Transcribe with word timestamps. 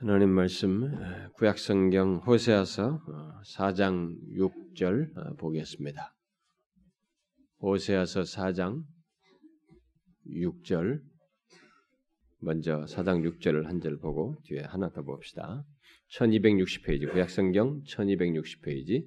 하나님 0.00 0.30
말씀 0.30 0.92
구약 1.34 1.58
성경 1.58 2.18
호세아서 2.18 3.00
4장 3.56 4.12
어, 4.12 4.52
6절 4.76 5.16
어, 5.16 5.34
보겠습니다. 5.34 6.14
호세아서 7.60 8.20
4장 8.22 8.84
6절 10.28 11.00
먼저 12.38 12.84
4장 12.84 13.28
6절을 13.28 13.64
한 13.64 13.80
절 13.80 13.98
보고 13.98 14.36
뒤에 14.44 14.60
하나 14.60 14.88
더 14.88 15.02
봅시다. 15.02 15.64
1260페이지 16.12 17.10
구약 17.10 17.28
성경 17.28 17.82
1260페이지 17.82 19.04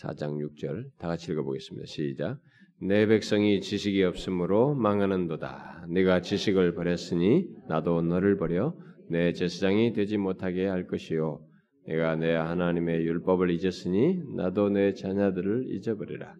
4장 0.00 0.38
6절 0.38 0.96
다 0.96 1.08
같이 1.08 1.32
읽어보겠습니다. 1.32 1.86
시작. 1.86 2.38
내 2.80 3.08
백성이 3.08 3.60
지식이 3.60 4.04
없으므로 4.04 4.76
망하는도다. 4.76 5.86
네가 5.88 6.20
지식을 6.20 6.76
버렸으니 6.76 7.48
나도 7.68 8.02
너를 8.02 8.36
버려 8.36 8.76
내 9.10 9.32
제사장이 9.32 9.92
되지 9.92 10.18
못하게 10.18 10.66
할 10.66 10.86
것이요 10.86 11.44
내가 11.86 12.16
내 12.16 12.34
하나님의 12.34 13.04
율법을 13.04 13.50
잊었으니 13.50 14.22
나도 14.36 14.70
내 14.70 14.94
자녀들을 14.94 15.66
잊어버리라. 15.68 16.34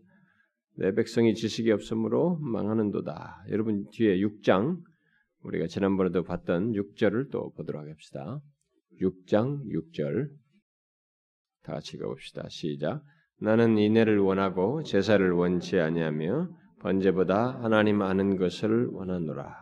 내 0.77 0.95
백성이 0.95 1.35
지식이 1.35 1.71
없으므로 1.73 2.39
망하는도다. 2.41 3.47
여러분 3.51 3.87
뒤에 3.91 4.19
6장 4.19 4.79
우리가 5.43 5.67
지난번에도 5.67 6.23
봤던 6.23 6.73
6절을 6.73 7.31
또 7.31 7.53
보도록 7.55 7.89
합시다. 7.89 8.41
6장 9.01 9.65
6절 9.67 10.31
다 11.63 11.75
같이 11.75 11.97
읽어봅시다. 11.97 12.47
시작. 12.49 13.03
나는 13.41 13.77
인애를 13.77 14.19
원하고 14.19 14.83
제사를 14.85 15.29
원치 15.33 15.79
아니하며 15.79 16.49
번제보다 16.81 17.63
하나님 17.63 18.03
아는 18.03 18.37
것을 18.37 18.87
원하노라. 18.87 19.62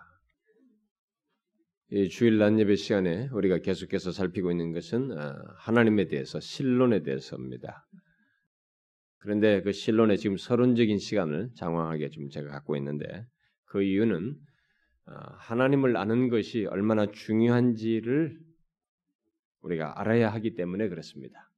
이 1.93 2.09
주일 2.09 2.39
낮 2.39 2.57
예배 2.57 2.77
시간에 2.77 3.29
우리가 3.33 3.59
계속해서 3.59 4.12
살피고 4.12 4.53
있는 4.53 4.73
것은 4.73 5.11
어, 5.11 5.35
하나님에 5.57 6.07
대해서 6.07 6.39
신론에 6.39 7.02
대해서입니다. 7.02 7.85
그런데 9.19 9.60
그 9.63 9.73
신론의 9.73 10.18
지금 10.18 10.37
서론적인 10.37 10.99
시간을 10.99 11.51
장황하게 11.55 12.11
좀 12.11 12.29
제가 12.29 12.49
갖고 12.49 12.77
있는데 12.77 13.27
그 13.65 13.83
이유는 13.83 14.37
어, 15.07 15.13
하나님을 15.38 15.96
아는 15.96 16.29
것이 16.29 16.65
얼마나 16.66 17.11
중요한지를 17.11 18.38
우리가 19.63 20.01
알아야 20.01 20.33
하기 20.35 20.55
때문에 20.55 20.88
그렇습니다. 20.88 21.51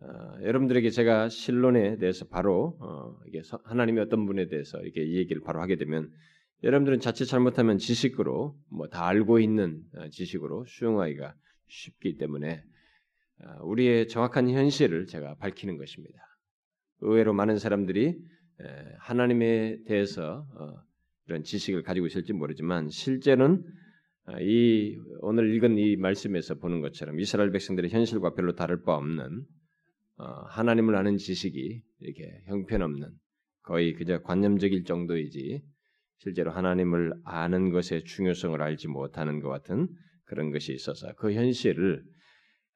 어, 0.00 0.38
여러분들에게 0.44 0.88
제가 0.88 1.28
신론에 1.28 1.98
대해서 1.98 2.26
바로 2.26 2.78
하나님의 3.64 4.04
어떤 4.04 4.24
분에 4.24 4.48
대해서 4.48 4.80
이렇게 4.80 5.12
얘기를 5.12 5.42
바로 5.42 5.60
하게 5.60 5.76
되면 5.76 6.10
여러분들은 6.64 7.00
자칫 7.00 7.26
잘못하면 7.26 7.78
지식으로 7.78 8.56
뭐 8.70 8.86
다 8.88 9.06
알고 9.08 9.40
있는 9.40 9.82
어, 9.96 10.08
지식으로 10.10 10.64
수용하기가 10.66 11.34
쉽기 11.68 12.16
때문에 12.18 12.62
어, 13.40 13.64
우리의 13.64 14.06
정확한 14.08 14.48
현실을 14.48 15.06
제가 15.06 15.36
밝히는 15.36 15.76
것입니다. 15.76 16.18
의외로 17.00 17.32
많은 17.32 17.58
사람들이 17.58 18.16
하나님에 19.00 19.82
대해서 19.86 20.46
어, 20.54 20.74
이런 21.26 21.42
지식을 21.42 21.82
가지고 21.82 22.06
있을지 22.06 22.32
모르지만 22.32 22.90
실제는 22.90 23.64
이 24.40 24.96
오늘 25.18 25.52
읽은 25.52 25.78
이 25.78 25.96
말씀에서 25.96 26.54
보는 26.54 26.80
것처럼 26.80 27.18
이스라엘 27.18 27.50
백성들의 27.50 27.90
현실과 27.90 28.34
별로 28.34 28.54
다를 28.54 28.82
바 28.82 28.94
없는 28.94 29.44
하나님을 30.50 30.94
아는 30.94 31.16
지식이 31.16 31.82
이렇게 31.98 32.42
형편없는 32.46 33.10
거의 33.62 33.94
그저 33.94 34.22
관념적일 34.22 34.84
정도이지 34.84 35.62
실제로 36.22 36.52
하나님을 36.52 37.14
아는 37.24 37.70
것의 37.70 38.04
중요성을 38.04 38.62
알지 38.62 38.86
못하는 38.86 39.40
것 39.40 39.48
같은 39.48 39.88
그런 40.24 40.52
것이 40.52 40.72
있어서 40.72 41.12
그 41.16 41.32
현실을 41.32 42.04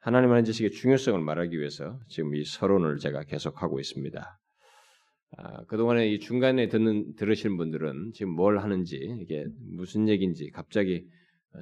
하나님 0.01 0.33
아는 0.33 0.43
지식의 0.45 0.73
중요성을 0.73 1.21
말하기 1.21 1.57
위해서 1.57 2.01
지금 2.09 2.35
이 2.35 2.45
서론을 2.45 2.99
제가 2.99 3.23
계속하고 3.23 3.79
있습니다. 3.79 4.39
아, 5.39 5.65
그동안에 5.67 6.09
이 6.09 6.19
중간에 6.19 6.69
듣는 6.69 7.15
들으신 7.15 7.57
분들은 7.57 8.13
지금 8.15 8.33
뭘 8.33 8.59
하는지 8.59 8.97
이게 9.21 9.45
무슨 9.77 10.09
얘기인지 10.09 10.51
갑자기 10.51 11.05
어, 11.55 11.61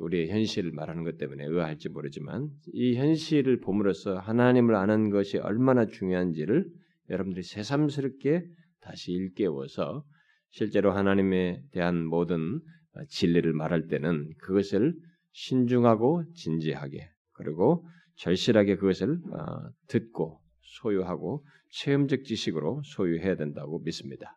우리의 0.00 0.30
현실을 0.30 0.72
말하는 0.72 1.04
것 1.04 1.16
때문에 1.16 1.44
의아할지 1.44 1.90
모르지만 1.90 2.48
이 2.72 2.96
현실을 2.96 3.60
봄으로써 3.60 4.18
하나님을 4.18 4.74
아는 4.74 5.10
것이 5.10 5.38
얼마나 5.38 5.86
중요한지를 5.86 6.66
여러분들이 7.08 7.44
새삼스럽게 7.44 8.42
다시 8.80 9.12
일깨워서 9.12 10.04
실제로 10.50 10.92
하나님에 10.92 11.62
대한 11.72 12.04
모든 12.04 12.60
진리를 13.08 13.52
말할 13.52 13.88
때는 13.88 14.32
그것을 14.38 14.94
신중하고 15.32 16.24
진지하게 16.34 17.10
그리고 17.32 17.86
절실하게 18.16 18.76
그것을 18.76 19.18
어, 19.32 19.70
듣고 19.86 20.40
소유하고 20.80 21.44
체험적 21.70 22.24
지식으로 22.24 22.82
소유해야 22.84 23.36
된다고 23.36 23.78
믿습니다. 23.80 24.36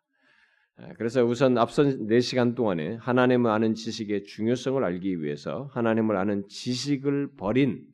그래서 0.96 1.24
우선 1.24 1.58
앞선 1.58 2.06
4시간 2.06 2.56
동안에 2.56 2.96
하나님을 2.96 3.50
아는 3.50 3.74
지식의 3.74 4.24
중요성을 4.24 4.82
알기 4.82 5.22
위해서 5.22 5.68
하나님을 5.72 6.16
아는 6.16 6.46
지식을 6.48 7.34
버린 7.36 7.84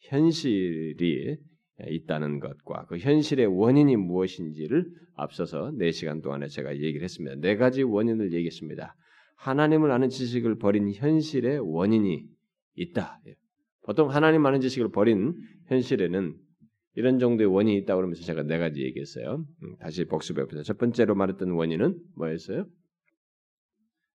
현실이 0.00 1.36
있다는 1.84 2.40
것과 2.40 2.86
그 2.86 2.98
현실의 2.98 3.46
원인이 3.46 3.96
무엇인지를 3.96 4.86
앞서서 5.14 5.72
4시간 5.72 6.22
동안에 6.22 6.48
제가 6.48 6.76
얘기를 6.76 7.02
했습니다. 7.02 7.36
네 7.36 7.56
가지 7.56 7.82
원인을 7.82 8.32
얘기했습니다. 8.32 8.96
하나님을 9.36 9.90
아는 9.90 10.08
지식을 10.08 10.58
버린 10.58 10.92
현실의 10.92 11.60
원인이 11.60 12.24
있다. 12.76 13.20
보통 13.82 14.10
하나님 14.10 14.44
아는 14.46 14.60
지식을 14.60 14.90
버린 14.90 15.34
현실에는 15.66 16.34
이런 16.94 17.18
정도의 17.18 17.48
원인이 17.52 17.78
있다고 17.78 17.98
그러면서 17.98 18.22
제가 18.24 18.42
네 18.42 18.58
가지 18.58 18.82
얘기했어요. 18.82 19.44
음, 19.62 19.76
다시 19.78 20.06
복습해 20.06 20.42
봅시다. 20.42 20.62
첫 20.62 20.78
번째로 20.78 21.14
말했던 21.14 21.50
원인은 21.50 21.98
뭐였어요? 22.16 22.66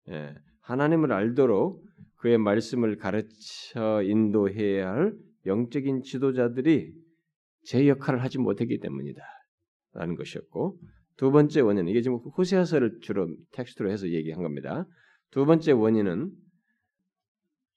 예, 0.10 0.34
하나님을 0.62 1.14
알도록 1.14 1.84
그의 2.18 2.40
말씀을 2.40 2.98
가르쳐 2.98 4.02
인도해야 4.04 4.92
할 4.92 5.14
영적인 5.46 6.02
지도자들이 6.02 6.92
제 7.64 7.88
역할을 7.88 8.24
하지 8.24 8.38
못했기 8.38 8.80
때문이다. 8.80 9.22
라는 9.94 10.16
것이었고 10.16 10.80
두 11.18 11.32
번째 11.32 11.62
원인 11.62 11.88
이게 11.88 12.02
지금 12.02 12.18
호세아서를 12.18 13.00
주로 13.02 13.28
텍스트로 13.52 13.92
해서 13.92 14.10
얘기한 14.10 14.42
겁니다. 14.42 14.86
두 15.30 15.46
번째 15.46 15.74
원인은 15.74 16.32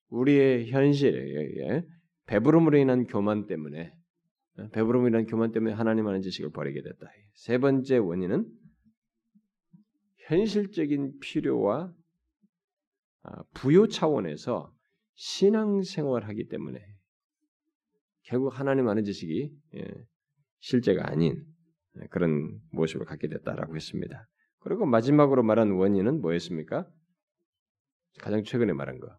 우리의 0.09 0.71
현실에 0.71 1.83
배부름으로 2.27 2.79
인한 2.79 3.07
교만 3.07 3.47
때문에 3.47 3.93
배부름으로 4.73 5.09
인한 5.09 5.27
교만 5.27 5.51
때문에 5.53 5.75
하나님 5.75 6.07
하는 6.07 6.23
지식을 6.23 6.51
버리게 6.53 6.83
됐다. 6.83 7.07
세 7.35 7.59
번째 7.59 7.99
원인은 7.99 8.47
현실적인 10.29 11.19
필요와 11.21 11.93
아, 13.23 13.43
부요 13.55 13.89
차원에서 13.89 14.73
신앙생활하기 15.15 16.49
때문에 16.49 16.81
결국 18.25 18.59
하나님 18.59 18.89
아는 18.89 19.05
지식이 19.05 19.51
예, 19.77 19.85
실제가 20.61 21.11
아닌 21.11 21.45
그런 22.11 22.61
모습을 22.73 23.07
갖게 23.07 23.29
됐다라고 23.29 23.77
했습니다. 23.77 24.29
그리고 24.61 24.87
마지막으로 24.87 25.43
말한 25.43 25.73
원인은 25.73 26.21
뭐였습니까? 26.21 26.89
가장 28.21 28.43
최근에 28.43 28.73
말한 28.73 28.99
거. 28.99 29.19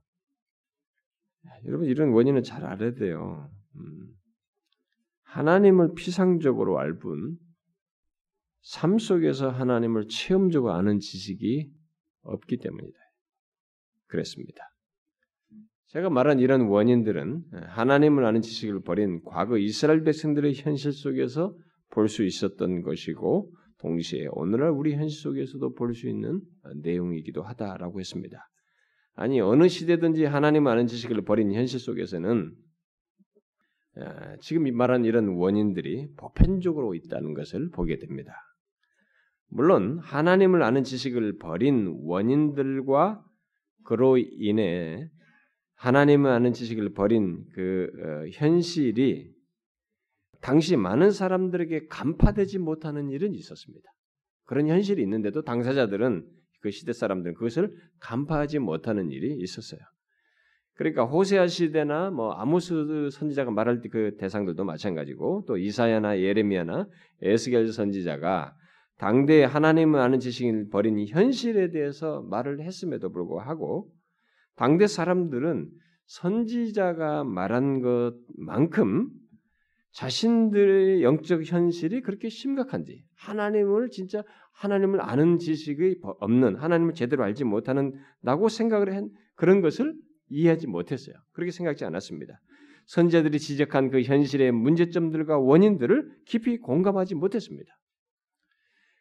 여러분 1.66 1.88
이런 1.88 2.10
원인은 2.10 2.44
잘 2.44 2.66
알아야 2.66 2.94
돼요. 2.94 3.52
음. 3.76 4.16
하나님을 5.24 5.94
피상적으로 5.96 6.80
알 6.80 6.98
뿐, 6.98 7.38
삶 8.62 8.98
속에서 8.98 9.50
하나님을 9.50 10.08
체험적으로 10.08 10.74
아는 10.74 11.00
지식이 11.00 11.72
없기 12.22 12.58
때문이다. 12.58 12.98
그랬습니다. 14.08 14.64
제가 15.96 16.10
말한 16.10 16.42
이런 16.42 16.68
원인들은 16.68 17.44
하나님을 17.68 18.26
아는 18.26 18.42
지식을 18.42 18.82
버린 18.82 19.22
과거 19.24 19.58
이스라엘 19.58 20.04
백성들의 20.04 20.54
현실 20.56 20.92
속에서 20.92 21.56
볼 21.92 22.10
수 22.10 22.26
있었던 22.26 22.82
것이고 22.82 23.50
동시에 23.80 24.28
오늘날 24.32 24.72
우리 24.72 24.94
현실 24.94 25.18
속에서도 25.22 25.74
볼 25.76 25.94
수 25.94 26.10
있는 26.10 26.42
내용이기도 26.84 27.44
하다라고 27.44 28.02
했습니다. 28.02 28.46
아니 29.14 29.40
어느 29.40 29.70
시대든지 29.70 30.26
하나님 30.26 30.68
아는 30.68 30.86
지식을 30.88 31.22
버린 31.24 31.54
현실 31.54 31.80
속에서는 31.80 32.54
지금 34.42 34.76
말한 34.76 35.06
이런 35.06 35.30
원인들이 35.30 36.10
보편적으로 36.18 36.94
있다는 36.96 37.34
것을 37.34 37.70
보게 37.70 38.00
됩니다. 38.00 38.34
물론 39.48 40.00
하나님을 40.00 40.62
아는 40.62 40.84
지식을 40.84 41.38
버린 41.38 41.96
원인들과 42.04 43.24
그로 43.86 44.18
인해 44.18 45.10
하나님을 45.76 46.32
아는 46.32 46.54
지식을 46.54 46.94
버린 46.94 47.46
그 47.54 47.90
어, 48.00 48.30
현실이 48.32 49.34
당시 50.42 50.76
많은 50.76 51.12
사람들에게 51.12 51.88
간파되지 51.88 52.60
못하는 52.60 53.10
일은 53.10 53.34
있었습니다. 53.34 53.90
그런 54.46 54.68
현실이 54.68 55.02
있는데도 55.02 55.42
당사자들은 55.44 56.26
그 56.62 56.72
시대 56.72 56.94
사람들은 56.94 57.36
그것을 57.36 57.76
간파하지 58.00 58.60
못하는 58.60 59.10
일이 59.10 59.36
있었어요. 59.38 59.80
그러니까 60.76 61.06
호세아 61.06 61.48
시대나 61.48 62.12
뭐 62.12 62.34
아모스 62.34 63.10
선지자가 63.12 63.52
말할 63.52 63.82
때 63.82 63.90
그 63.90 64.18
대상들도 64.18 64.64
마찬가지고 64.66 65.46
또 65.48 65.58
이사야나 65.58 66.20
예레미야나 66.20 66.88
에스겔 67.22 67.72
선지자가 67.72 68.56
당대 68.98 69.44
하나님을 69.44 70.00
아는 70.00 70.20
지식을 70.20 70.70
버린 70.70 71.06
현실에 71.08 71.72
대해서 71.72 72.22
말을 72.24 72.62
했음에도 72.62 73.12
불구하고 73.12 73.90
당대 74.56 74.88
사람들은 74.88 75.70
선지자가 76.06 77.24
말한 77.24 77.82
것만큼 77.82 79.10
자신들의 79.92 81.04
영적 81.04 81.44
현실이 81.46 82.02
그렇게 82.02 82.30
심각한지 82.30 83.04
하나님을 83.16 83.90
진짜 83.90 84.24
하나님을 84.54 85.02
아는 85.02 85.38
지식이 85.38 86.00
없는 86.20 86.56
하나님을 86.58 86.94
제대로 86.94 87.24
알지 87.24 87.44
못하는다고 87.46 88.50
생각을 88.50 88.94
한 88.94 89.10
그런 89.36 89.62
것을 89.62 89.94
이해하지 90.30 90.68
못했어요. 90.68 91.16
그렇게 91.32 91.52
생각지 91.52 91.86
않았습니다. 91.86 92.40
선자들이 92.88 93.40
지적한 93.40 93.90
그 93.90 94.02
현실의 94.02 94.52
문제점들과 94.52 95.40
원인들을 95.40 96.10
깊이 96.26 96.58
공감하지 96.58 97.16
못했습니다. 97.16 97.72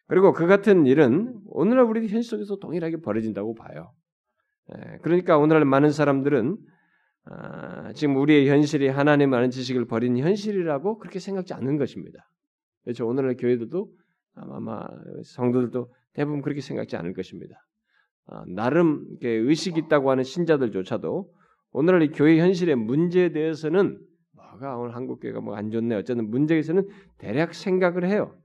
그리고 0.06 0.32
그 0.32 0.46
같은 0.46 0.86
일은 0.86 1.40
오늘날 1.46 1.84
우리 1.86 2.06
현실 2.08 2.22
속에서 2.22 2.56
동일하게 2.56 2.98
벌어진다고 2.98 3.54
봐요. 3.54 3.92
예, 4.72 4.98
그러니까 5.02 5.38
오늘날 5.38 5.64
많은 5.64 5.90
사람들은 5.90 6.56
아, 7.26 7.92
지금 7.94 8.16
우리의 8.16 8.48
현실이 8.48 8.88
하나님 8.88 9.32
아는 9.32 9.50
지식을 9.50 9.86
버린 9.86 10.18
현실이라고 10.18 10.98
그렇게 10.98 11.18
생각지 11.18 11.54
않는 11.54 11.78
것입니다. 11.78 12.28
그렇죠. 12.82 13.06
오늘날 13.06 13.36
교회들도 13.36 13.88
아마 14.34 14.82
성도들도 15.24 15.92
대부분 16.12 16.42
그렇게 16.42 16.60
생각지 16.60 16.96
않을 16.96 17.14
것입니다. 17.14 17.56
아, 18.26 18.44
나름 18.46 19.06
의식 19.22 19.78
있다고 19.78 20.10
하는 20.10 20.22
신자들조차도 20.22 21.30
오늘날 21.72 22.02
이 22.02 22.08
교회 22.10 22.38
현실의 22.38 22.76
문제에 22.76 23.32
대해서는 23.32 23.98
뭐가 24.32 24.76
오늘 24.76 24.94
한국 24.94 25.20
교회가 25.20 25.40
뭐 25.40 25.56
안 25.56 25.70
좋네 25.70 25.94
어쩌는 25.96 26.30
문제에서는 26.30 26.86
대략 27.18 27.54
생각을 27.54 28.06
해요. 28.06 28.36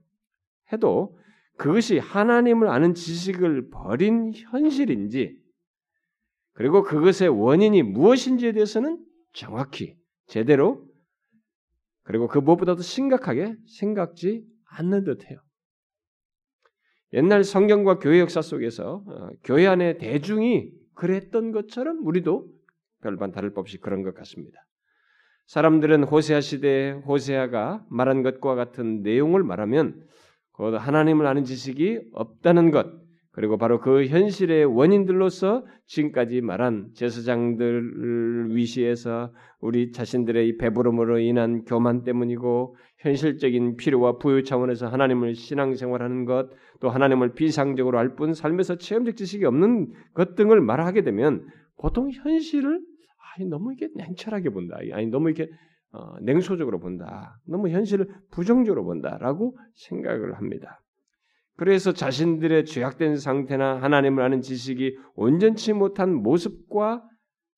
해도 0.72 1.18
그것이 1.56 1.98
하나님을 1.98 2.68
아는 2.68 2.94
지식을 2.94 3.68
버린 3.70 4.32
현실인지 4.34 5.36
그리고 6.52 6.82
그것의 6.82 7.28
원인이 7.28 7.82
무엇인지에 7.82 8.52
대해서는 8.52 9.04
정확히 9.32 9.96
제대로 10.26 10.84
그리고 12.02 12.28
그 12.28 12.38
무엇보다도 12.38 12.82
심각하게 12.82 13.54
생각지 13.78 14.44
않는 14.64 15.04
듯해요. 15.04 15.38
옛날 17.12 17.44
성경과 17.44 17.98
교회 17.98 18.20
역사 18.20 18.40
속에서 18.40 19.02
어, 19.06 19.28
교회 19.44 19.66
안에 19.66 19.98
대중이 19.98 20.70
그랬던 20.94 21.52
것처럼 21.52 22.06
우리도 22.06 22.48
별반 23.02 23.32
다를 23.32 23.52
바 23.52 23.60
없이 23.60 23.78
그런 23.78 24.02
것 24.02 24.14
같습니다. 24.14 24.64
사람들은 25.46 26.04
호세아 26.04 26.40
시대에 26.40 26.92
호세아가 26.92 27.84
말한 27.90 28.22
것과 28.22 28.54
같은 28.54 29.02
내용을 29.02 29.42
말하면 29.42 30.06
곧 30.52 30.76
하나님을 30.76 31.26
아는 31.26 31.44
지식이 31.44 32.10
없다는 32.12 32.70
것, 32.70 32.86
그리고 33.40 33.56
바로 33.56 33.80
그 33.80 34.04
현실의 34.04 34.66
원인들로서 34.66 35.64
지금까지 35.86 36.42
말한 36.42 36.90
제사장들을 36.92 38.54
위시해서 38.54 39.32
우리 39.62 39.92
자신들의 39.92 40.58
배부름으로 40.58 41.20
인한 41.20 41.64
교만 41.64 42.04
때문이고 42.04 42.76
현실적인 42.98 43.76
필요와 43.76 44.18
부유 44.18 44.44
차원에서 44.44 44.88
하나님을 44.88 45.34
신앙생활하는 45.34 46.26
것, 46.26 46.50
또 46.80 46.90
하나님을 46.90 47.32
비상적으로 47.32 47.98
알뿐 47.98 48.34
삶에서 48.34 48.76
체험적 48.76 49.16
지식이 49.16 49.46
없는 49.46 49.90
것 50.12 50.34
등을 50.34 50.60
말하게 50.60 51.00
되면 51.00 51.46
보통 51.78 52.10
현실을 52.10 52.78
아니 53.38 53.48
너무 53.48 53.72
이게 53.72 53.88
냉철하게 53.96 54.50
본다. 54.50 54.76
아니 54.92 55.06
너무 55.06 55.30
이렇게 55.30 55.50
어, 55.92 56.20
냉소적으로 56.20 56.78
본다. 56.78 57.38
너무 57.46 57.70
현실을 57.70 58.06
부정적으로 58.32 58.84
본다라고 58.84 59.56
생각을 59.76 60.34
합니다. 60.34 60.82
그래서 61.60 61.92
자신들의 61.92 62.64
죄악된 62.64 63.18
상태나 63.18 63.82
하나님을 63.82 64.22
아는 64.22 64.40
지식이 64.40 64.96
온전치 65.14 65.74
못한 65.74 66.14
모습과 66.14 67.06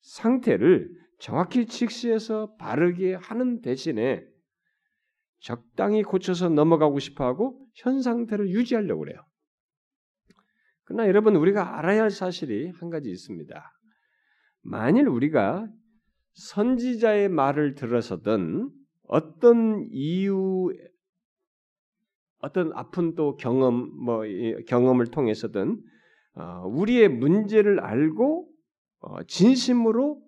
상태를 0.00 0.90
정확히 1.20 1.66
직시해서 1.66 2.56
바르게 2.56 3.14
하는 3.14 3.60
대신에 3.60 4.24
적당히 5.38 6.02
고쳐서 6.02 6.48
넘어가고 6.48 6.98
싶어 6.98 7.24
하고 7.24 7.64
현 7.76 8.02
상태를 8.02 8.48
유지하려고 8.48 9.04
그래요. 9.04 9.24
그러나 10.82 11.06
여러분 11.06 11.36
우리가 11.36 11.78
알아야 11.78 12.02
할 12.02 12.10
사실이 12.10 12.72
한 12.80 12.90
가지 12.90 13.08
있습니다. 13.08 13.72
만일 14.62 15.06
우리가 15.06 15.68
선지자의 16.32 17.28
말을 17.28 17.76
들어서든 17.76 18.68
어떤 19.06 19.86
이유 19.92 20.72
어떤 22.42 22.72
아픈 22.74 23.14
또 23.14 23.36
경험 23.36 23.90
뭐 24.04 24.24
경험을 24.66 25.06
통해서든 25.06 25.80
어, 26.34 26.66
우리의 26.66 27.08
문제를 27.08 27.80
알고 27.80 28.48
어, 29.00 29.22
진심으로 29.22 30.20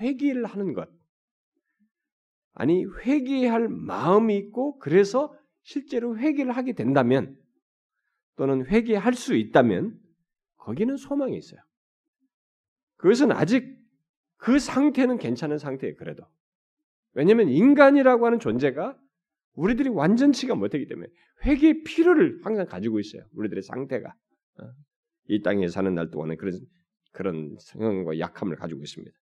회개를 0.00 0.44
하는 0.44 0.74
것 0.74 0.88
아니 2.52 2.84
회개할 2.84 3.68
마음이 3.68 4.36
있고 4.36 4.78
그래서 4.78 5.34
실제로 5.62 6.16
회개를 6.18 6.52
하게 6.52 6.74
된다면 6.74 7.36
또는 8.36 8.66
회개할 8.66 9.14
수 9.14 9.34
있다면 9.34 9.98
거기는 10.58 10.96
소망이 10.96 11.36
있어요. 11.38 11.60
그것은 12.96 13.32
아직 13.32 13.78
그 14.36 14.58
상태는 14.58 15.16
괜찮은 15.16 15.58
상태예요. 15.58 15.96
그래도 15.96 16.24
왜냐하면 17.14 17.48
인간이라고 17.48 18.26
하는 18.26 18.38
존재가 18.40 18.98
우리들이 19.56 19.88
완전치가 19.88 20.54
못하기 20.54 20.86
때문에 20.86 21.08
회개의 21.44 21.82
필요를 21.82 22.40
항상 22.42 22.66
가지고 22.66 23.00
있어요. 23.00 23.22
우리들의 23.34 23.62
상태가 23.62 24.14
어? 24.60 24.70
이 25.28 25.42
땅에 25.42 25.66
사는 25.68 25.92
날 25.94 26.10
동안에 26.10 26.36
그런 26.36 26.58
그런 27.12 27.56
성향과 27.58 28.18
약함을 28.18 28.56
가지고 28.56 28.82
있습니다. 28.82 29.16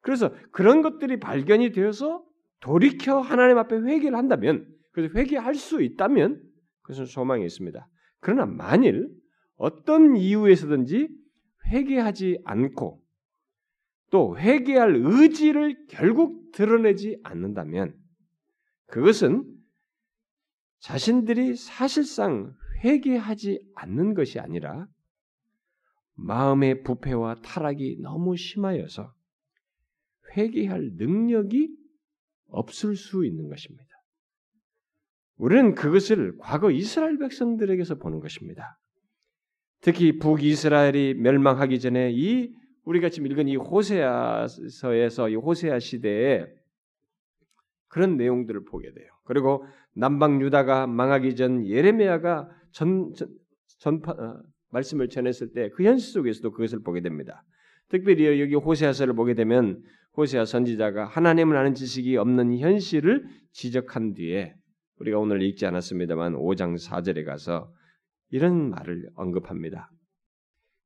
그래서 0.00 0.34
그런 0.50 0.82
것들이 0.82 1.18
발견이 1.20 1.72
되어서 1.72 2.24
돌이켜 2.60 3.20
하나님 3.20 3.58
앞에 3.58 3.76
회개를 3.76 4.16
한다면 4.16 4.66
그래서 4.92 5.14
회개할 5.14 5.54
수 5.54 5.82
있다면 5.82 6.42
그것은 6.82 7.06
소망이 7.06 7.44
있습니다. 7.44 7.88
그러나 8.20 8.46
만일 8.46 9.08
어떤 9.56 10.16
이유에서든지 10.16 11.08
회개하지 11.66 12.40
않고 12.44 13.00
또 14.10 14.36
회개할 14.36 14.96
의지를 14.96 15.86
결국 15.88 16.50
드러내지 16.52 17.20
않는다면 17.22 17.94
그것은 18.86 19.44
자신들이 20.80 21.56
사실상 21.56 22.54
회개하지 22.84 23.60
않는 23.74 24.14
것이 24.14 24.38
아니라 24.40 24.86
마음의 26.14 26.82
부패와 26.82 27.36
타락이 27.42 27.98
너무 28.00 28.36
심하여서 28.36 29.12
회개할 30.36 30.92
능력이 30.96 31.70
없을 32.48 32.96
수 32.96 33.24
있는 33.24 33.48
것입니다. 33.48 33.84
우리는 35.36 35.74
그것을 35.74 36.36
과거 36.38 36.70
이스라엘 36.70 37.18
백성들에게서 37.18 37.96
보는 37.96 38.20
것입니다. 38.20 38.78
특히 39.80 40.18
북이스라엘이 40.18 41.14
멸망하기 41.14 41.80
전에 41.80 42.10
이 42.12 42.52
우리가 42.84 43.08
지금 43.08 43.30
읽은 43.30 43.48
이 43.48 43.56
호세아서에서 43.56 45.30
이 45.30 45.34
호세아 45.36 45.78
시대에 45.78 46.46
그런 47.90 48.16
내용들을 48.16 48.64
보게 48.64 48.90
돼요. 48.92 49.06
그리고 49.24 49.66
남방 49.94 50.40
유다가 50.40 50.86
망하기 50.86 51.36
전 51.36 51.66
예레미야가 51.66 52.48
전, 52.72 53.12
전 53.14 53.28
전파 53.78 54.12
어, 54.12 54.42
말씀을 54.70 55.08
전했을 55.08 55.52
때 55.52 55.68
그 55.74 55.82
현실 55.82 56.12
속에서도 56.12 56.52
그것을 56.52 56.82
보게 56.82 57.00
됩니다. 57.02 57.44
특별히 57.88 58.40
여기 58.40 58.54
호세아서를 58.54 59.14
보게 59.14 59.34
되면 59.34 59.82
호세아 60.16 60.44
선지자가 60.44 61.06
하나님을 61.06 61.56
아는 61.56 61.74
지식이 61.74 62.16
없는 62.16 62.58
현실을 62.58 63.26
지적한 63.52 64.14
뒤에 64.14 64.54
우리가 65.00 65.18
오늘 65.18 65.42
읽지 65.42 65.66
않았습니다만 65.66 66.34
5장 66.34 66.76
4절에 66.76 67.24
가서 67.24 67.72
이런 68.30 68.70
말을 68.70 69.10
언급합니다. 69.16 69.90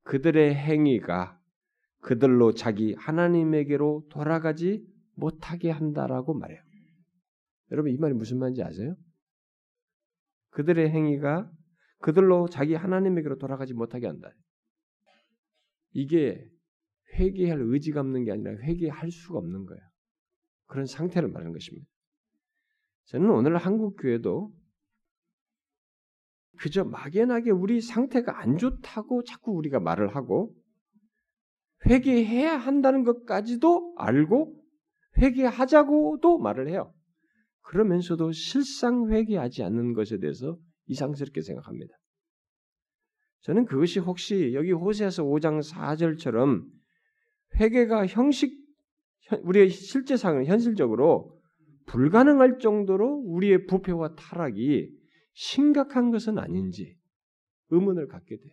그들의 0.04 0.54
행위가 0.54 1.38
그들로 2.00 2.52
자기 2.52 2.94
하나님에게로 2.94 4.06
돌아가지 4.11 4.82
못하게 5.14 5.70
한다라고 5.70 6.34
말해요. 6.34 6.61
여러분 7.75 7.90
이 7.90 7.97
말이 7.97 8.14
무슨 8.14 8.38
말인지 8.38 8.62
아세요? 8.62 8.95
그들의 10.50 10.90
행위가 10.90 11.50
그들로 11.99 12.49
자기 12.49 12.75
하나님에게로 12.75 13.38
돌아가지 13.38 13.75
못하게 13.75 14.07
한다. 14.07 14.31
이게 15.90 16.49
회개할 17.14 17.61
의지가 17.61 18.00
없는 18.00 18.25
게 18.25 18.33
아니라 18.33 18.52
회개할 18.52 19.11
수가 19.11 19.38
없는 19.38 19.66
거예요. 19.66 19.83
그런 20.66 20.87
상태를 20.87 21.28
말하는 21.28 21.52
것입니다. 21.52 21.87
저는 23.07 23.28
오늘 23.31 23.57
한국 23.57 23.97
교회도 24.00 24.52
그저 26.59 26.85
막연하게 26.85 27.50
우리 27.50 27.81
상태가 27.81 28.40
안 28.40 28.57
좋다고 28.57 29.25
자꾸 29.25 29.52
우리가 29.52 29.81
말을 29.81 30.14
하고 30.14 30.54
회개해야 31.87 32.57
한다는 32.57 33.02
것까지도 33.02 33.97
알고 33.99 34.62
회개하자고도 35.19 36.38
말을 36.38 36.69
해요. 36.69 36.94
그러면서도 37.64 38.33
실상 38.33 39.11
회개하지 39.11 39.62
않는 39.64 39.94
것에 39.94 40.18
대해서 40.18 40.59
이상스럽게 40.87 41.42
생각합니다. 41.42 41.94
저는 43.40 43.66
그것이 43.66 43.99
혹시 43.99 44.52
여기 44.54 44.73
호세아서 44.73 45.25
5장 45.25 45.62
4절처럼 45.62 46.64
회개가 47.56 48.06
형식 48.06 48.64
우리의 49.42 49.71
실제 49.71 50.16
상은 50.16 50.47
현실적으로 50.47 51.38
불가능할 51.87 52.59
정도로 52.59 53.23
우리의 53.26 53.66
부패와 53.66 54.14
타락이 54.14 54.90
심각한 55.35 56.11
것은 56.11 56.38
아닌지 56.38 56.97
의문을 57.71 58.09
갖게 58.09 58.37
돼요. 58.37 58.52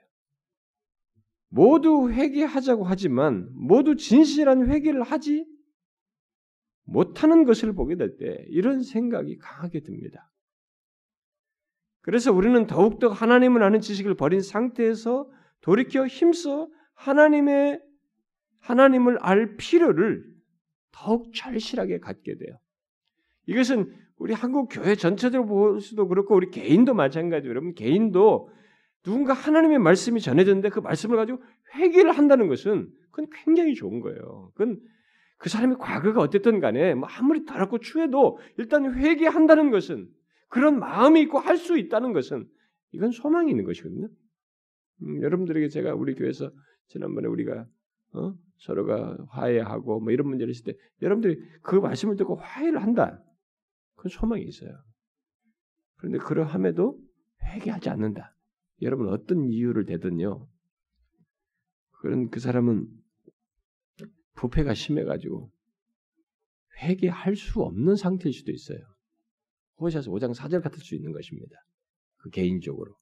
모두 1.50 2.10
회개하자고 2.10 2.86
하지만 2.86 3.50
모두 3.54 3.96
진실한 3.96 4.68
회개를 4.68 5.04
하지 5.04 5.46
못하는 6.92 7.46
것을 7.46 7.74
보게 7.74 7.96
될 7.96 8.18
때 8.18 8.46
이런 8.50 8.84
생각이 8.84 9.38
강하게 9.38 9.82
듭니다. 9.82 10.30
그래서 12.02 12.34
우리는 12.34 12.68
더욱더 12.68 13.10
하나님을 13.10 13.64
아는 13.64 13.80
지식을 13.80 14.16
버린 14.16 14.42
상태에서 14.42 15.30
돌이켜 15.62 16.06
힘써 16.08 16.68
하나님의 16.96 17.80
하나님을 18.60 19.18
알 19.22 19.56
필요를 19.56 20.26
더욱 20.92 21.34
절실하게 21.34 22.00
갖게 22.00 22.36
돼요. 22.36 22.58
이것은 23.46 23.94
우리 24.18 24.34
한국 24.34 24.68
교회 24.70 24.96
전체적으로 24.96 25.48
볼 25.48 25.82
수도 25.82 26.08
그렇고 26.08 26.36
우리 26.36 26.52
개인도 26.52 26.94
마찬가지예요. 26.94 27.50
여러분 27.50 27.74
개인도 27.74 28.50
누군가 29.04 29.34
하나님의 29.34 29.80
말씀이 29.80 30.20
전해졌는데 30.20 30.70
그 30.70 30.80
말씀을 30.80 31.18
가지고 31.18 31.42
회개를 31.76 32.12
한다는 32.12 32.48
것은 32.48 32.92
그건 33.10 33.28
굉장히 33.32 33.74
좋은 33.74 34.00
거예요. 34.00 34.52
그건 34.54 34.80
그 35.42 35.50
사람의 35.50 35.78
과거가 35.80 36.22
어땠든 36.22 36.60
간에 36.60 36.94
뭐 36.94 37.10
아무리 37.10 37.46
더럽고 37.46 37.80
추해도 37.80 38.38
일단 38.60 38.94
회개한다는 38.94 39.72
것은 39.72 40.08
그런 40.50 40.78
마음이 40.78 41.20
있고 41.22 41.40
할 41.40 41.58
수 41.58 41.80
있다는 41.80 42.14
것은 42.14 42.48
이건 42.92 43.10
소망이 43.10 43.50
있는 43.50 43.64
것이거든요. 43.66 44.08
음, 45.02 45.22
여러분들에게 45.24 45.70
제가 45.70 45.96
우리 45.96 46.14
교회에서 46.14 46.52
지난번에 46.90 47.28
우리가 47.28 47.66
어? 48.14 48.36
서로가 48.60 49.18
화해하고 49.30 50.02
뭐 50.02 50.12
이런 50.12 50.28
문제를 50.28 50.52
있을 50.52 50.74
때 50.74 50.80
여러분들이 51.02 51.42
그 51.64 51.76
말씀을 51.76 52.18
듣고 52.18 52.36
화해를 52.36 52.80
한다. 52.80 53.20
그건 53.96 54.10
소망이 54.10 54.44
있어요. 54.44 54.78
그런데 55.96 56.20
그러함에도 56.20 57.00
회개하지 57.46 57.90
않는다. 57.90 58.36
여러분 58.84 59.10
어떤 59.10 59.50
이유를 59.50 59.86
대든요. 59.86 60.48
그런 61.94 62.30
그 62.30 62.40
사람은 62.40 62.88
부패가 64.34 64.74
심해가지고 64.74 65.52
회개할 66.82 67.36
수 67.36 67.62
없는 67.62 67.96
상태일 67.96 68.34
수도 68.34 68.52
있어요. 68.52 68.80
호시아서 69.80 70.12
5장 70.12 70.34
4절 70.36 70.62
같을 70.62 70.80
수 70.80 70.96
있는 70.96 71.12
것입니다. 71.12 71.56
그 72.18 72.30
개인적으로. 72.30 72.96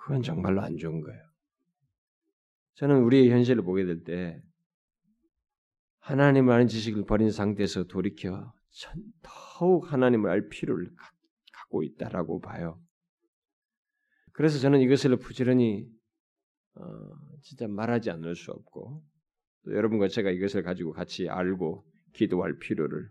그건 0.00 0.22
정말로 0.22 0.62
안 0.62 0.76
좋은 0.76 1.00
거예요. 1.00 1.22
저는 2.74 3.02
우리의 3.02 3.30
현실을 3.30 3.62
보게 3.62 3.84
될 3.84 4.02
때 4.02 4.42
하나님을 6.00 6.52
아는 6.52 6.66
지식을 6.66 7.04
버린 7.04 7.30
상태에서 7.30 7.84
돌이켜 7.84 8.52
더욱 9.22 9.92
하나님을 9.92 10.30
알 10.30 10.48
필요를 10.48 10.90
갖고 11.52 11.84
있다라고 11.84 12.40
봐요. 12.40 12.80
그래서 14.32 14.58
저는 14.58 14.80
이것을 14.80 15.16
부지런히 15.18 15.86
어, 16.74 16.82
진짜 17.42 17.68
말하지 17.68 18.10
않을 18.10 18.34
수 18.34 18.50
없고 18.50 19.04
여러분과 19.66 20.08
제가 20.08 20.30
이것을 20.30 20.62
가지고 20.62 20.92
같이 20.92 21.28
알고 21.28 21.84
기도할 22.14 22.58
필요를 22.58 23.08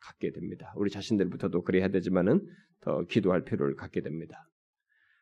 갖게 0.00 0.32
됩니다. 0.32 0.72
우리 0.76 0.90
자신들부터도 0.90 1.62
그래야 1.62 1.88
되지만은 1.88 2.40
더 2.80 3.04
기도할 3.04 3.44
필요를 3.44 3.76
갖게 3.76 4.02
됩니다. 4.02 4.36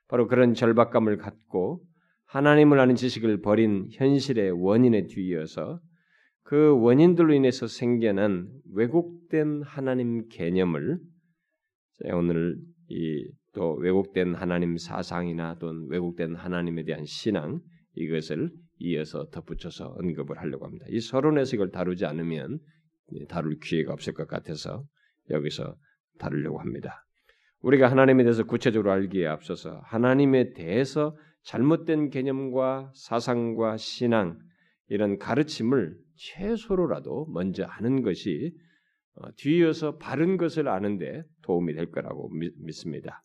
바로 0.08 0.26
그런 0.26 0.54
절박감을 0.54 1.18
갖고 1.18 1.84
하나님을 2.26 2.80
아는 2.80 2.96
지식을 2.96 3.40
버린 3.40 3.88
현실의 3.92 4.50
원인에 4.52 5.06
뒤이어서 5.06 5.80
그 6.42 6.76
원인들로 6.80 7.34
인해서 7.34 7.66
생겨난 7.66 8.48
왜곡된 8.74 9.62
하나님 9.62 10.28
개념을 10.28 10.98
오늘 12.12 12.56
이 12.88 13.30
또 13.52 13.74
왜곡된 13.74 14.34
하나님 14.34 14.76
사상이나 14.76 15.58
또는 15.58 15.86
왜곡된 15.88 16.34
하나님에 16.34 16.84
대한 16.84 17.04
신앙 17.04 17.60
이것을 17.94 18.50
이어서 18.78 19.28
덧붙여서 19.30 19.96
언급을 19.98 20.38
하려고 20.38 20.66
합니다. 20.66 20.86
이 20.88 21.00
서론에서 21.00 21.56
이걸 21.56 21.70
다루지 21.70 22.04
않으면 22.04 22.58
다룰 23.28 23.58
기회가 23.58 23.92
없을 23.92 24.14
것 24.14 24.26
같아서 24.26 24.84
여기서 25.30 25.76
다루려고 26.18 26.58
합니다. 26.58 27.04
우리가 27.60 27.90
하나님에 27.90 28.24
대해서 28.24 28.44
구체적으로 28.44 28.90
알기에 28.90 29.26
앞서서 29.26 29.80
하나님에 29.84 30.52
대해서 30.52 31.16
잘못된 31.44 32.10
개념과 32.10 32.92
사상과 32.94 33.76
신앙 33.76 34.38
이런 34.88 35.18
가르침을 35.18 35.96
최소로라도 36.16 37.26
먼저 37.32 37.64
아는 37.64 38.02
것이 38.02 38.52
어, 39.14 39.30
뒤이어서 39.36 39.98
바른 39.98 40.36
것을 40.36 40.68
아는데 40.68 41.22
도움이 41.42 41.74
될 41.74 41.90
거라고 41.90 42.30
믿습니다. 42.58 43.22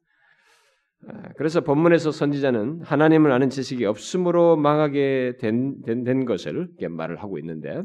아, 1.06 1.30
그래서 1.38 1.62
본문에서 1.62 2.12
선지자는 2.12 2.82
하나님을 2.82 3.32
아는 3.32 3.50
지식이 3.50 3.86
없으므로 3.86 4.58
망하게 4.58 5.38
된, 5.40 5.82
된, 5.84 6.04
된 6.04 6.26
것을 6.26 6.70
말을 6.90 7.18
하고 7.18 7.38
있는데 7.38 7.84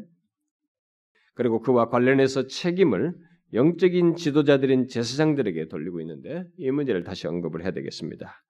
그리고 1.34 1.60
그와 1.60 1.88
관련해서 1.88 2.46
책임을 2.46 3.14
영적인 3.52 4.16
지도자들인 4.16 4.88
제사장들에게 4.88 5.68
돌리고 5.68 6.00
있는데 6.00 6.44
이 6.56 6.70
문제를 6.70 7.04
다시 7.04 7.26
언급을 7.26 7.62
해야 7.62 7.72
되겠습니다. 7.72 8.42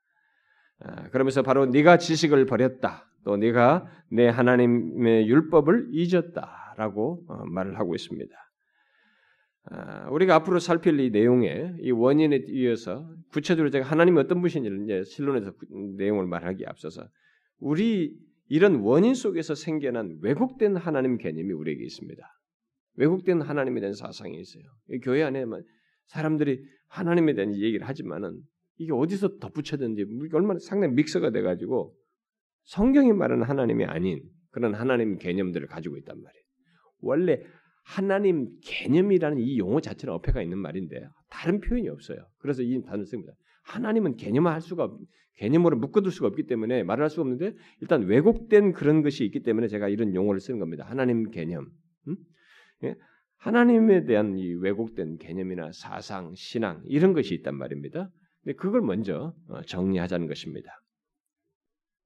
아, 0.80 1.08
그러면서 1.10 1.42
바로 1.42 1.66
네가 1.66 1.98
지식을 1.98 2.46
버렸다. 2.46 3.08
또 3.24 3.36
네가 3.36 3.86
내 4.10 4.28
하나님의 4.28 5.28
율법을 5.28 5.88
잊었다라고 5.92 7.24
어, 7.28 7.44
말을 7.46 7.78
하고 7.78 7.94
있습니다. 7.94 8.34
아, 9.64 10.08
우리가 10.10 10.34
앞으로 10.36 10.58
살필 10.58 10.98
이 10.98 11.10
내용의 11.10 11.76
이 11.80 11.90
원인에 11.92 12.44
이어서 12.48 13.08
구체적으로 13.30 13.70
제가 13.70 13.86
하나님이 13.86 14.18
어떤 14.18 14.40
분이신지를 14.40 14.84
이제 14.84 15.04
실론에서 15.04 15.52
내용을 15.96 16.26
말하기에 16.26 16.66
앞서서 16.66 17.08
우리 17.58 18.16
이런 18.48 18.80
원인 18.80 19.14
속에서 19.14 19.54
생겨난 19.54 20.18
왜곡된 20.20 20.76
하나님 20.76 21.16
개념이 21.16 21.52
우리에게 21.52 21.84
있습니다. 21.84 22.22
왜곡된 22.96 23.40
하나님에 23.40 23.80
대한 23.80 23.94
사상이 23.94 24.38
있어요. 24.38 24.64
교회 25.02 25.22
안에만 25.22 25.62
사람들이 26.06 26.62
하나님에 26.88 27.34
대한 27.34 27.54
얘기를 27.54 27.86
하지만은 27.86 28.42
이게 28.78 28.92
어디서 28.92 29.38
덧붙여졌는지 29.38 30.04
얼마나 30.32 30.58
상당히 30.58 30.94
믹서가 30.94 31.30
돼가지고 31.30 31.96
성경이 32.64 33.12
말하는 33.12 33.44
하나님이 33.44 33.84
아닌 33.84 34.22
그런 34.50 34.74
하나님 34.74 35.16
개념들을 35.16 35.68
가지고 35.68 35.96
있단 35.98 36.20
말이에요. 36.20 36.44
원래 37.00 37.42
하나님 37.82 38.48
개념이라는 38.62 39.38
이 39.38 39.58
용어 39.58 39.80
자체는 39.80 40.14
어폐가 40.14 40.42
있는 40.42 40.58
말인데 40.58 41.06
다른 41.28 41.60
표현이 41.60 41.88
없어요. 41.88 42.18
그래서 42.38 42.62
이 42.62 42.80
단어를 42.82 43.06
씁니다. 43.06 43.32
하나님은 43.64 44.16
개념화할 44.16 44.60
수가 44.60 44.84
없, 44.84 44.98
개념으로 45.36 45.76
묶어둘 45.78 46.12
수가 46.12 46.28
없기 46.28 46.46
때문에 46.46 46.84
말을 46.84 47.02
할 47.02 47.10
수가 47.10 47.22
없는데 47.22 47.54
일단 47.80 48.02
왜곡된 48.02 48.72
그런 48.72 49.02
것이 49.02 49.24
있기 49.24 49.42
때문에 49.42 49.68
제가 49.68 49.88
이런 49.88 50.14
용어를 50.14 50.40
쓰는 50.40 50.58
겁니다. 50.58 50.84
하나님 50.86 51.30
개념. 51.30 51.66
음? 52.08 52.16
예? 52.84 52.94
하나님에 53.38 54.04
대한 54.04 54.36
이 54.36 54.54
왜곡된 54.54 55.18
개념이나 55.18 55.70
사상, 55.72 56.32
신앙 56.36 56.82
이런 56.86 57.12
것이 57.12 57.34
있단 57.34 57.56
말입니다. 57.56 58.08
근데 58.42 58.56
그걸 58.56 58.82
먼저 58.82 59.34
어, 59.48 59.62
정리하자는 59.62 60.28
것입니다. 60.28 60.70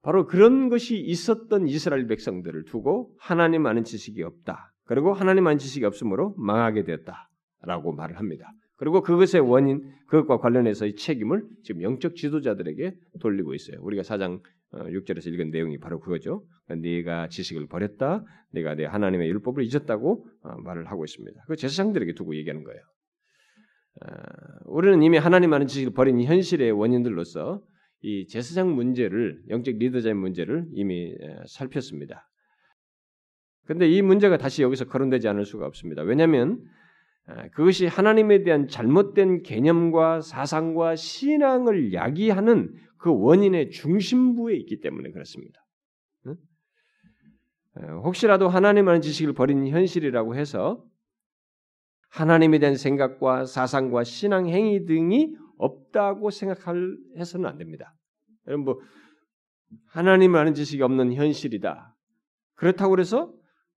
바로 0.02 0.26
그런 0.26 0.68
것이 0.68 0.98
있었던 0.98 1.66
이스라엘 1.66 2.06
백성들을 2.06 2.64
두고 2.64 3.14
하나님 3.18 3.66
아는 3.66 3.84
지식이 3.84 4.22
없다. 4.22 4.72
그리고 4.86 5.12
하나님 5.12 5.46
아는 5.46 5.58
지식이 5.58 5.84
없으므로 5.84 6.34
망하게 6.38 6.84
되었다라고 6.84 7.92
말을 7.92 8.18
합니다. 8.18 8.52
그리고 8.76 9.02
그것의 9.02 9.40
원인, 9.40 9.82
그것과 10.06 10.38
관련해서 10.38 10.86
이 10.86 10.94
책임을 10.94 11.44
지금 11.64 11.82
영적 11.82 12.14
지도자들에게 12.14 12.94
돌리고 13.20 13.54
있어요. 13.54 13.78
우리가 13.80 14.02
사장 14.02 14.40
6절에서 14.72 15.28
어, 15.28 15.30
읽은 15.30 15.50
내용이 15.50 15.78
바로 15.78 16.00
그거죠. 16.00 16.44
네가 16.68 17.28
지식을 17.28 17.68
버렸다. 17.68 18.24
네가 18.52 18.74
내 18.74 18.84
하나님의 18.84 19.28
율법을 19.28 19.64
잊었다고 19.64 20.26
어, 20.42 20.56
말을 20.62 20.90
하고 20.90 21.04
있습니다. 21.04 21.44
그 21.46 21.56
제사장들에게 21.56 22.14
두고 22.14 22.36
얘기하는 22.36 22.64
거예요. 22.64 22.80
어, 24.02 24.08
우리는 24.66 25.02
이미 25.02 25.16
하나님 25.16 25.52
아는 25.52 25.66
지식을 25.66 25.94
버린 25.94 26.22
현실의 26.22 26.72
원인들로서 26.72 27.62
이 28.02 28.26
제사장 28.26 28.74
문제를 28.74 29.42
영적 29.48 29.76
리더자의 29.76 30.14
문제를 30.14 30.66
이미 30.72 31.16
살폈습니다. 31.46 32.28
그런데 33.66 33.88
이 33.88 34.00
문제가 34.00 34.38
다시 34.38 34.62
여기서 34.62 34.86
거론되지 34.86 35.28
않을 35.28 35.44
수가 35.44 35.66
없습니다. 35.66 36.02
왜냐하면 36.02 36.64
그것이 37.52 37.86
하나님에 37.86 38.44
대한 38.44 38.68
잘못된 38.68 39.42
개념과 39.42 40.20
사상과 40.20 40.96
신앙을 40.96 41.92
야기하는 41.92 42.72
그 42.96 43.10
원인의 43.12 43.70
중심부에 43.70 44.56
있기 44.56 44.80
때문에 44.80 45.10
그렇습니다. 45.10 45.60
혹시라도 48.04 48.48
하나님 48.48 48.88
아는 48.88 49.00
지식을 49.00 49.34
버린 49.34 49.66
현실이라고 49.66 50.36
해서 50.36 50.82
하나님에 52.08 52.58
대한 52.58 52.76
생각과 52.76 53.44
사상과 53.44 54.04
신앙 54.04 54.48
행위 54.48 54.86
등이 54.86 55.36
없다고 55.58 56.30
생각할 56.30 56.96
해서는 57.18 57.46
안 57.46 57.58
됩니다. 57.58 57.94
여러분 58.46 58.64
뭐 58.64 58.80
하나님을 59.88 60.38
아는 60.38 60.54
지식이 60.54 60.82
없는 60.82 61.12
현실이다. 61.12 61.94
그렇다고 62.54 62.98
해서 62.98 63.34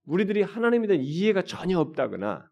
우리들이 0.10 0.42
하나님에 0.42 0.88
대한 0.88 1.04
이해가 1.04 1.44
전혀 1.44 1.80
없다거나 1.80 2.50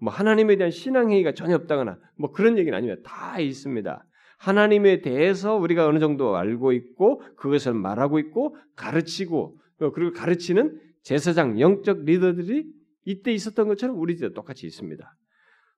뭐 0.00 0.12
하나님에 0.12 0.56
대한 0.56 0.70
신앙 0.70 1.10
행위가 1.10 1.32
전혀 1.32 1.54
없다거나 1.56 1.98
뭐 2.16 2.32
그런 2.32 2.58
얘기는 2.58 2.76
아닙니다. 2.76 3.00
다 3.04 3.38
있습니다. 3.38 4.04
하나님에 4.38 5.00
대해서 5.00 5.56
우리가 5.56 5.86
어느 5.86 5.98
정도 5.98 6.36
알고 6.36 6.72
있고 6.72 7.22
그것을 7.36 7.74
말하고 7.74 8.18
있고 8.18 8.56
가르치고 8.76 9.58
그리고 9.94 10.12
가르치는 10.12 10.80
제사장 11.02 11.60
영적 11.60 12.04
리더들이 12.04 12.66
이때 13.04 13.32
있었던 13.32 13.68
것처럼 13.68 13.98
우리도 13.98 14.32
똑같이 14.32 14.66
있습니다. 14.66 15.16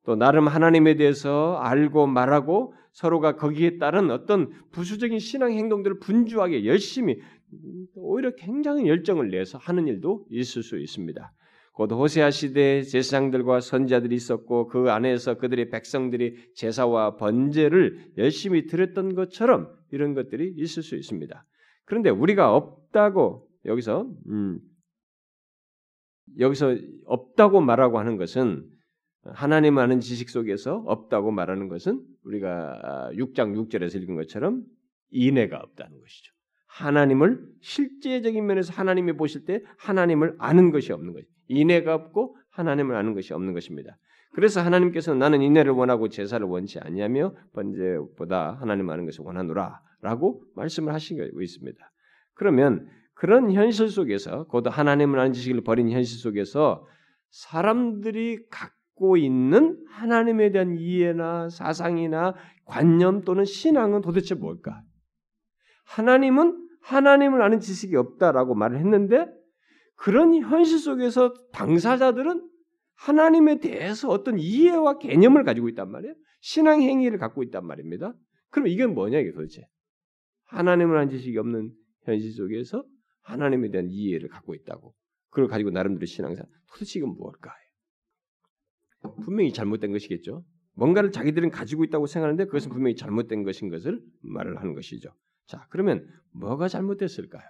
또 0.05 0.17
나름 0.17 0.49
하나님에 0.49 0.95
대해서 0.95 1.59
알고 1.61 2.07
말하고 2.07 2.75
서로가 2.93 3.37
거기에 3.37 3.79
따른 3.79 4.11
어떤 4.11 4.51
부수적인 4.73 5.19
신앙 5.19 5.53
행동들을 5.53 5.99
분주하게 5.99 6.65
열심히 6.65 7.21
오히려 7.95 8.35
굉장히 8.35 8.89
열정을 8.89 9.31
내서 9.31 9.59
하는 9.59 9.87
일도 9.87 10.27
있을 10.31 10.63
수 10.63 10.79
있습니다. 10.79 11.33
곧 11.73 11.93
호세아 11.93 12.31
시대에 12.33 12.83
제사장들과 12.83 13.61
선자들이 13.61 14.15
있었고 14.17 14.67
그 14.67 14.91
안에서 14.91 15.39
그들의 15.39 15.71
백성들이 15.71 16.53
제사와 16.55 17.17
번제를 17.17 18.15
열심히 18.19 18.67
드렸던 18.67 19.15
것처럼 19.15 19.73
이런 19.93 20.15
것들이 20.15 20.55
있을 20.57 20.83
수 20.83 20.97
있습니다. 20.97 21.47
그런데 21.85 22.11
우리가 22.11 22.55
없다고 22.55 23.49
여기서 23.65 24.11
음, 24.29 24.59
여기서 26.39 26.77
없다고 27.05 27.61
말하고 27.61 27.99
하는 27.99 28.17
것은 28.17 28.69
하나님 29.23 29.79
아는 29.79 30.01
지식 30.01 30.31
속에서 30.31 30.83
없다고 30.87 31.31
말하는 31.31 31.69
것은 31.69 32.05
우리가 32.25 33.11
6장 33.15 33.55
6절에서 33.57 34.03
읽은 34.03 34.17
것처럼 34.17 34.65
인애가 35.11 35.59
없다는 35.59 36.01
것이죠. 36.01 36.38
하나님을 36.79 37.41
실제적인 37.61 38.47
면에서 38.47 38.73
하나님이 38.73 39.15
보실 39.15 39.45
때 39.45 39.63
하나님을 39.79 40.37
아는 40.39 40.71
것이 40.71 40.93
없는 40.93 41.13
거죠. 41.13 41.27
인애가 41.49 41.95
없고 41.95 42.37
하나님을 42.51 42.95
아는 42.95 43.15
것이 43.15 43.35
없는 43.35 43.53
것입니다. 43.53 43.97
그래서 44.33 44.61
하나님께서는 44.61 45.19
나는 45.19 45.43
인애를 45.43 45.73
원하고 45.73 46.09
제사를 46.09 46.47
원치 46.47 46.79
아니하며 46.79 47.35
번제보다 47.55 48.59
하나님 48.61 48.89
아는 48.91 49.07
것을 49.07 49.25
원하노라라고 49.25 50.45
말씀을 50.55 50.93
거 51.17 51.43
있습니다. 51.43 51.93
그러면 52.35 52.87
그런 53.15 53.51
현실 53.51 53.89
속에서 53.89 54.45
곧 54.45 54.67
하나님을 54.69 55.19
아는 55.19 55.33
지식을 55.33 55.63
버린 55.65 55.91
현실 55.91 56.21
속에서 56.21 56.87
사람들이 57.31 58.47
갖고 58.51 59.17
있는 59.17 59.85
하나님에 59.89 60.53
대한 60.53 60.77
이해나 60.79 61.49
사상이나 61.49 62.35
관념 62.65 63.23
또는 63.23 63.45
신앙은 63.45 64.03
도대체 64.03 64.37
뭘까? 64.37 64.83
하나님은 65.87 66.68
하나님을 66.89 67.43
아는 67.43 67.61
지식이 67.61 67.97
없다라고 67.97 68.55
말을 68.55 68.79
했는데 68.79 69.27
그런 69.95 70.35
현실 70.35 70.79
속에서 70.79 71.35
당사자들은 71.53 72.49
하나님에 72.95 73.61
대해서 73.61 74.09
어떤 74.09 74.39
이해와 74.39 74.99
개념을 74.99 75.45
가지고 75.45 75.69
있단 75.69 75.91
말이에요. 75.91 76.15
신앙 76.41 76.81
행위를 76.81 77.19
갖고 77.19 77.43
있단 77.43 77.67
말입니다. 77.67 78.15
그럼 78.51 78.69
이게 78.69 78.87
뭐냐 78.87 79.19
이게 79.19 79.33
도대체? 79.33 79.67
하나님을 80.45 80.97
아는 80.97 81.11
지식이 81.11 81.37
없는 81.37 81.73
현실 82.05 82.33
속에서 82.33 82.85
하나님에 83.23 83.71
대한 83.71 83.89
이해를 83.91 84.29
갖고 84.31 84.55
있다고. 84.55 84.95
그걸 85.29 85.49
가지고 85.49 85.71
나름대로 85.71 86.07
신앙사 86.07 86.43
도대체 86.73 87.01
이건 87.01 87.11
무엇일까? 87.11 87.53
분명히 89.25 89.53
잘못된 89.53 89.93
것이겠죠. 89.93 90.43
뭔가를 90.75 91.13
자기들은 91.13 91.51
가지고 91.51 91.85
있다고 91.85 92.07
생각하는데 92.07 92.47
그것은 92.47 92.71
분명히 92.71 92.97
잘못된 92.97 93.43
것인 93.43 93.69
것을 93.69 94.01
말을 94.23 94.57
하는 94.59 94.75
것이죠. 94.75 95.11
자, 95.49 95.67
그러면 95.71 96.07
뭐가 96.31 96.69
잘못됐을까요? 96.69 97.43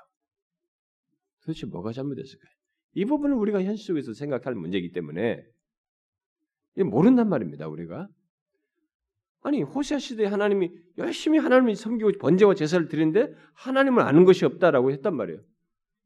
도대체 1.43 1.67
뭐가 1.67 1.93
잘못됐을까요? 1.93 2.53
이 2.95 3.05
부분은 3.05 3.37
우리가 3.37 3.63
현실 3.63 3.85
속에서 3.87 4.15
생각할 4.15 4.55
문제이기 4.55 4.93
때문에 4.93 5.45
모른단 6.87 7.29
말입니다. 7.29 7.69
우리가 7.69 8.09
아니 9.43 9.63
호시아 9.63 9.99
시대에 9.99 10.27
하나님이 10.27 10.71
열심히 10.97 11.39
하나님을 11.39 11.75
섬기고 11.75 12.13
번제와 12.21 12.55
제사를 12.55 12.89
드리는데 12.89 13.33
하나님을 13.55 14.03
아는 14.03 14.25
것이 14.25 14.45
없다라고 14.45 14.93
했단 14.93 15.17
말이에요. 15.17 15.41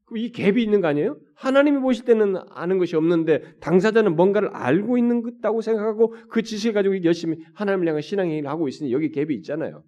그럼 0.05 0.17
이 0.17 0.31
갭이 0.31 0.57
있는 0.59 0.81
거 0.81 0.87
아니에요? 0.87 1.19
하나님이 1.35 1.79
보실 1.79 2.05
때는 2.05 2.37
아는 2.49 2.79
것이 2.79 2.95
없는데 2.95 3.59
당사자는 3.59 4.15
뭔가를 4.15 4.49
알고 4.49 4.97
있는 4.97 5.21
것다고 5.21 5.61
생각하고 5.61 6.15
그 6.29 6.41
지식을 6.41 6.73
가지고 6.73 7.03
열심히 7.03 7.37
하나님을 7.53 7.87
향한 7.87 8.01
신앙 8.01 8.27
행위를 8.27 8.49
하고 8.49 8.67
있으니 8.67 8.91
여기 8.91 9.11
갭이 9.11 9.31
있잖아요. 9.37 9.83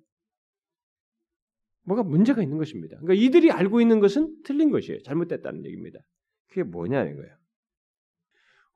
뭐가 1.85 2.03
문제가 2.03 2.41
있는 2.41 2.57
것입니다. 2.57 2.97
그러니까 2.99 3.13
이들이 3.13 3.51
알고 3.51 3.81
있는 3.81 3.99
것은 3.99 4.35
틀린 4.43 4.71
것이에요. 4.71 5.01
잘못됐다는 5.03 5.65
얘기입니다. 5.65 5.99
그게 6.49 6.63
뭐냐는 6.63 7.15
거예요. 7.15 7.35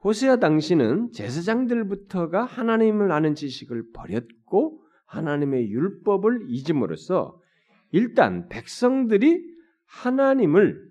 호세아 0.04 0.38
당시는 0.38 1.12
제사장들부터가 1.12 2.46
하나님을 2.46 3.12
아는 3.12 3.36
지식을 3.36 3.92
버렸고 3.92 4.82
하나님의 5.06 5.70
율법을 5.70 6.46
잊음으로써 6.48 7.40
일단 7.92 8.48
백성들이 8.48 9.44
하나님을 9.86 10.88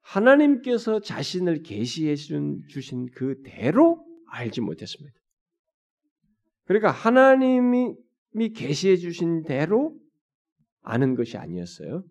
하나님께서 0.00 1.00
자신을 1.00 1.62
계시해 1.62 2.16
주신 2.16 3.06
그 3.14 3.40
대로 3.44 4.04
알지 4.26 4.60
못했습니다. 4.60 5.16
그러니까 6.64 6.90
하나님이 6.90 7.94
계시해 8.54 8.96
주신 8.96 9.44
대로 9.44 9.96
아는 10.84 11.14
것이 11.14 11.36
아니었어요. 11.36 12.04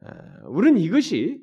아, 0.00 0.46
우리는 0.46 0.78
이것이 0.78 1.40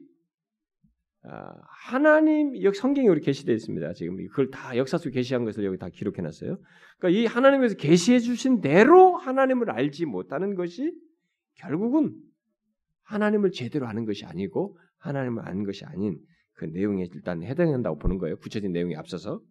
아, 1.23 1.53
하나님 1.85 2.59
여 2.63 2.71
성경에 2.73 3.07
우리 3.07 3.21
계시되어 3.21 3.53
있습니다. 3.53 3.93
지금 3.93 4.17
그걸 4.29 4.49
다 4.49 4.75
역사 4.75 4.97
속에 4.97 5.11
계시한 5.11 5.45
것을 5.45 5.63
여기 5.65 5.77
다 5.77 5.87
기록해 5.89 6.21
놨어요. 6.21 6.57
그러니까 6.97 7.19
이 7.19 7.25
하나님께서 7.25 7.75
계시해 7.75 8.19
주신 8.19 8.61
대로 8.61 9.17
하나님을 9.17 9.69
알지 9.69 10.05
못하는 10.05 10.55
것이 10.55 10.91
결국은 11.55 12.15
하나님을 13.03 13.51
제대로 13.51 13.87
아는 13.87 14.05
것이 14.05 14.25
아니고 14.25 14.77
하나님을 14.97 15.47
아는 15.47 15.63
것이 15.63 15.85
아닌 15.85 16.17
그 16.53 16.65
내용에 16.65 17.07
일단 17.13 17.43
해당한다고 17.43 17.97
보는 17.99 18.17
거예요. 18.17 18.37
구체적인 18.37 18.71
내용에 18.71 18.95
앞서서. 18.95 19.41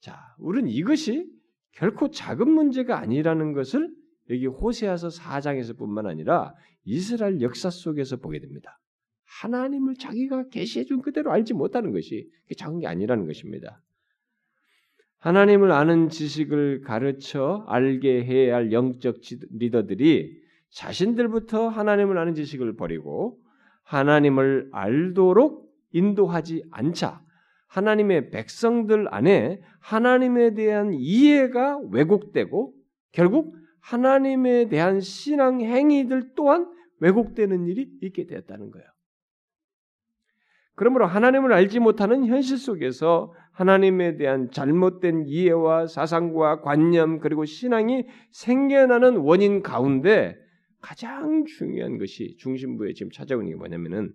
자, 0.00 0.16
우리는 0.38 0.68
이것이 0.68 1.28
결코 1.72 2.10
작은 2.10 2.48
문제가 2.48 2.98
아니라는 2.98 3.52
것을 3.52 3.92
여기 4.30 4.46
호세아서 4.46 5.08
4장에서뿐만 5.08 6.06
아니라 6.06 6.54
이스라엘 6.84 7.40
역사 7.40 7.70
속에서 7.70 8.16
보게 8.16 8.40
됩니다. 8.40 8.78
하나님을 9.42 9.94
자기가 9.96 10.48
계시해 10.48 10.84
준 10.84 11.02
그대로 11.02 11.30
알지 11.30 11.54
못하는 11.54 11.92
것이 11.92 12.28
작은 12.56 12.80
게 12.80 12.86
아니라는 12.86 13.26
것입니다. 13.26 13.82
하나님을 15.18 15.72
아는 15.72 16.08
지식을 16.08 16.82
가르쳐 16.82 17.64
알게 17.66 18.24
해야 18.24 18.56
할 18.56 18.72
영적 18.72 19.16
리더들이 19.50 20.40
자신들부터 20.70 21.68
하나님을 21.68 22.18
아는 22.18 22.34
지식을 22.34 22.76
버리고 22.76 23.38
하나님을 23.82 24.68
알도록 24.72 25.68
인도하지 25.92 26.64
않자 26.70 27.22
하나님의 27.66 28.30
백성들 28.30 29.12
안에 29.12 29.60
하나님에 29.80 30.54
대한 30.54 30.92
이해가 30.92 31.80
왜곡되고 31.90 32.74
결국 33.12 33.56
하나님에 33.80 34.68
대한 34.68 35.00
신앙 35.00 35.60
행위들 35.60 36.34
또한 36.34 36.70
왜곡되는 37.00 37.66
일이 37.66 37.88
있게 38.02 38.26
되었다는 38.26 38.70
거예요. 38.70 38.86
그러므로 40.74 41.06
하나님을 41.06 41.52
알지 41.52 41.80
못하는 41.80 42.26
현실 42.26 42.56
속에서 42.56 43.34
하나님에 43.50 44.16
대한 44.16 44.50
잘못된 44.52 45.24
이해와 45.26 45.88
사상과 45.88 46.60
관념 46.60 47.18
그리고 47.18 47.44
신앙이 47.44 48.04
생겨나는 48.30 49.16
원인 49.16 49.62
가운데 49.62 50.36
가장 50.80 51.44
중요한 51.44 51.98
것이 51.98 52.36
중심부에 52.38 52.92
지금 52.92 53.10
찾아오는 53.10 53.48
게 53.48 53.56
뭐냐면은 53.56 54.12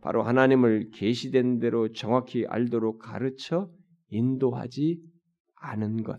바로 0.00 0.22
하나님을 0.22 0.90
계시된 0.92 1.58
대로 1.58 1.92
정확히 1.92 2.46
알도록 2.46 2.98
가르쳐 2.98 3.70
인도하지 4.08 5.02
않은 5.56 6.02
것. 6.02 6.18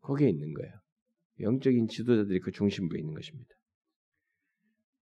거기에 0.00 0.30
있는 0.30 0.54
거예요. 0.54 0.72
영적인 1.40 1.88
지도자들이 1.88 2.40
그 2.40 2.50
중심부에 2.52 2.98
있는 2.98 3.14
것입니다. 3.14 3.48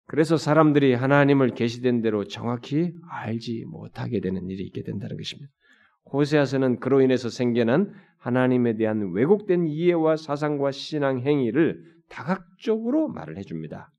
그래서 0.07 0.37
사람들이 0.37 0.95
하나님을 0.95 1.55
계시된 1.55 2.03
대로 2.03 2.25
정확히 2.25 2.93
알지 3.09 3.65
못하게 3.67 4.21
되는 4.21 4.49
일이 4.51 4.65
있게 4.65 4.83
된다는 4.83 5.17
것입니다. 5.17 5.51
호세아서는 6.13 6.81
그로 6.81 7.01
인해서 7.01 7.31
생겨난 7.31 7.93
하나님에 8.19 8.77
대한 8.77 9.13
왜곡된 9.13 9.67
이해와 9.67 10.17
사상과 10.17 10.71
신앙 10.71 11.21
행위를 11.21 11.83
다각적으로 12.09 13.09
말을 13.09 13.39
해줍니다. 13.39 13.91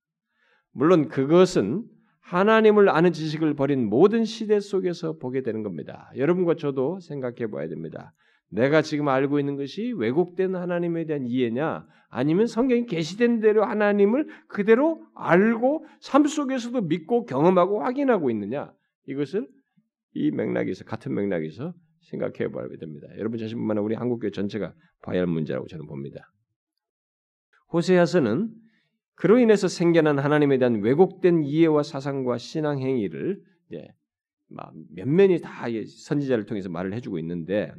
물론 0.71 1.07
그것은 1.07 1.83
하나님을 2.21 2.89
아는 2.89 3.11
지식을 3.11 3.55
버린 3.55 3.87
모든 3.87 4.25
시대 4.25 4.59
속에서 4.59 5.17
보게 5.17 5.41
되는 5.41 5.63
겁니다. 5.63 6.11
여러분과 6.15 6.55
저도 6.55 6.99
생각해 6.99 7.47
봐야 7.51 7.67
됩니다. 7.67 8.13
내가 8.49 8.81
지금 8.81 9.07
알고 9.07 9.39
있는 9.39 9.57
것이 9.57 9.93
왜곡된 9.93 10.55
하나님에 10.55 11.05
대한 11.05 11.25
이해냐, 11.25 11.87
아니면 12.09 12.47
성경이 12.47 12.85
계시된 12.85 13.41
대로 13.41 13.65
하나님을 13.65 14.27
그대로 14.47 15.05
알고 15.15 15.85
삶 15.99 16.25
속에서도 16.25 16.81
믿고 16.81 17.25
경험하고 17.25 17.83
확인하고 17.83 18.29
있느냐, 18.31 18.71
이것을 19.07 19.47
이 20.13 20.31
맥락에서 20.31 20.85
같은 20.85 21.13
맥락에서 21.13 21.73
생각해 22.09 22.51
봐야 22.51 22.67
됩니다. 22.79 23.07
여러분 23.17 23.37
자신뿐만 23.37 23.77
아니라 23.77 23.83
우리 23.83 23.95
한국교회 23.95 24.31
전체가 24.31 24.73
봐야 25.01 25.19
할 25.19 25.27
문제라고 25.27 25.67
저는 25.67 25.87
봅니다. 25.87 26.31
호세아서는 27.73 28.49
그로 29.15 29.39
인해서 29.39 29.67
생겨난 29.67 30.19
하나님에 30.19 30.57
대한 30.57 30.81
왜곡된 30.81 31.43
이해와 31.43 31.83
사상과 31.83 32.37
신앙 32.37 32.79
행위를 32.79 33.41
이제 33.69 33.87
면면이 34.93 35.41
다 35.41 35.65
선지자를 36.05 36.45
통해서 36.45 36.69
말을 36.69 36.93
해주고 36.93 37.17
있는데 37.19 37.73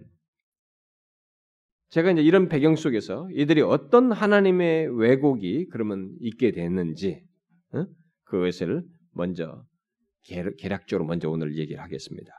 제가 1.90 2.10
이제 2.10 2.22
이런 2.22 2.48
배경 2.48 2.76
속에서 2.76 3.28
이들이 3.32 3.62
어떤 3.62 4.12
하나님의 4.12 4.98
왜곡이 4.98 5.68
그러면 5.70 6.14
있게 6.20 6.52
됐는지 6.52 7.22
어? 7.72 7.86
그것을 8.24 8.84
먼저 9.12 9.64
개략적으로 10.22 11.06
먼저 11.06 11.30
오늘 11.30 11.56
얘기를 11.56 11.80
하겠습니다. 11.82 12.32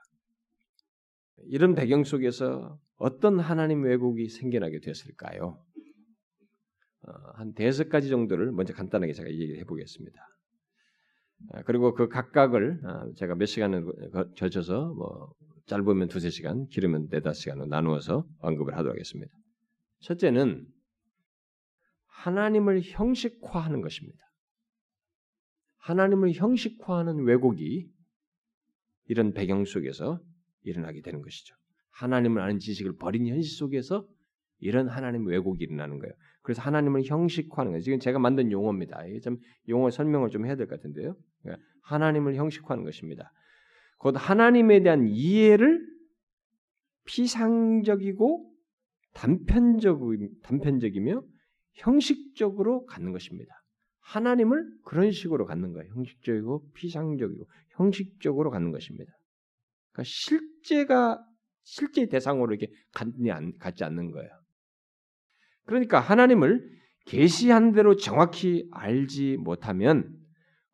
이런 1.45 1.75
배경 1.75 2.03
속에서 2.03 2.77
어떤 2.97 3.39
하나님 3.39 3.83
왜곡이 3.83 4.27
생겨나게 4.29 4.79
됐을까요? 4.79 5.63
어, 7.07 7.11
한 7.35 7.53
대여섯 7.53 7.89
가지 7.89 8.09
정도를 8.09 8.51
먼저 8.51 8.73
간단하게 8.73 9.13
제가 9.13 9.29
얘기해 9.29 9.63
보겠습니다. 9.63 10.19
아, 11.53 11.61
그리고 11.63 11.93
그 11.93 12.09
각각을 12.09 12.81
아, 12.83 13.07
제가 13.15 13.35
몇 13.35 13.45
시간을 13.45 13.85
걸쳐서 14.37 14.93
뭐 14.93 15.33
짧으면 15.67 16.07
두세 16.07 16.29
시간, 16.29 16.67
길으면 16.67 17.07
네다섯 17.09 17.35
시간으로 17.41 17.67
나누어서 17.67 18.25
언급을 18.39 18.73
하도록 18.73 18.93
하겠습니다. 18.93 19.31
첫째는 20.01 20.65
하나님을 22.07 22.81
형식화하는 22.83 23.81
것입니다. 23.81 24.19
하나님을 25.77 26.33
형식화하는 26.33 27.23
왜곡이 27.23 27.89
이런 29.05 29.33
배경 29.33 29.65
속에서 29.65 30.19
일어나게 30.63 31.01
되는 31.01 31.21
것이죠. 31.21 31.55
하나님을 31.91 32.41
아는 32.41 32.59
지식을 32.59 32.97
버린 32.97 33.27
현실 33.27 33.55
속에서 33.57 34.07
이런 34.59 34.87
하나님 34.87 35.25
왜곡이 35.25 35.63
일어나는 35.63 35.99
거예요. 35.99 36.13
그래서 36.41 36.61
하나님을 36.61 37.03
형식화하는 37.03 37.71
거예요. 37.71 37.81
지금 37.81 37.99
제가 37.99 38.19
만든 38.19 38.51
용어입니다. 38.51 39.05
이게 39.05 39.19
좀 39.19 39.37
용어 39.69 39.89
설명을 39.89 40.29
좀 40.29 40.45
해야 40.45 40.55
될 40.55 40.67
것 40.67 40.75
같은데요. 40.77 41.15
그러니까 41.41 41.65
하나님을 41.83 42.35
형식화하는 42.35 42.83
것입니다. 42.83 43.31
곧 43.97 44.15
하나님에 44.17 44.81
대한 44.81 45.07
이해를 45.07 45.85
피상적이고 47.05 48.53
단편적 49.13 50.01
단편적이며 50.43 51.23
형식적으로 51.73 52.85
갖는 52.85 53.11
것입니다. 53.11 53.53
하나님을 53.99 54.63
그런 54.83 55.11
식으로 55.11 55.45
갖는 55.45 55.73
거예요. 55.73 55.91
형식적이고 55.93 56.71
피상적이고 56.73 57.45
형식적으로 57.71 58.51
갖는 58.51 58.71
것입니다. 58.71 59.11
그러니까 59.91 60.03
실제가 60.05 61.23
실제 61.63 62.05
대상으로 62.07 62.53
이렇게 62.53 62.71
갖지 63.59 63.83
않는 63.83 64.11
거예요. 64.11 64.29
그러니까 65.65 65.99
하나님을 65.99 66.77
계시한 67.05 67.73
대로 67.73 67.95
정확히 67.95 68.67
알지 68.71 69.37
못하면 69.37 70.15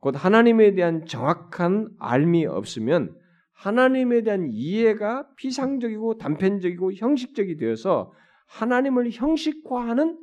곧 0.04 0.16
하나님에 0.18 0.74
대한 0.74 1.06
정확한 1.06 1.96
알미 1.98 2.46
없으면 2.46 3.18
하나님에 3.54 4.24
대한 4.24 4.50
이해가 4.52 5.34
피상적이고 5.38 6.18
단편적이고 6.18 6.92
형식적이 6.92 7.56
되어서 7.56 8.12
하나님을 8.48 9.12
형식화하는 9.12 10.20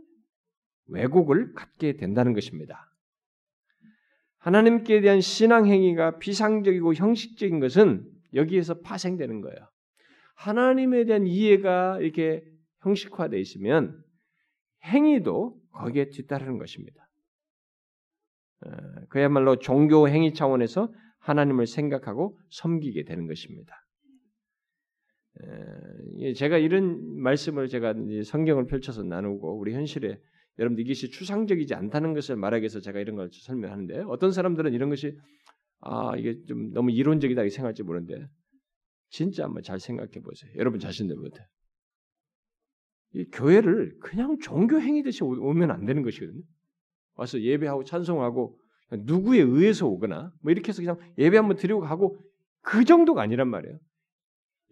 왜곡을 0.88 1.54
갖게 1.54 1.96
된다는 1.96 2.34
것입니다. 2.34 2.92
하나님께 4.40 5.00
대한 5.00 5.22
신앙 5.22 5.66
행위가 5.66 6.18
피상적이고 6.18 6.92
형식적인 6.92 7.58
것은 7.58 8.06
여기에서 8.34 8.80
파생되는 8.80 9.40
거예요. 9.40 9.66
하나님에 10.34 11.06
대한 11.06 11.26
이해가 11.26 12.00
이렇게 12.00 12.44
형식화되어 12.82 13.40
있으면 13.40 13.98
행위도 14.84 15.58
거기에 15.72 16.10
뒤따르는 16.10 16.58
것입니다. 16.58 17.10
어, 18.66 18.70
그야말로 19.09 19.57
종교 19.57 20.09
행위 20.09 20.35
차원에서 20.35 20.92
하나님을 21.20 21.66
생각하고 21.66 22.38
섬기게 22.51 23.05
되는 23.05 23.27
것입니다. 23.27 23.75
어, 25.42 26.33
제가 26.35 26.59
이런 26.59 27.20
말씀을 27.20 27.68
제가 27.68 27.94
성경을 28.25 28.66
펼쳐서 28.66 29.03
나누고 29.03 29.59
우리 29.59 29.75
현실에 29.75 30.18
여러분들 30.59 30.85
이것이 30.85 31.11
추상적이지 31.11 31.75
않다는 31.75 32.12
것을 32.12 32.37
말하기 32.37 32.62
위해서 32.62 32.81
제가 32.81 33.01
이런 33.01 33.16
걸 33.16 33.31
설명하는데 33.33 34.05
어떤 34.09 34.33
사람들은 34.33 34.75
이런 34.75 34.90
것이 34.90 35.16
아 35.81 36.14
이게 36.16 36.37
좀 36.46 36.73
너무 36.73 36.90
이론적이다 36.90 37.44
이 37.44 37.51
생각할지 37.51 37.83
모르는데 37.83 38.27
진짜 39.09 39.44
한번 39.44 39.62
잘 39.62 39.81
생각해 39.81 40.20
보세요. 40.20 40.53
여러분 40.57 40.79
자신들부터 40.79 41.42
이 43.14 43.25
교회를 43.33 43.99
그냥 44.01 44.38
종교 44.38 44.81
행위듯이 44.81 45.25
오면 45.25 45.70
안 45.70 45.85
되는 45.87 46.03
것이거든요. 46.03 46.42
와서 47.20 47.38
예배하고 47.38 47.85
찬송하고 47.85 48.56
누구에 49.00 49.40
의해서 49.40 49.87
오거나 49.87 50.33
뭐 50.40 50.50
이렇게 50.50 50.70
해서 50.70 50.80
그냥 50.80 50.96
예배 51.18 51.37
한번 51.37 51.59
드리고 51.59 51.80
가고 51.80 52.18
그 52.62 52.85
정도가 52.85 53.20
아니란 53.20 53.48
말이에요. 53.48 53.78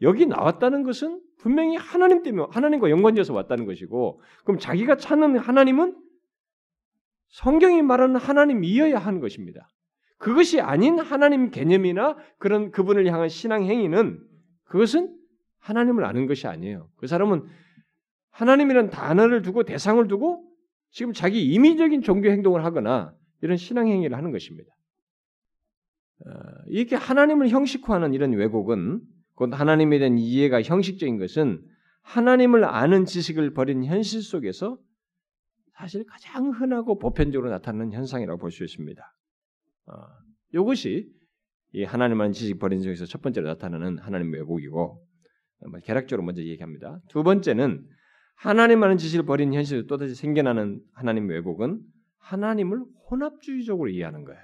여기 0.01 0.25
나왔다는 0.25 0.83
것은 0.83 1.21
분명히 1.39 1.77
하나님 1.77 2.23
때문에 2.23 2.47
하나님과 2.51 2.89
연관되어서 2.89 3.35
왔다는 3.35 3.67
것이고 3.67 4.23
그럼 4.45 4.59
자기가 4.59 4.97
찾는 4.97 5.37
하나님은 5.37 5.95
성경이 7.29 7.83
말하는 7.83 8.17
하나님이어야 8.17 8.97
하는 8.97 9.21
것입니다. 9.21 9.69
그것이 10.17 10.63
아닌 10.63 10.99
하나님 10.99 11.51
개념이나 11.51 12.17
그런 12.39 12.71
그분을 12.71 13.07
향한 13.07 13.29
신앙 13.29 13.65
행위는 13.65 14.21
그것은 14.65 15.15
하나님을 15.59 16.03
아는 16.05 16.27
것이 16.27 16.47
아니에요. 16.47 16.89
그 16.97 17.07
사람은 17.07 17.45
하나님이라는 18.31 18.89
단어를 18.89 19.43
두고 19.43 19.65
대상을 19.65 20.09
두고 20.09 20.48
지금 20.91 21.13
자기 21.13 21.45
임의적인 21.47 22.03
종교 22.03 22.31
행동을 22.31 22.65
하거나 22.65 23.15
이런 23.43 23.57
신앙 23.57 23.89
행위를 23.89 24.17
하는 24.17 24.33
것입니다. 24.33 24.71
어, 26.27 26.31
이렇게 26.67 26.97
하나님을 26.97 27.49
형식화하는 27.49 28.15
이런 28.15 28.33
왜곡은 28.33 29.01
곧 29.35 29.53
하나님에 29.53 29.99
대한 29.99 30.19
이해가 30.19 30.63
형식적인 30.63 31.19
것은 31.19 31.63
하나님을 32.03 32.65
아는 32.65 33.05
지식을 33.05 33.55
버린 33.55 33.85
현실 33.85 34.23
속에서 34.23 34.79
사실 35.75 36.05
가장 36.07 36.51
흔하고 36.51 36.99
보편적으로 36.99 37.51
나타나는 37.51 37.93
현상이라고 37.93 38.41
볼 38.41 38.51
수 38.51 38.65
있습니다. 38.65 39.01
어, 39.87 39.93
이것이 40.55 41.09
이 41.73 41.85
하나님 41.85 42.21
아는 42.21 42.33
지식 42.33 42.59
버린 42.59 42.81
속에서 42.81 43.05
첫 43.05 43.23
번째로 43.23 43.47
나타나는 43.47 43.99
하나님 43.99 44.33
왜곡이고 44.33 45.07
개략적으로 45.85 46.25
먼저 46.25 46.43
얘기합니다. 46.43 46.99
두 47.09 47.23
번째는 47.23 47.87
하나님 48.39 48.85
아는 48.85 48.99
지식을 48.99 49.27
버린 49.27 49.53
현실에 49.53 49.87
또다시 49.87 50.15
생겨나는 50.15 50.81
하나님 50.93 51.29
왜곡은 51.29 51.81
하나님을 52.19 52.85
혼합주의적으로 53.11 53.91
이해하는 53.91 54.25
거예요. 54.25 54.41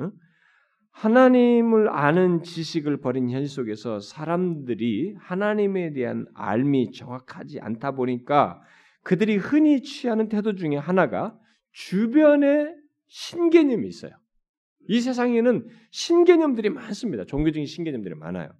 응? 0.00 0.12
하나님을 0.90 1.88
아는 1.88 2.42
지식을 2.42 3.00
버린 3.00 3.30
현실 3.30 3.48
속에서 3.48 4.00
사람들이 4.00 5.14
하나님에 5.18 5.94
대한 5.94 6.26
알미 6.34 6.92
정확하지 6.92 7.60
않다 7.60 7.92
보니까 7.92 8.60
그들이 9.02 9.36
흔히 9.36 9.82
취하는 9.82 10.28
태도 10.28 10.54
중에 10.54 10.76
하나가 10.76 11.38
주변에 11.72 12.74
신개념이 13.06 13.88
있어요. 13.88 14.12
이 14.88 15.00
세상에는 15.00 15.66
신개념들이 15.92 16.68
많습니다. 16.68 17.24
종교적인 17.24 17.64
신개념들이 17.64 18.14
많아요. 18.16 18.50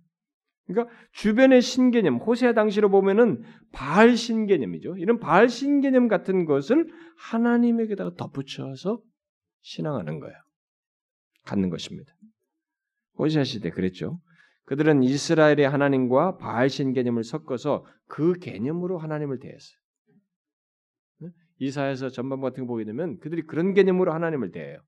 그러니까 0.66 0.94
주변의 1.12 1.62
신개념, 1.62 2.16
호세아 2.16 2.52
당시로 2.52 2.90
보면은 2.90 3.42
바알 3.72 4.16
신개념이죠. 4.16 4.96
이런 4.96 5.18
바알 5.18 5.48
신개념 5.48 6.08
같은 6.08 6.44
것을 6.44 6.90
하나님에게다가 7.18 8.14
덧붙여서 8.16 9.00
신앙하는 9.62 10.18
거예요. 10.18 10.36
갖는 11.44 11.70
것입니다. 11.70 12.12
호세아 13.18 13.44
시대 13.44 13.70
그랬죠. 13.70 14.20
그들은 14.64 15.04
이스라엘의 15.04 15.68
하나님과 15.68 16.38
바알 16.38 16.68
신개념을 16.68 17.22
섞어서 17.22 17.86
그 18.08 18.34
개념으로 18.34 18.98
하나님을 18.98 19.38
대했어요. 19.38 19.78
이사에서 21.58 22.10
전반 22.10 22.40
같은 22.40 22.66
거 22.66 22.72
보게 22.72 22.84
되면 22.84 23.18
그들이 23.18 23.42
그런 23.42 23.72
개념으로 23.72 24.12
하나님을 24.12 24.50
대해요. 24.50 24.78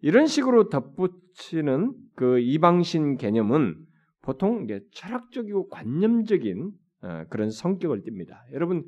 이런 0.00 0.26
식으로 0.26 0.68
덧붙이는 0.68 1.94
그 2.14 2.38
이방신 2.40 3.16
개념은 3.16 3.76
보통 4.22 4.66
철학적이고 4.92 5.68
관념적인 5.68 6.72
어, 7.02 7.24
그런 7.28 7.50
성격을 7.50 8.02
띱니다. 8.04 8.40
여러분 8.52 8.84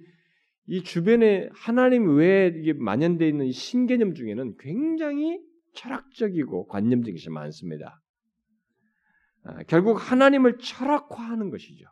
이 0.66 0.83
주변에 0.83 1.49
하나님 1.53 2.16
외에 2.16 2.53
이게 2.57 2.73
만연되어 2.73 3.29
있는 3.29 3.51
신개념 3.51 4.14
중에는 4.14 4.57
굉장히 4.59 5.40
철학적이고 5.75 6.68
관념적인 6.68 7.14
것이 7.14 7.29
많습니다. 7.29 8.01
아, 9.42 9.62
결국 9.64 9.97
하나님을 10.11 10.59
철학화하는 10.59 11.51
것이죠. 11.51 11.85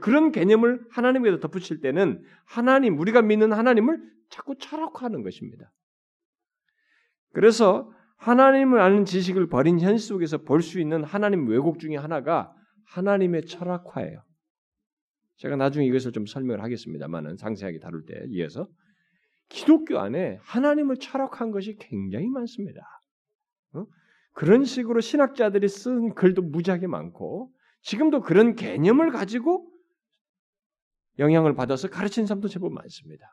그런 0.00 0.32
개념을 0.32 0.84
하나님에다 0.90 1.40
덧붙일 1.40 1.80
때는 1.80 2.22
하나님 2.44 2.98
우리가 2.98 3.22
믿는 3.22 3.52
하나님을 3.52 3.98
자꾸 4.28 4.56
철학화하는 4.58 5.22
것입니다. 5.22 5.72
그래서 7.32 7.90
하나님을 8.16 8.80
아는 8.80 9.04
지식을 9.04 9.48
버린 9.48 9.78
현실 9.80 10.06
속에서 10.06 10.38
볼 10.38 10.60
수 10.62 10.80
있는 10.80 11.04
하나님 11.04 11.46
왜곡 11.48 11.78
중에 11.78 11.96
하나가 11.96 12.52
하나님의 12.86 13.46
철학화예요. 13.46 14.22
제가 15.36 15.56
나중에 15.56 15.86
이것을 15.86 16.12
좀 16.12 16.24
설명을 16.26 16.62
하겠습니다만은 16.62 17.36
상세하게 17.36 17.78
다룰 17.78 18.04
때 18.06 18.24
이어서 18.28 18.68
기독교 19.48 19.98
안에 19.98 20.38
하나님을 20.42 20.96
철학한 20.96 21.50
것이 21.50 21.76
굉장히 21.78 22.28
많습니다. 22.28 22.80
어? 23.74 23.84
그런 24.32 24.64
식으로 24.64 25.00
신학자들이 25.00 25.68
쓴 25.68 26.14
글도 26.14 26.42
무지하게 26.42 26.86
많고 26.86 27.52
지금도 27.82 28.20
그런 28.22 28.54
개념을 28.54 29.10
가지고 29.10 29.70
영향을 31.18 31.54
받아서 31.54 31.88
가르치는 31.88 32.26
사람도 32.26 32.48
제법 32.48 32.72
많습니다. 32.72 33.26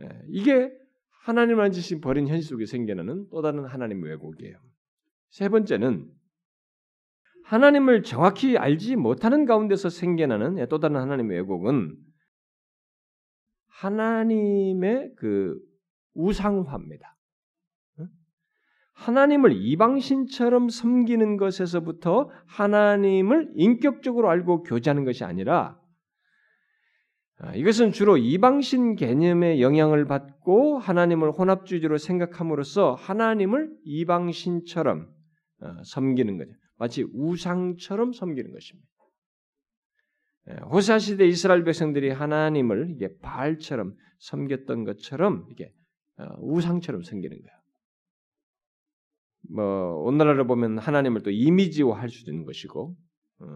예, 0.00 0.08
이게 0.28 0.70
하나님을 1.22 1.70
지신 1.70 2.00
버린 2.00 2.26
현실 2.28 2.48
속에 2.48 2.66
생겨나는 2.66 3.28
또 3.30 3.42
다른 3.42 3.64
하나님 3.64 4.02
왜곡이에요. 4.02 4.56
세 5.30 5.48
번째는 5.48 6.10
하나님을 7.44 8.02
정확히 8.02 8.58
알지 8.58 8.96
못하는 8.96 9.44
가운데서 9.46 9.88
생겨나는 9.88 10.66
또 10.68 10.78
다른 10.78 10.96
하나님의 10.96 11.38
왜곡은 11.38 11.96
하나님의 13.68 15.14
그 15.16 15.58
우상화입니다. 16.14 17.16
하나님을 18.94 19.52
이방신처럼 19.52 20.68
섬기는 20.68 21.36
것에서부터 21.36 22.30
하나님을 22.46 23.52
인격적으로 23.54 24.28
알고 24.28 24.62
교제하는 24.62 25.04
것이 25.04 25.24
아니라 25.24 25.80
아, 25.80 25.81
이것은 27.56 27.90
주로 27.90 28.16
이방신 28.16 28.94
개념의 28.94 29.60
영향을 29.60 30.04
받고 30.04 30.78
하나님을 30.78 31.32
혼합주의로 31.32 31.98
생각함으로써 31.98 32.94
하나님을 32.94 33.76
이방신처럼 33.84 35.12
어, 35.60 35.82
섬기는 35.84 36.38
거죠. 36.38 36.52
마치 36.76 37.04
우상처럼 37.12 38.12
섬기는 38.12 38.52
것입니다. 38.52 38.88
예, 40.50 40.54
호사 40.70 40.98
시대 40.98 41.26
이스라엘 41.26 41.64
백성들이 41.64 42.10
하나님을 42.10 42.90
이게 42.94 43.16
바알처럼 43.20 43.94
섬겼던 44.18 44.84
것처럼 44.84 45.46
이게 45.50 45.72
어, 46.18 46.24
우상처럼 46.40 47.02
섬기는 47.02 47.36
거예요. 47.36 47.56
뭐 49.50 49.96
오늘날로 50.04 50.46
보면 50.46 50.78
하나님을 50.78 51.22
또 51.22 51.30
이미지화할 51.30 52.08
수도 52.08 52.30
있는 52.30 52.44
것이고 52.44 52.96
어, 53.40 53.46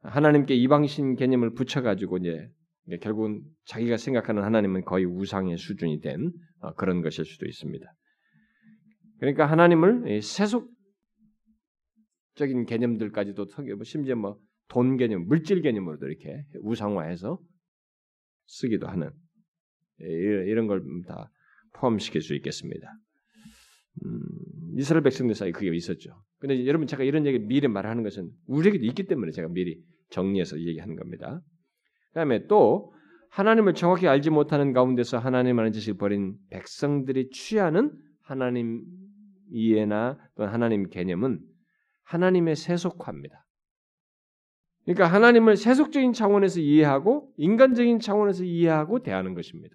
하나님께 0.00 0.54
이방신 0.54 1.16
개념을 1.16 1.54
붙여가지고 1.54 2.18
이제 2.18 2.50
결국은 3.00 3.42
자기가 3.64 3.96
생각하는 3.96 4.42
하나님은 4.42 4.84
거의 4.84 5.04
우상의 5.04 5.56
수준이 5.56 6.00
된 6.00 6.32
어, 6.60 6.74
그런 6.74 7.02
것일 7.02 7.24
수도 7.24 7.46
있습니다. 7.46 7.86
그러니까 9.18 9.46
하나님을 9.46 10.20
세속적인 10.22 10.66
개념들까지도 12.66 13.46
뭐 13.76 13.84
심지어 13.84 14.16
뭐 14.16 14.38
돈 14.68 14.96
개념, 14.96 15.26
물질 15.26 15.62
개념으로도 15.62 16.06
이렇게 16.06 16.44
우상화해서 16.62 17.38
쓰기도 18.46 18.86
하는 18.88 19.10
예, 20.02 20.06
이런 20.06 20.66
걸 20.66 20.82
다 21.06 21.30
포함시킬 21.74 22.20
수 22.20 22.34
있겠습니다. 22.36 22.86
음, 24.04 24.20
이스라엘 24.76 25.02
백성들 25.02 25.34
사이 25.34 25.52
그게 25.52 25.74
있었죠. 25.74 26.10
근데 26.38 26.66
여러분 26.66 26.86
제가 26.86 27.04
이런 27.04 27.26
얘기 27.26 27.38
미리 27.38 27.68
말하는 27.68 28.02
것은 28.02 28.30
우리에게도 28.46 28.84
있기 28.84 29.04
때문에 29.04 29.32
제가 29.32 29.48
미리 29.48 29.80
정리해서 30.10 30.58
얘기하는 30.60 30.96
겁니다. 30.96 31.40
그다음에 32.14 32.46
또 32.46 32.94
하나님을 33.30 33.74
정확히 33.74 34.06
알지 34.06 34.30
못하는 34.30 34.72
가운데서 34.72 35.18
하나님 35.18 35.58
하는 35.58 35.72
짓을 35.72 35.94
버린 35.94 36.36
백성들이 36.50 37.30
취하는 37.30 37.92
하나님 38.22 38.84
이해나 39.50 40.18
또 40.36 40.44
하나님 40.46 40.88
개념은 40.88 41.40
하나님의 42.04 42.54
세속화입니다. 42.54 43.44
그러니까 44.84 45.06
하나님을 45.06 45.56
세속적인 45.56 46.12
차원에서 46.12 46.60
이해하고 46.60 47.32
인간적인 47.36 47.98
차원에서 47.98 48.44
이해하고 48.44 49.02
대하는 49.02 49.34
것입니다. 49.34 49.74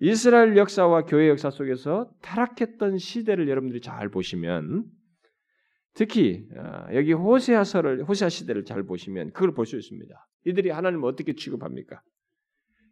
이스라엘 0.00 0.56
역사와 0.56 1.04
교회 1.04 1.28
역사 1.28 1.50
속에서 1.50 2.10
타락했던 2.22 2.98
시대를 2.98 3.48
여러분들이 3.48 3.80
잘 3.80 4.08
보시면 4.08 4.84
특히 5.94 6.48
아, 6.56 6.92
여기 6.94 7.12
호세아서를 7.12 8.04
호세아 8.04 8.30
시대를 8.30 8.64
잘 8.64 8.82
보시면 8.82 9.32
그걸 9.32 9.52
볼 9.52 9.66
수 9.66 9.76
있습니다. 9.76 10.26
이들이 10.44 10.70
하나님을 10.70 11.08
어떻게 11.08 11.34
취급합니까? 11.34 12.02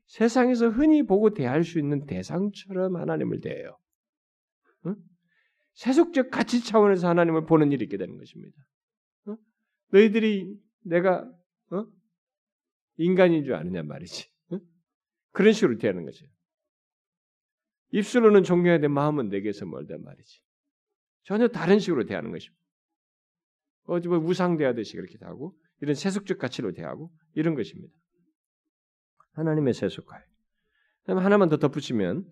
세상에서 0.07 0.69
흔히 0.71 1.03
보고 1.03 1.35
대할 1.35 1.65
수 1.65 1.79
있는 1.79 2.07
대상처럼 2.07 2.97
하나님을 2.97 3.41
대해요. 3.41 3.79
응? 4.87 4.97
세속적 5.75 6.31
가치 6.31 6.65
차원에서 6.65 7.09
하나님을 7.09 7.47
보는 7.47 7.73
일이 7.73 7.85
있게 7.85 7.97
되는 7.97 8.17
것입니다. 8.17 8.57
어? 9.27 9.37
너희들이 9.93 10.57
내가 10.85 11.31
어? 11.71 11.87
인간인 12.97 13.45
줄 13.45 13.55
아느냐 13.55 13.83
말이지. 13.83 14.29
어? 14.53 14.59
그런 15.33 15.53
식으로 15.53 15.77
대하는 15.79 16.05
거죠. 16.05 16.27
입술로는 17.91 18.45
존경해야 18.45 18.81
돼 18.81 18.89
마음은 18.89 19.29
내게서 19.29 19.67
멀다 19.67 19.97
말이지. 19.99 20.43
전혀 21.25 21.49
다른 21.49 21.79
식으로 21.79 22.07
대하는 22.07 22.33
것입니다. 22.33 22.59
어디 23.85 24.09
뭐 24.09 24.19
우상 24.19 24.57
대하듯이 24.57 24.97
그렇게 24.97 25.17
하고 25.23 25.55
이런 25.81 25.95
세속적 25.95 26.39
가치로 26.39 26.73
대하고 26.73 27.11
이런 27.35 27.55
것입니다. 27.55 27.93
하나님의 29.33 29.75
세속화. 29.75 30.21
그다음 31.03 31.19
하나만 31.19 31.49
더 31.49 31.57
덧붙이면 31.57 32.25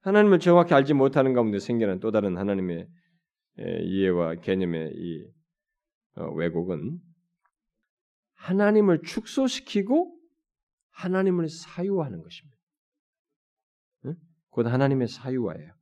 하나님을 0.00 0.38
정확히 0.38 0.74
알지 0.74 0.94
못하는 0.94 1.32
가운데 1.34 1.58
생겨난 1.58 2.00
또 2.00 2.10
다른 2.10 2.36
하나님의 2.36 2.88
이해와 3.58 4.36
개념의 4.36 4.92
이 4.94 5.26
어, 6.16 6.30
왜곡은 6.32 6.98
하나님을 8.34 9.02
축소시키고 9.02 10.16
하나님을 10.90 11.48
사유화하는 11.48 12.22
것입니다. 12.22 12.58
곧 14.50 14.66
하나님의 14.66 15.08
사유화예요. 15.08 15.72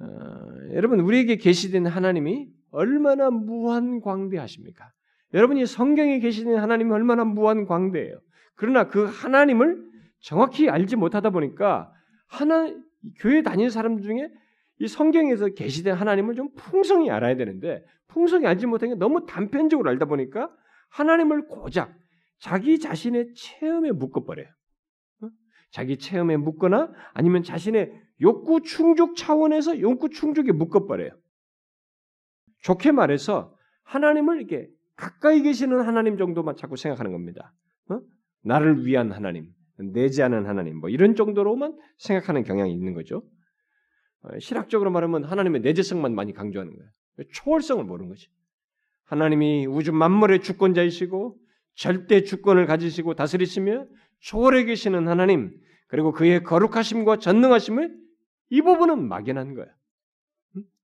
어, 0.00 0.06
여러분 0.74 1.00
우리에게 1.00 1.36
계시된 1.36 1.86
하나님이 1.86 2.50
얼마나 2.70 3.30
무한 3.30 4.00
광대하십니까? 4.00 4.92
여러분이 5.34 5.66
성경에 5.66 6.20
계시는 6.20 6.58
하나님이 6.58 6.92
얼마나 6.92 7.24
무한 7.24 7.66
광대해요. 7.66 8.20
그러나 8.54 8.88
그 8.88 9.04
하나님을 9.04 9.84
정확히 10.20 10.70
알지 10.70 10.96
못하다 10.96 11.30
보니까 11.30 11.92
하나 12.26 12.72
교회 13.18 13.42
다니는 13.42 13.68
사람 13.68 14.00
중에 14.00 14.30
이 14.78 14.88
성경에서 14.88 15.48
계시된 15.48 15.94
하나님을 15.94 16.34
좀 16.36 16.48
풍성히 16.56 17.10
알아야 17.10 17.36
되는데 17.36 17.84
풍성히 18.06 18.46
알지 18.46 18.66
못하니까 18.66 18.96
너무 18.98 19.26
단편적으로 19.26 19.90
알다 19.90 20.06
보니까 20.06 20.50
하나님을 20.90 21.48
고작 21.48 21.92
자기 22.38 22.78
자신의 22.78 23.34
체험에 23.34 23.90
묶어버려요. 23.90 24.46
자기 25.72 25.98
체험에 25.98 26.36
묶거나 26.36 26.92
아니면 27.12 27.42
자신의 27.42 27.92
욕구 28.20 28.62
충족 28.62 29.16
차원에서 29.16 29.80
욕구 29.80 30.08
충족에 30.08 30.52
묶어버려요. 30.52 31.10
좋게 32.60 32.92
말해서 32.92 33.56
하나님을 33.82 34.38
이렇게 34.38 34.68
가까이 34.96 35.42
계시는 35.42 35.80
하나님 35.80 36.16
정도만 36.16 36.56
자꾸 36.56 36.76
생각하는 36.76 37.12
겁니다. 37.12 37.52
어? 37.90 38.00
나를 38.42 38.86
위한 38.86 39.12
하나님, 39.12 39.52
내지 39.92 40.22
않은 40.22 40.46
하나님, 40.46 40.78
뭐 40.78 40.88
이런 40.88 41.14
정도로만 41.14 41.76
생각하는 41.98 42.44
경향이 42.44 42.72
있는 42.72 42.94
거죠. 42.94 43.22
어, 44.22 44.38
실학적으로 44.38 44.90
말하면 44.90 45.24
하나님의 45.24 45.62
내재성만 45.62 46.14
많이 46.14 46.32
강조하는 46.32 46.74
거예요. 46.74 46.90
초월성을 47.32 47.84
모르는 47.84 48.08
거지. 48.08 48.28
하나님이 49.04 49.66
우주 49.66 49.92
만물의 49.92 50.40
주권자이시고 50.40 51.36
절대 51.74 52.22
주권을 52.22 52.66
가지시고 52.66 53.14
다스리시며 53.14 53.86
초월해 54.20 54.64
계시는 54.64 55.08
하나님, 55.08 55.58
그리고 55.88 56.12
그의 56.12 56.42
거룩하심과 56.42 57.18
전능하심을 57.18 57.94
이 58.50 58.62
부분은 58.62 59.06
막연한 59.08 59.54
거야. 59.54 59.66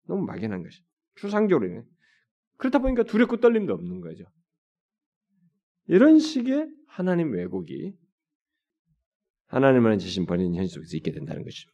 너무 0.07 0.25
막연한 0.27 0.63
것이. 0.63 0.83
추상적으로. 1.15 1.83
그렇다 2.61 2.79
보니까 2.79 3.03
두렵고 3.03 3.39
떨림도 3.39 3.73
없는 3.73 4.01
거죠. 4.01 4.25
이런 5.87 6.19
식의 6.19 6.69
하나님 6.87 7.33
왜곡이 7.33 7.95
하나님만을 9.47 9.99
지신 9.99 10.27
버린 10.27 10.55
현실 10.55 10.75
속에서 10.75 10.97
있게 10.99 11.11
된다는 11.11 11.43
것이죠. 11.43 11.71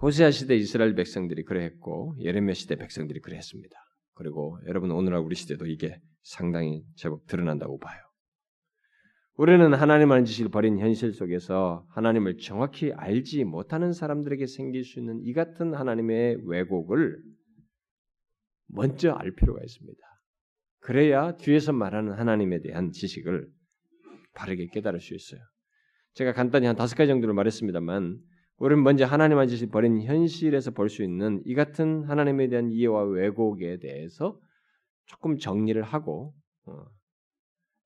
호세아 0.00 0.30
시대 0.30 0.54
이스라엘 0.56 0.94
백성들이 0.94 1.44
그래했고 1.44 2.14
예레미야 2.20 2.54
시대 2.54 2.76
백성들이 2.76 3.20
그래했습니다. 3.20 3.76
그리고 4.14 4.58
여러분 4.66 4.92
오늘날 4.92 5.20
우리 5.20 5.34
시대도 5.34 5.66
이게 5.66 6.00
상당히 6.22 6.84
제법 6.94 7.26
드러난다고 7.26 7.78
봐요. 7.78 8.00
우리는 9.36 9.74
하나님 9.74 10.12
하는 10.12 10.24
짓을 10.24 10.48
버린 10.48 10.78
현실 10.78 11.12
속에서 11.12 11.84
하나님을 11.90 12.38
정확히 12.38 12.92
알지 12.92 13.42
못하는 13.44 13.92
사람들에게 13.92 14.46
생길 14.46 14.84
수 14.84 15.00
있는 15.00 15.20
이 15.24 15.32
같은 15.32 15.74
하나님의 15.74 16.38
왜곡을 16.46 17.20
먼저 18.74 19.12
알 19.12 19.30
필요가 19.32 19.60
있습니다. 19.62 19.98
그래야 20.80 21.36
뒤에서 21.36 21.72
말하는 21.72 22.12
하나님에 22.12 22.60
대한 22.60 22.92
지식을 22.92 23.48
바르게 24.34 24.66
깨달을 24.66 25.00
수 25.00 25.14
있어요. 25.14 25.40
제가 26.14 26.32
간단히 26.32 26.66
한 26.66 26.76
다섯 26.76 26.94
가지 26.96 27.08
정도를 27.08 27.34
말했습니다만, 27.34 28.18
우리는 28.58 28.82
먼저 28.82 29.04
하나님 29.04 29.38
한 29.38 29.48
짓을 29.48 29.68
버린 29.68 30.02
현실에서 30.02 30.72
볼 30.72 30.88
수 30.88 31.02
있는 31.02 31.42
이 31.44 31.54
같은 31.54 32.04
하나님에 32.04 32.48
대한 32.48 32.70
이해와 32.70 33.04
왜곡에 33.04 33.78
대해서 33.78 34.38
조금 35.06 35.38
정리를 35.38 35.80
하고, 35.82 36.34
어, 36.66 36.84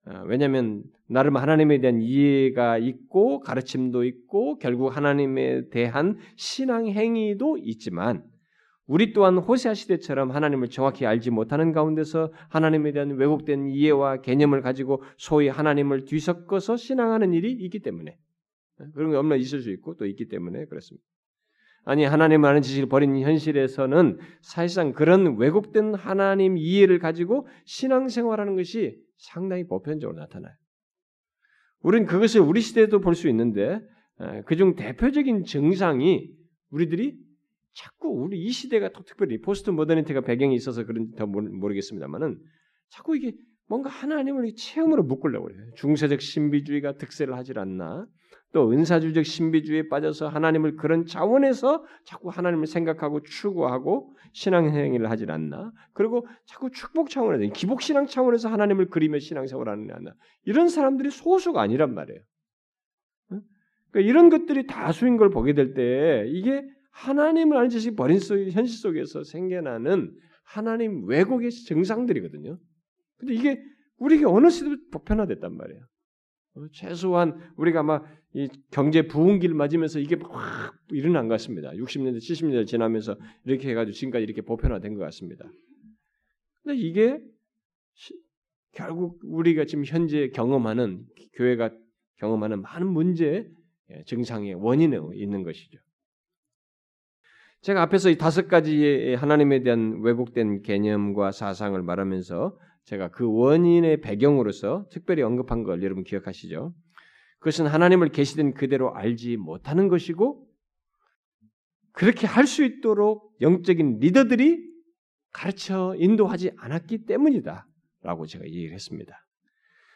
어, 0.06 0.22
왜냐하면 0.26 0.82
나름 1.08 1.36
하나님에 1.36 1.80
대한 1.80 2.00
이해가 2.00 2.78
있고 2.78 3.40
가르침도 3.40 4.04
있고 4.04 4.58
결국 4.58 4.96
하나님에 4.96 5.68
대한 5.68 6.18
신앙 6.36 6.86
행위도 6.88 7.58
있지만 7.58 8.24
우리 8.88 9.12
또한 9.12 9.36
호세아 9.36 9.74
시대처럼 9.74 10.30
하나님을 10.30 10.70
정확히 10.70 11.04
알지 11.04 11.30
못하는 11.30 11.72
가운데서 11.72 12.32
하나님에 12.48 12.92
대한 12.92 13.10
왜곡된 13.10 13.68
이해와 13.68 14.22
개념을 14.22 14.62
가지고 14.62 15.02
소위 15.18 15.48
하나님을 15.48 16.06
뒤섞어서 16.06 16.78
신앙하는 16.78 17.34
일이 17.34 17.52
있기 17.52 17.80
때문에 17.80 18.18
그런 18.94 19.10
게 19.10 19.16
없나 19.18 19.36
있을 19.36 19.60
수 19.60 19.70
있고 19.72 19.96
또 19.96 20.06
있기 20.06 20.28
때문에 20.28 20.64
그렇습니다. 20.64 21.06
아니 21.84 22.04
하나님 22.04 22.42
아는 22.46 22.62
지식을 22.62 22.88
버린 22.88 23.18
현실에서는 23.20 24.18
사실상 24.40 24.92
그런 24.94 25.36
왜곡된 25.36 25.94
하나님 25.94 26.56
이해를 26.56 26.98
가지고 26.98 27.46
신앙생활하는 27.66 28.56
것이 28.56 28.98
상당히 29.18 29.66
보편적으로 29.66 30.18
나타나요. 30.18 30.54
우리는 31.82 32.06
그것을 32.06 32.40
우리 32.40 32.62
시대에도 32.62 33.00
볼 33.00 33.14
수 33.14 33.28
있는데 33.28 33.80
그중 34.46 34.76
대표적인 34.76 35.44
증상이 35.44 36.30
우리들이 36.70 37.27
자꾸 37.78 38.08
우리 38.08 38.42
이 38.42 38.50
시대가 38.50 38.90
특별히 38.90 39.40
포스트 39.40 39.70
모더니티가 39.70 40.22
배경이 40.22 40.52
있어서 40.56 40.84
그런지 40.84 41.14
더 41.14 41.26
모르겠습니다만은 41.26 42.40
자꾸 42.90 43.16
이게 43.16 43.32
뭔가 43.68 43.88
하나님을 43.88 44.54
체험으로 44.56 45.04
묶으려고 45.04 45.46
그래요. 45.46 45.60
중세적 45.76 46.20
신비주의가 46.20 46.96
득세를 46.96 47.36
하질 47.36 47.60
않나? 47.60 48.06
또 48.52 48.72
은사주의적 48.72 49.24
신비주의에 49.24 49.88
빠져서 49.88 50.26
하나님을 50.26 50.74
그런 50.74 51.04
차원에서 51.04 51.84
자꾸 52.04 52.30
하나님을 52.30 52.66
생각하고 52.66 53.22
추구하고 53.22 54.12
신앙행위를 54.32 55.08
하질 55.08 55.30
않나? 55.30 55.70
그리고 55.92 56.26
자꾸 56.46 56.70
축복 56.72 57.10
차원에서 57.10 57.52
기복 57.52 57.82
신앙 57.82 58.06
차원에서 58.06 58.48
하나님을 58.48 58.88
그리며 58.88 59.20
신앙생활을 59.20 59.70
하느냐 59.70 59.94
않나? 59.94 60.14
이런 60.46 60.68
사람들이 60.68 61.10
소수가 61.10 61.60
아니란 61.60 61.94
말이에요. 61.94 62.20
그러니까 63.90 64.10
이런 64.10 64.30
것들이 64.30 64.66
다수인 64.66 65.16
걸 65.16 65.30
보게 65.30 65.52
될 65.52 65.74
때 65.74 66.24
이게 66.28 66.64
하나님을 66.98 67.56
아는 67.56 67.68
지식이 67.68 67.94
버린 67.94 68.18
현실 68.18 68.78
속에서 68.78 69.22
생겨나는 69.22 70.12
하나님 70.42 71.06
왜곡의 71.06 71.50
증상들이거든요. 71.50 72.58
근데 73.18 73.34
이게 73.34 73.62
우리에게 73.98 74.24
어느 74.24 74.50
시대도 74.50 74.76
보편화됐단 74.90 75.56
말이에요. 75.56 75.80
어, 76.54 76.66
최소한 76.72 77.38
우리가 77.56 77.80
아마 77.80 78.02
이 78.34 78.48
경제 78.70 79.06
부흥기를 79.06 79.54
맞으면서 79.54 80.00
이게 80.00 80.16
확 80.28 80.74
일어난 80.90 81.28
것 81.28 81.34
같습니다. 81.34 81.70
60년대, 81.70 82.18
70년대 82.18 82.66
지나면서 82.66 83.16
이렇게 83.44 83.70
해가지고 83.70 83.92
지금까지 83.94 84.24
이렇게 84.24 84.42
보편화된 84.42 84.94
것 84.94 85.00
같습니다. 85.04 85.44
근데 86.62 86.78
이게 86.78 87.20
시, 87.94 88.14
결국 88.72 89.20
우리가 89.22 89.66
지금 89.66 89.84
현재 89.84 90.30
경험하는 90.30 91.04
교회가 91.34 91.70
경험하는 92.16 92.62
많은 92.62 92.88
문제 92.88 93.48
예, 93.90 94.02
증상의 94.04 94.54
원인에 94.54 94.98
있는 95.14 95.44
것이죠. 95.44 95.78
제가 97.60 97.82
앞에서 97.82 98.10
이 98.10 98.16
다섯 98.16 98.48
가지의 98.48 99.16
하나님에 99.16 99.62
대한 99.62 100.00
왜곡된 100.02 100.62
개념과 100.62 101.32
사상을 101.32 101.80
말하면서 101.82 102.58
제가 102.84 103.10
그 103.10 103.26
원인의 103.30 104.00
배경으로서 104.00 104.86
특별히 104.90 105.22
언급한 105.22 105.62
걸 105.64 105.82
여러분 105.82 106.04
기억하시죠? 106.04 106.72
그것은 107.40 107.66
하나님을 107.66 108.08
계시된 108.08 108.54
그대로 108.54 108.94
알지 108.94 109.36
못하는 109.36 109.88
것이고 109.88 110.46
그렇게 111.92 112.26
할 112.26 112.46
수 112.46 112.64
있도록 112.64 113.36
영적인 113.40 113.98
리더들이 113.98 114.66
가르쳐 115.32 115.94
인도하지 115.98 116.52
않았기 116.56 117.06
때문이다라고 117.06 118.26
제가 118.26 118.44
얘기를 118.46 118.72
했습니다. 118.72 119.14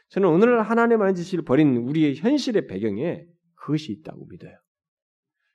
저는 0.09 0.29
오늘 0.29 0.63
하나님 0.63 1.01
아는 1.01 1.15
지식을 1.15 1.45
버린 1.45 1.77
우리의 1.77 2.17
현실의 2.17 2.67
배경에 2.67 3.25
그것이 3.55 3.93
있다고 3.93 4.27
믿어요. 4.27 4.53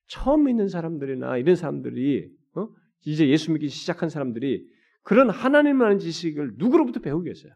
처음 0.08 0.46
믿는 0.46 0.68
사람들이나 0.68 1.38
이런 1.38 1.56
사람들이 1.56 2.30
어? 2.56 2.70
이제 3.06 3.28
예수 3.30 3.52
믿기 3.52 3.70
시작한 3.70 4.10
사람들이 4.10 4.68
그런 5.04 5.30
하나님 5.30 5.82
아는 5.82 6.00
지식을 6.00 6.54
누구로부터 6.56 7.00
배우겠어요? 7.00 7.54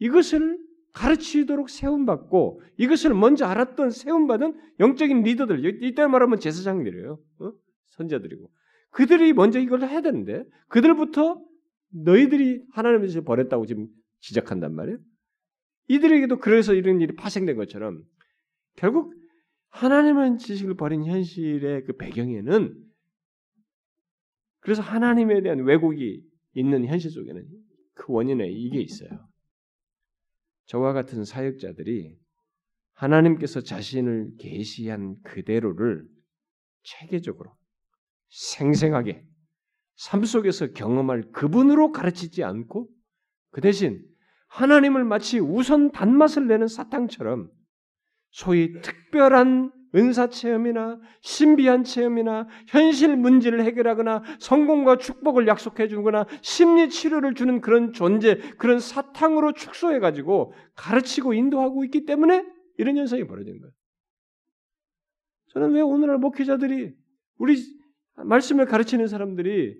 이것을 0.00 0.58
가르치도록 0.92 1.70
세움받고 1.70 2.62
이것을 2.76 3.14
먼저 3.14 3.46
알았던 3.46 3.90
세움받은 3.90 4.58
영적인 4.80 5.22
리더들 5.22 5.82
이때 5.82 6.06
말하면 6.06 6.40
제사장들이에요. 6.40 7.18
어? 7.40 7.52
선자들이고 7.96 8.50
그들이 8.90 9.32
먼저 9.32 9.58
이걸 9.58 9.82
해야 9.82 10.00
되는데 10.00 10.44
그들부터 10.68 11.42
너희들이 11.90 12.64
하나님의 12.72 13.08
짓을 13.08 13.24
버렸다고 13.24 13.66
지금 13.66 13.88
지적한단 14.20 14.74
말이에요. 14.74 14.98
이들에게도 15.88 16.38
그래서 16.38 16.74
이런 16.74 17.00
일이 17.00 17.14
파생된 17.14 17.56
것처럼 17.56 18.02
결국 18.76 19.14
하나님의 19.74 20.38
지식을 20.38 20.76
버린 20.76 21.04
현실의 21.04 21.84
그 21.84 21.96
배경에는 21.96 22.80
그래서 24.60 24.82
하나님에 24.82 25.42
대한 25.42 25.60
왜곡이 25.64 26.22
있는 26.54 26.86
현실 26.86 27.10
속에는 27.10 27.44
그 27.94 28.12
원인에 28.12 28.48
이게 28.50 28.80
있어요. 28.80 29.10
저와 30.66 30.92
같은 30.92 31.24
사역자들이 31.24 32.16
하나님께서 32.92 33.62
자신을 33.62 34.36
계시한 34.38 35.20
그대로를 35.22 36.06
체계적으로 36.84 37.52
생생하게 38.28 39.26
삶 39.96 40.24
속에서 40.24 40.68
경험할 40.68 41.32
그분으로 41.32 41.90
가르치지 41.90 42.44
않고 42.44 42.88
그 43.50 43.60
대신 43.60 44.04
하나님을 44.46 45.02
마치 45.02 45.40
우선 45.40 45.90
단맛을 45.90 46.46
내는 46.46 46.68
사탕처럼 46.68 47.50
소위 48.34 48.72
특별한 48.80 49.70
은사 49.94 50.26
체험이나 50.26 51.00
신비한 51.20 51.84
체험이나 51.84 52.48
현실 52.66 53.16
문제를 53.16 53.62
해결하거나 53.62 54.24
성공과 54.40 54.98
축복을 54.98 55.46
약속해 55.46 55.86
주거나 55.86 56.26
심리 56.42 56.88
치료를 56.88 57.34
주는 57.34 57.60
그런 57.60 57.92
존재, 57.92 58.38
그런 58.58 58.80
사탕으로 58.80 59.52
축소해 59.52 60.00
가지고 60.00 60.52
가르치고 60.74 61.34
인도하고 61.34 61.84
있기 61.84 62.06
때문에 62.06 62.44
이런 62.76 62.96
현상이 62.96 63.24
벌어지는 63.24 63.60
거예요. 63.60 63.72
저는 65.52 65.70
왜 65.70 65.80
오늘날 65.80 66.18
목회자들이 66.18 66.92
우리 67.38 67.56
말씀을 68.16 68.66
가르치는 68.66 69.06
사람들이 69.06 69.78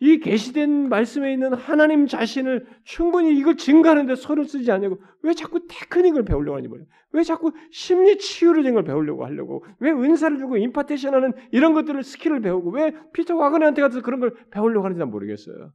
이 0.00 0.20
계시된 0.20 0.88
말씀에 0.88 1.32
있는 1.32 1.54
하나님 1.54 2.06
자신을 2.06 2.66
충분히 2.84 3.36
이걸 3.36 3.56
증거하는데 3.56 4.14
손을 4.14 4.44
쓰지 4.44 4.70
않냐고 4.70 5.00
왜 5.22 5.34
자꾸 5.34 5.66
테크닉을 5.68 6.24
배우려고 6.24 6.56
하는지 6.56 6.68
모르겠어요. 6.68 6.92
왜 7.12 7.22
자꾸 7.24 7.52
심리 7.72 8.16
치유를 8.16 8.62
된걸 8.62 8.84
배우려고 8.84 9.24
하려고 9.24 9.64
왜 9.80 9.90
은사를 9.90 10.38
주고 10.38 10.56
impartation하는 10.56 11.32
이런 11.50 11.74
것들을 11.74 12.02
스킬을 12.04 12.40
배우고 12.40 12.70
왜 12.70 12.92
피터 13.12 13.34
와그네한테 13.34 13.82
가서 13.82 14.02
그런 14.02 14.20
걸 14.20 14.36
배우려고 14.50 14.84
하는지 14.84 15.00
난 15.00 15.10
모르겠어요. 15.10 15.72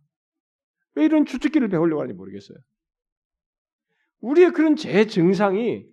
왜 0.95 1.05
이런 1.05 1.25
주특기를 1.25 1.67
배우려고 1.67 2.01
하는지 2.01 2.15
모르겠어요. 2.15 2.57
우리의 4.21 4.51
그런 4.51 4.77
제 4.77 5.05
증상이 5.05 5.85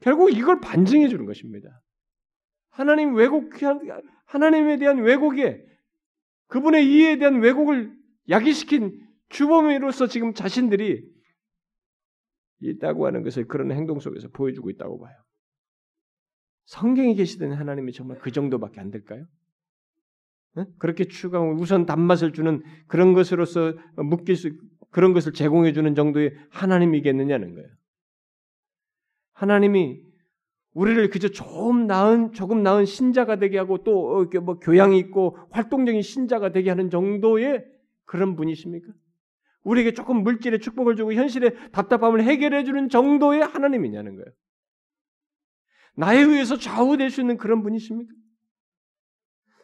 결국 0.00 0.36
이걸 0.36 0.60
반증해 0.60 1.06
주는 1.06 1.24
것입니다. 1.24 1.68
하나님 2.70 3.14
왜곡 3.14 3.52
하나님에 4.24 4.78
대한 4.78 4.98
왜곡에 4.98 5.62
그분의 6.48 6.86
이해에 6.86 7.18
대한 7.18 7.40
왜곡을 7.40 7.92
야기시킨 8.28 9.06
주범으로서 9.28 10.06
지금 10.06 10.34
자신들이 10.34 11.04
있다고 12.60 13.06
하는 13.06 13.22
것을 13.22 13.46
그런 13.46 13.72
행동 13.72 14.00
속에서 14.00 14.28
보여주고 14.28 14.70
있다고 14.70 15.00
봐요. 15.00 15.14
성경에 16.66 17.14
계시던 17.14 17.52
하나님이 17.52 17.92
정말 17.92 18.18
그 18.18 18.32
정도밖에 18.32 18.80
안 18.80 18.90
될까요? 18.90 19.26
그렇게 20.78 21.04
추가하고 21.04 21.54
우선 21.60 21.84
단맛을 21.84 22.32
주는 22.32 22.62
그런 22.86 23.12
것으로서 23.12 23.74
묶일 23.96 24.36
수 24.36 24.50
그런 24.90 25.12
것을 25.12 25.32
제공해 25.32 25.72
주는 25.72 25.94
정도의 25.94 26.34
하나님이겠느냐는 26.50 27.54
거예요. 27.54 27.68
하나님이 29.32 30.02
우리를 30.76 31.08
그저 31.08 31.28
조금 31.28 31.86
나은 31.86 32.32
조금 32.32 32.62
나은 32.62 32.84
신자가 32.84 33.36
되게 33.36 33.56
하고 33.56 33.82
또 33.82 34.20
이렇게 34.20 34.38
뭐 34.38 34.58
교양이 34.58 34.98
있고 34.98 35.38
활동적인 35.50 36.02
신자가 36.02 36.52
되게 36.52 36.68
하는 36.68 36.90
정도의 36.90 37.64
그런 38.04 38.36
분이십니까? 38.36 38.92
우리에게 39.62 39.94
조금 39.94 40.22
물질의 40.22 40.60
축복을 40.60 40.96
주고 40.96 41.14
현실의 41.14 41.72
답답함을 41.72 42.22
해결해 42.22 42.64
주는 42.64 42.90
정도의 42.90 43.40
하나님이냐는 43.40 44.16
거예요. 44.16 44.26
나에 45.94 46.18
의해서 46.18 46.58
좌우될 46.58 47.08
수 47.08 47.22
있는 47.22 47.38
그런 47.38 47.62
분이십니까? 47.62 48.12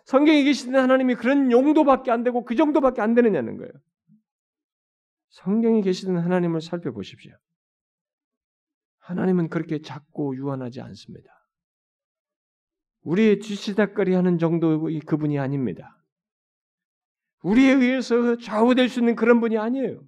성경에 0.07 0.43
계시는 0.45 0.81
하나님이 0.81 1.17
그런 1.17 1.53
용도밖에 1.53 2.11
안 2.11 2.23
되고 2.23 2.43
그 2.43 2.57
정도밖에 2.57 3.03
안 3.03 3.13
되느냐는 3.13 3.59
거예요. 3.59 3.71
성경에 5.29 5.83
계시는 5.83 6.23
하나님을 6.23 6.63
살펴보십시오. 6.63 7.35
하나님은 9.03 9.49
그렇게 9.49 9.81
작고 9.81 10.37
유한하지 10.37 10.81
않습니다. 10.81 11.31
우리의 13.03 13.41
뒤치다거리 13.41 14.15
하는 14.15 14.39
정도의 14.39 15.01
그분이 15.01 15.39
아닙니다. 15.39 15.99
우리에 17.43 17.73
의해서 17.73 18.37
좌우될 18.39 18.89
수 18.89 19.01
있는 19.01 19.17
그런 19.17 19.41
분이 19.41 19.59
아니에요. 19.59 20.05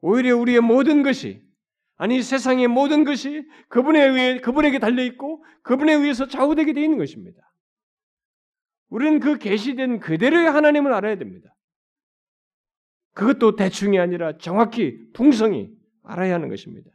오히려 0.00 0.36
우리의 0.36 0.60
모든 0.60 1.02
것이 1.02 1.42
아니 1.96 2.22
세상의 2.22 2.68
모든 2.68 3.04
것이 3.04 3.46
그분에 3.68 4.02
의해 4.02 4.40
그분에게 4.40 4.78
달려 4.78 5.04
있고 5.04 5.44
그분에 5.62 5.92
의해서 5.92 6.26
좌우되게 6.26 6.72
되어 6.72 6.82
있는 6.82 6.98
것입니다. 6.98 7.40
우리는 8.88 9.20
그 9.20 9.38
계시된 9.38 10.00
그대로의 10.00 10.50
하나님을 10.50 10.92
알아야 10.92 11.16
됩니다. 11.16 11.54
그것도 13.14 13.56
대충이 13.56 13.98
아니라 13.98 14.38
정확히 14.38 15.12
풍성히 15.12 15.70
알아야 16.02 16.34
하는 16.34 16.48
것입니다. 16.48 16.90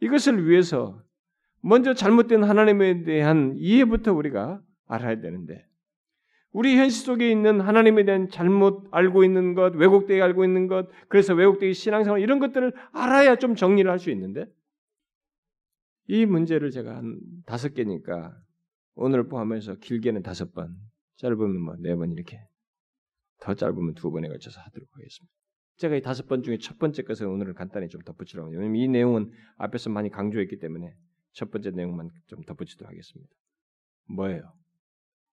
이것을 0.00 0.48
위해서 0.48 1.02
먼저 1.60 1.94
잘못된 1.94 2.44
하나님에 2.44 3.02
대한 3.04 3.54
이해부터 3.56 4.12
우리가 4.12 4.62
알아야 4.86 5.20
되는데 5.20 5.66
우리 6.52 6.76
현실 6.76 7.04
속에 7.04 7.30
있는 7.30 7.60
하나님에 7.60 8.04
대한 8.04 8.28
잘못 8.30 8.88
알고 8.90 9.24
있는 9.24 9.54
것, 9.54 9.74
왜곡되게 9.74 10.22
알고 10.22 10.44
있는 10.44 10.68
것, 10.68 10.88
그래서 11.08 11.34
왜곡되게 11.34 11.72
신앙생활 11.72 12.20
이런 12.20 12.38
것들을 12.38 12.72
알아야 12.92 13.36
좀 13.36 13.54
정리를 13.56 13.90
할 13.90 13.98
수 13.98 14.10
있는데 14.10 14.46
이 16.08 16.24
문제를 16.24 16.70
제가 16.70 16.96
한 16.96 17.20
다섯 17.44 17.74
개니까 17.74 18.34
오늘 18.94 19.28
포함해서 19.28 19.74
길게는 19.76 20.22
다섯 20.22 20.54
번, 20.54 20.76
짧으면 21.16 21.60
뭐 21.60 21.76
네 21.76 21.94
번 21.96 22.12
이렇게 22.12 22.40
더 23.40 23.54
짧으면 23.54 23.94
두 23.94 24.10
번에 24.10 24.28
걸쳐서 24.28 24.60
하도록 24.60 24.88
하겠습니다. 24.92 25.35
제가 25.76 25.96
이 25.96 26.02
다섯 26.02 26.26
번 26.26 26.42
중에 26.42 26.58
첫 26.58 26.78
번째 26.78 27.02
것을 27.02 27.26
오늘은 27.26 27.54
간단히 27.54 27.88
좀 27.88 28.00
덧붙이려고 28.02 28.46
합니다. 28.46 28.60
왜냐하면 28.60 28.80
이 28.80 28.88
내용은 28.88 29.30
앞에서 29.56 29.90
많이 29.90 30.10
강조했기 30.10 30.58
때문에 30.58 30.94
첫 31.32 31.50
번째 31.50 31.70
내용만 31.70 32.10
좀 32.26 32.42
덧붙이도록 32.42 32.90
하겠습니다. 32.90 33.30
뭐예요? 34.08 34.52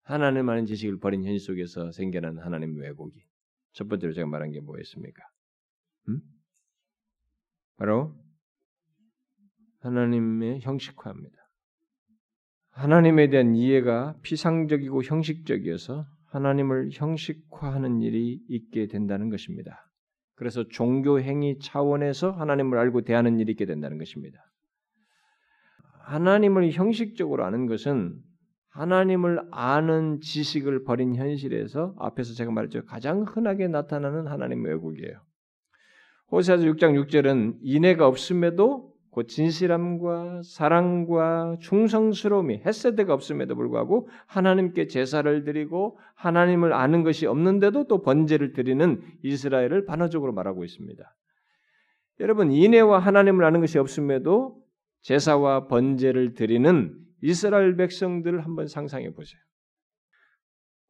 하나님 0.03 0.49
아는 0.49 0.65
지식을 0.65 1.01
버린 1.01 1.25
현실 1.25 1.41
속에서 1.41 1.91
생겨난 1.93 2.39
하나님 2.39 2.79
왜곡이. 2.79 3.21
첫 3.73 3.89
번째로 3.89 4.13
제가 4.13 4.27
말한 4.27 4.53
게 4.53 4.61
뭐였습니까? 4.61 5.23
음? 6.09 6.21
바로 7.77 8.17
하나님의 9.81 10.61
형식화입니다. 10.61 11.37
하나님에 12.71 13.29
대한 13.29 13.55
이해가 13.57 14.17
피상적이고 14.23 15.03
형식적이어서 15.03 16.07
하나님을 16.27 16.91
형식화하는 16.93 18.03
일이 18.03 18.41
있게 18.49 18.87
된다는 18.87 19.31
것입니다. 19.31 19.88
그래서 20.39 20.63
종교 20.69 21.21
행위 21.21 21.59
차원에서 21.59 22.31
하나님을 22.31 22.79
알고 22.79 23.03
대하는 23.03 23.41
일이 23.41 23.53
있게 23.53 23.67
된다는 23.67 23.99
것입니다. 23.99 24.39
하나님을 26.05 26.71
형식적으로 26.71 27.45
아는 27.45 27.67
것은 27.67 28.17
하나님을 28.71 29.49
아는 29.51 30.21
지식을 30.21 30.85
버린 30.85 31.17
현실에서 31.17 31.97
앞에서 31.99 32.35
제가 32.35 32.53
말했죠. 32.53 32.85
가장 32.85 33.25
흔하게 33.25 33.67
나타나는 33.67 34.29
하나님 34.29 34.65
왜곡이에요. 34.65 35.21
호세아서 36.31 36.65
6장 36.67 36.95
6절은 37.05 37.59
인애가 37.63 38.07
없음에도 38.07 38.88
곧 39.11 39.27
진실함과 39.27 40.43
사랑과 40.43 41.57
충성스러움이 41.61 42.63
햇세대가 42.65 43.15
없음에도 43.15 43.55
불구하고 43.57 44.09
하나님께 44.27 44.87
제사를 44.87 45.45
드리고 45.45 45.99
하나님을 46.15 46.73
아는 46.73 47.03
것이 47.03 47.27
없는데도 47.27 47.87
또 47.89 48.03
번제를 48.03 48.53
드리는 48.53 49.03
이스라엘을 49.23 49.87
반어적으로 49.87 50.33
말하고 50.33 50.65
있습니다. 50.65 51.17
여러분 52.21 52.53
인애와 52.53 52.99
하나님을 52.99 53.45
아는 53.45 53.61
것이 53.61 53.79
없음에도 53.79 54.61
제사와 55.03 55.69
번제를 55.69 56.35
드리는 56.35 56.95
이스라엘 57.23 57.77
백성들을 57.77 58.45
한번 58.45 58.67
상상해 58.67 59.11
보세요. 59.13 59.41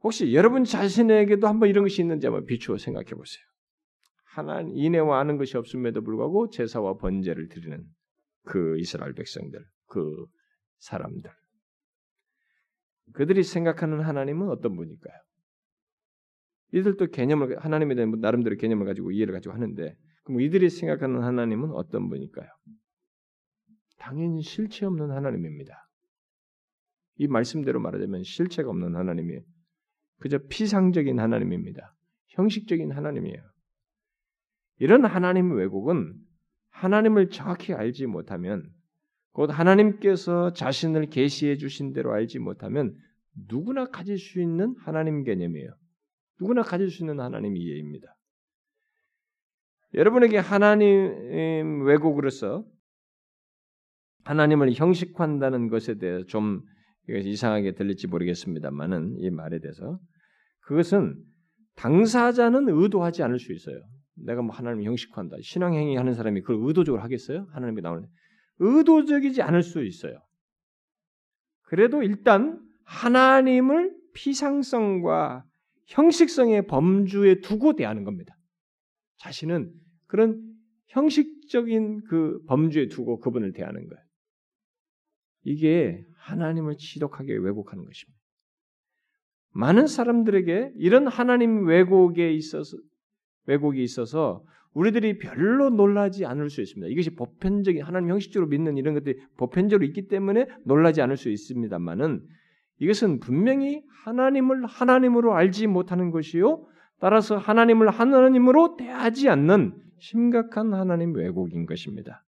혹시 0.03 0.33
여러분 0.35 0.65
자신에게도 0.65 1.47
한번 1.47 1.69
이런 1.69 1.85
것이 1.85 2.03
있는지 2.03 2.27
한번 2.27 2.47
비추어 2.47 2.79
생각해 2.79 3.11
보세요. 3.11 3.43
하나님 4.25 4.77
인애와 4.77 5.19
아는 5.19 5.37
것이 5.37 5.57
없음에도 5.57 6.03
불구하고 6.03 6.51
제사와 6.51 6.99
번제를 6.99 7.49
드리는 7.49 7.85
그 8.45 8.79
이스라엘 8.79 9.13
백성들, 9.15 9.65
그 9.87 10.27
사람들. 10.79 11.31
그들이 13.15 13.43
생각하는 13.43 14.01
하나님은 14.01 14.49
어떤 14.49 14.77
분일까요? 14.77 15.17
이들도 16.73 17.07
개념을 17.07 17.59
하나님에 17.59 17.95
대한 17.95 18.11
나름대로 18.21 18.57
개념을 18.57 18.87
가지고 18.87 19.11
이해를 19.11 19.33
가지고 19.33 19.55
하는데 19.55 19.97
그럼 20.25 20.41
이들이 20.43 20.69
생각하는 20.69 21.23
하나님은 21.23 21.71
어떤 21.71 22.09
분일까요? 22.09 22.49
당연히 23.99 24.43
실체 24.43 24.85
없는 24.85 25.11
하나님입니다. 25.11 25.89
이 27.17 27.27
말씀대로 27.27 27.81
말하자면 27.81 28.23
실체가 28.23 28.69
없는 28.71 28.95
하나님이에요. 28.95 29.41
그저 30.21 30.39
피상적인 30.49 31.19
하나님입니다. 31.19 31.97
형식적인 32.29 32.93
하나님이에요. 32.93 33.43
이런 34.79 35.05
하나님 35.05 35.53
왜곡은 35.53 36.15
하나님을 36.81 37.31
정확히 37.31 37.73
알지 37.73 38.07
못하면 38.07 38.71
곧 39.33 39.51
하나님께서 39.51 40.53
자신을 40.53 41.07
계시해 41.07 41.57
주신 41.57 41.93
대로 41.93 42.13
알지 42.13 42.39
못하면 42.39 42.97
누구나 43.49 43.87
가질 43.87 44.19
수 44.19 44.41
있는 44.41 44.75
하나님 44.79 45.25
개념이에요. 45.25 45.71
누구나 46.41 46.63
가질 46.63 46.91
수 46.91 47.03
있는 47.03 47.21
하나님 47.21 47.57
이해입니다. 47.57 48.07
여러분에게 49.95 50.39
하나님 50.39 51.83
왜곡으로서 51.85 52.65
하나님을 54.25 54.73
형식화한다는 54.73 55.69
것에 55.69 55.99
대해 55.99 56.25
좀 56.27 56.63
이상하게 57.09 57.73
들릴지 57.73 58.07
모르겠습니다만은 58.07 59.17
이 59.19 59.31
말에 59.31 59.59
대해서 59.61 59.99
그것은 60.61 61.17
당사자는 61.77 62.69
의도하지 62.69 63.23
않을 63.23 63.39
수 63.39 63.53
있어요. 63.53 63.81
내가 64.25 64.43
뭐 64.43 64.55
하나님 64.55 64.85
형식화한다. 64.85 65.37
신앙행위 65.43 65.97
하는 65.97 66.15
사람이 66.15 66.43
그걸 66.43 66.67
의도적으로 66.67 67.03
하겠어요? 67.03 67.47
하나님이 67.51 67.83
나오는 67.83 68.09
의도적이지 68.59 69.43
않을 69.43 69.63
수 69.63 69.85
있어요. 69.85 70.19
그래도 71.63 72.03
일단 72.03 72.61
하나님을 72.85 73.95
피상성과 74.15 75.45
형식성의 75.87 76.67
범주에 76.67 77.41
두고 77.41 77.75
대하는 77.75 78.05
겁니다. 78.05 78.35
자신은 79.19 79.73
그런 80.07 80.43
형식적인 80.89 82.05
그 82.05 82.43
범주에 82.47 82.89
두고 82.89 83.21
그분을 83.21 83.53
대하는 83.53 83.87
거예요. 83.87 84.05
이게 85.45 86.05
하나님을 86.17 86.77
지독하게 86.77 87.37
왜곡하는 87.37 87.85
것입니다. 87.85 88.19
많은 89.51 89.87
사람들에게 89.87 90.73
이런 90.77 91.07
하나님 91.07 91.67
왜곡에 91.67 92.33
있어서 92.33 92.77
왜곡이 93.49 93.83
있어서 93.83 94.45
우리들이 94.75 95.19
별로 95.19 95.71
놀라지 95.71 96.25
않을 96.25 96.51
수 96.51 96.61
있습니다. 96.61 96.93
이것이 96.93 97.11
보편적인 97.17 97.83
하나님 97.83 98.11
형식적으로 98.11 98.49
믿는 98.49 98.77
이런 98.77 98.95
것들이 98.95 99.19
보편적으로 99.37 99.85
있기 99.87 100.07
때문에 100.07 100.47
놀라지 100.65 101.03
않을 101.03 101.17
수 101.17 101.31
있습니다만은 101.31 102.23
이것은 102.79 103.19
분명히 103.19 103.83
하나님을 104.05 104.67
하나님으로 104.67 105.35
알지 105.35 105.67
못하는 105.67 106.11
것이요. 106.11 106.65
따라서 107.01 107.37
하나님을 107.37 107.89
하나님으로 107.91 108.77
대하지 108.77 109.29
않는 109.29 109.75
심각한 109.99 110.75
하나님 110.75 111.15
왜곡인 111.15 111.67
것입니다. 111.67 112.25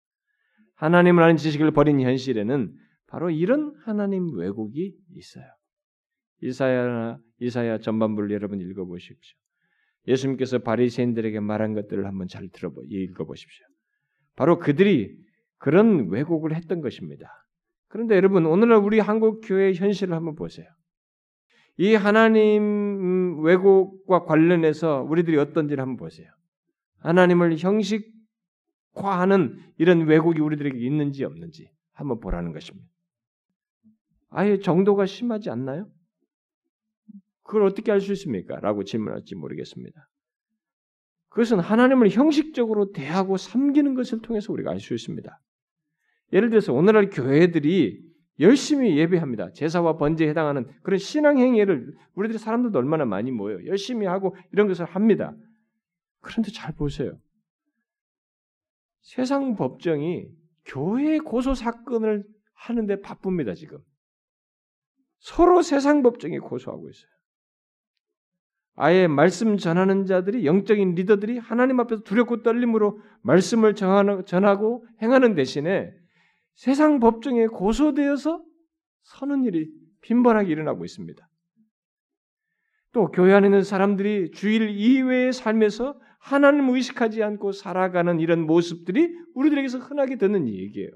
하나님을 0.75 1.21
아는 1.21 1.37
지식을 1.37 1.71
버린 1.71 1.99
현실에는 1.99 2.73
바로 3.07 3.29
이런 3.29 3.73
하나님 3.83 4.33
왜곡이 4.35 4.95
있어요. 5.15 5.45
이사야 6.41 7.19
이사야 7.41 7.79
전반부를 7.79 8.31
여러분 8.31 8.61
읽어보십시오. 8.61 9.37
예수님께서 10.07 10.59
바리새인들에게 10.59 11.39
말한 11.39 11.73
것들을 11.73 12.05
한번 12.05 12.27
잘 12.27 12.47
들어보 12.49 12.83
읽어보십시오. 12.87 13.65
바로 14.35 14.59
그들이 14.59 15.17
그런 15.57 16.09
왜곡을 16.09 16.55
했던 16.55 16.81
것입니다. 16.81 17.27
그런데 17.87 18.15
여러분 18.15 18.45
오늘날 18.45 18.77
우리 18.77 18.99
한국 18.99 19.41
교회의 19.43 19.75
현실을 19.75 20.15
한번 20.15 20.35
보세요. 20.35 20.67
이 21.77 21.95
하나님 21.95 23.41
왜곡과 23.43 24.25
관련해서 24.25 25.03
우리들이 25.03 25.37
어떤지를 25.37 25.81
한번 25.81 25.97
보세요. 25.97 26.29
하나님을 26.99 27.57
형식화하는 27.57 29.59
이런 29.77 30.01
왜곡이 30.01 30.41
우리들에게 30.41 30.77
있는지 30.77 31.23
없는지 31.23 31.71
한번 31.93 32.19
보라는 32.19 32.51
것입니다. 32.51 32.87
아예 34.29 34.59
정도가 34.59 35.05
심하지 35.05 35.49
않나요? 35.49 35.89
그걸 37.49 37.63
어떻게 37.63 37.91
알 37.91 37.99
수 37.99 38.11
있습니까? 38.11 38.59
라고 38.59 38.83
질문할지 38.83 39.33
모르겠습니다. 39.33 40.07
그것은 41.29 41.59
하나님을 41.59 42.09
형식적으로 42.09 42.91
대하고 42.91 43.37
섬기는 43.37 43.95
것을 43.95 44.21
통해서 44.21 44.53
우리가 44.53 44.69
알 44.69 44.79
수 44.79 44.93
있습니다. 44.93 45.41
예를 46.31 46.51
들어서 46.51 46.73
오늘날 46.73 47.09
교회들이 47.09 48.07
열심히 48.39 48.99
예배합니다. 48.99 49.53
제사와 49.53 49.97
번제에 49.97 50.29
해당하는 50.29 50.67
그런 50.83 50.99
신앙 50.99 51.39
행위를 51.39 51.91
우리들이 52.13 52.37
사람들도 52.37 52.77
얼마나 52.77 53.05
많이 53.05 53.31
모여요. 53.31 53.65
열심히 53.65 54.05
하고 54.05 54.35
이런 54.51 54.67
것을 54.67 54.85
합니다. 54.85 55.35
그런데 56.21 56.51
잘 56.51 56.75
보세요. 56.75 57.19
세상 59.01 59.55
법정이 59.55 60.27
교회 60.65 61.17
고소 61.17 61.55
사건을 61.55 62.25
하는데 62.53 63.01
바쁩니다, 63.01 63.55
지금. 63.55 63.79
서로 65.17 65.63
세상 65.63 66.03
법정에 66.03 66.37
고소하고 66.37 66.91
있어요. 66.91 67.18
아예 68.81 69.07
말씀 69.07 69.57
전하는 69.57 70.05
자들이 70.05 70.45
영적인 70.45 70.95
리더들이 70.95 71.37
하나님 71.37 71.81
앞에서 71.81 72.01
두렵고 72.03 72.43
떨림으로 72.43 73.01
말씀을 73.23 73.75
전하고 73.75 74.85
행하는 75.01 75.35
대신에 75.35 75.91
세상 76.55 77.01
법정에 77.01 77.47
고소되어서 77.47 78.41
서는 79.03 79.43
일이 79.43 79.69
빈번하게 79.99 80.49
일어나고 80.49 80.85
있습니다. 80.85 81.29
또 82.93 83.11
교회 83.11 83.33
안에 83.33 83.47
있는 83.47 83.63
사람들이 83.63 84.31
주일 84.31 84.69
이외의 84.69 85.33
삶에서 85.33 85.99
하나님을 86.19 86.75
의식하지 86.75 87.21
않고 87.21 87.51
살아가는 87.51 88.21
이런 88.21 88.45
모습들이 88.45 89.13
우리들에게서 89.35 89.79
흔하게 89.79 90.17
듣는 90.17 90.47
얘기예요. 90.47 90.91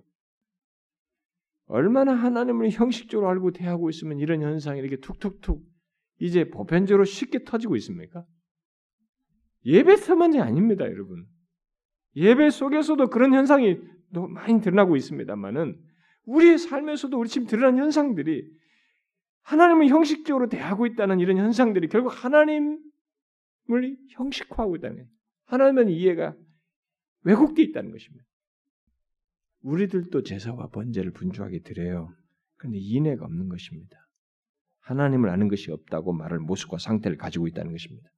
얼마나 1.66 2.14
하나님을 2.14 2.70
형식적으로 2.70 3.28
알고 3.30 3.52
대하고 3.52 3.90
있으면 3.90 4.20
이런 4.20 4.42
현상이 4.42 4.80
이렇게 4.80 4.96
툭툭툭 5.02 5.73
이제 6.20 6.50
보편적으로 6.50 7.06
쉽게 7.06 7.44
터지고 7.44 7.76
있습니까? 7.78 8.26
예배서만이 9.66 10.40
아닙니다, 10.40 10.86
여러분. 10.86 11.26
예배 12.16 12.50
속에서도 12.50 13.10
그런 13.10 13.34
현상이 13.34 13.78
많이 14.30 14.62
드러나고 14.62 14.96
있습니다만은 14.96 15.80
우리의 16.26 16.58
삶에서도 16.58 17.18
우리 17.18 17.28
지금 17.28 17.48
드러난 17.48 17.78
현상들이 17.78 18.50
하나님을 19.42 19.88
형식적으로 19.88 20.48
대하고 20.48 20.86
있다는 20.86 21.20
이런 21.20 21.38
현상들이 21.38 21.88
결국 21.90 22.10
하나님을 22.24 22.80
형식화하고 24.12 24.76
있다는 24.78 25.08
하나님은 25.46 25.90
이해가 25.90 26.36
왜곡되어 27.24 27.66
있다는 27.66 27.92
것입니다. 27.92 28.26
우리들도 29.62 30.24
제사와 30.24 30.68
번제를 30.70 31.12
분주하게 31.12 31.62
드려요. 31.62 32.14
그런데 32.58 32.78
인해가 32.80 33.26
없는 33.26 33.50
것입니다. 33.50 34.03
하나님을 34.84 35.30
아는 35.30 35.48
것이 35.48 35.72
없다고 35.72 36.14
말할 36.14 36.40
모습과 36.40 36.78
상태를 36.78 37.18
가지고 37.18 37.48
있다는 37.48 37.72
것입니다. 37.72 38.10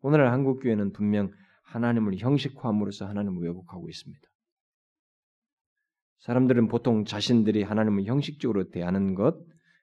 오늘날 0.00 0.32
한국 0.32 0.60
교회는 0.60 0.92
분명 0.92 1.30
하나님을 1.64 2.16
형식화함으로써 2.18 3.06
하나님을 3.06 3.42
왜곡하고 3.42 3.88
있습니다. 3.88 4.22
사람들은 6.20 6.68
보통 6.68 7.04
자신들이 7.04 7.62
하나님을 7.62 8.04
형식적으로 8.04 8.70
대하는 8.70 9.14
것, 9.14 9.36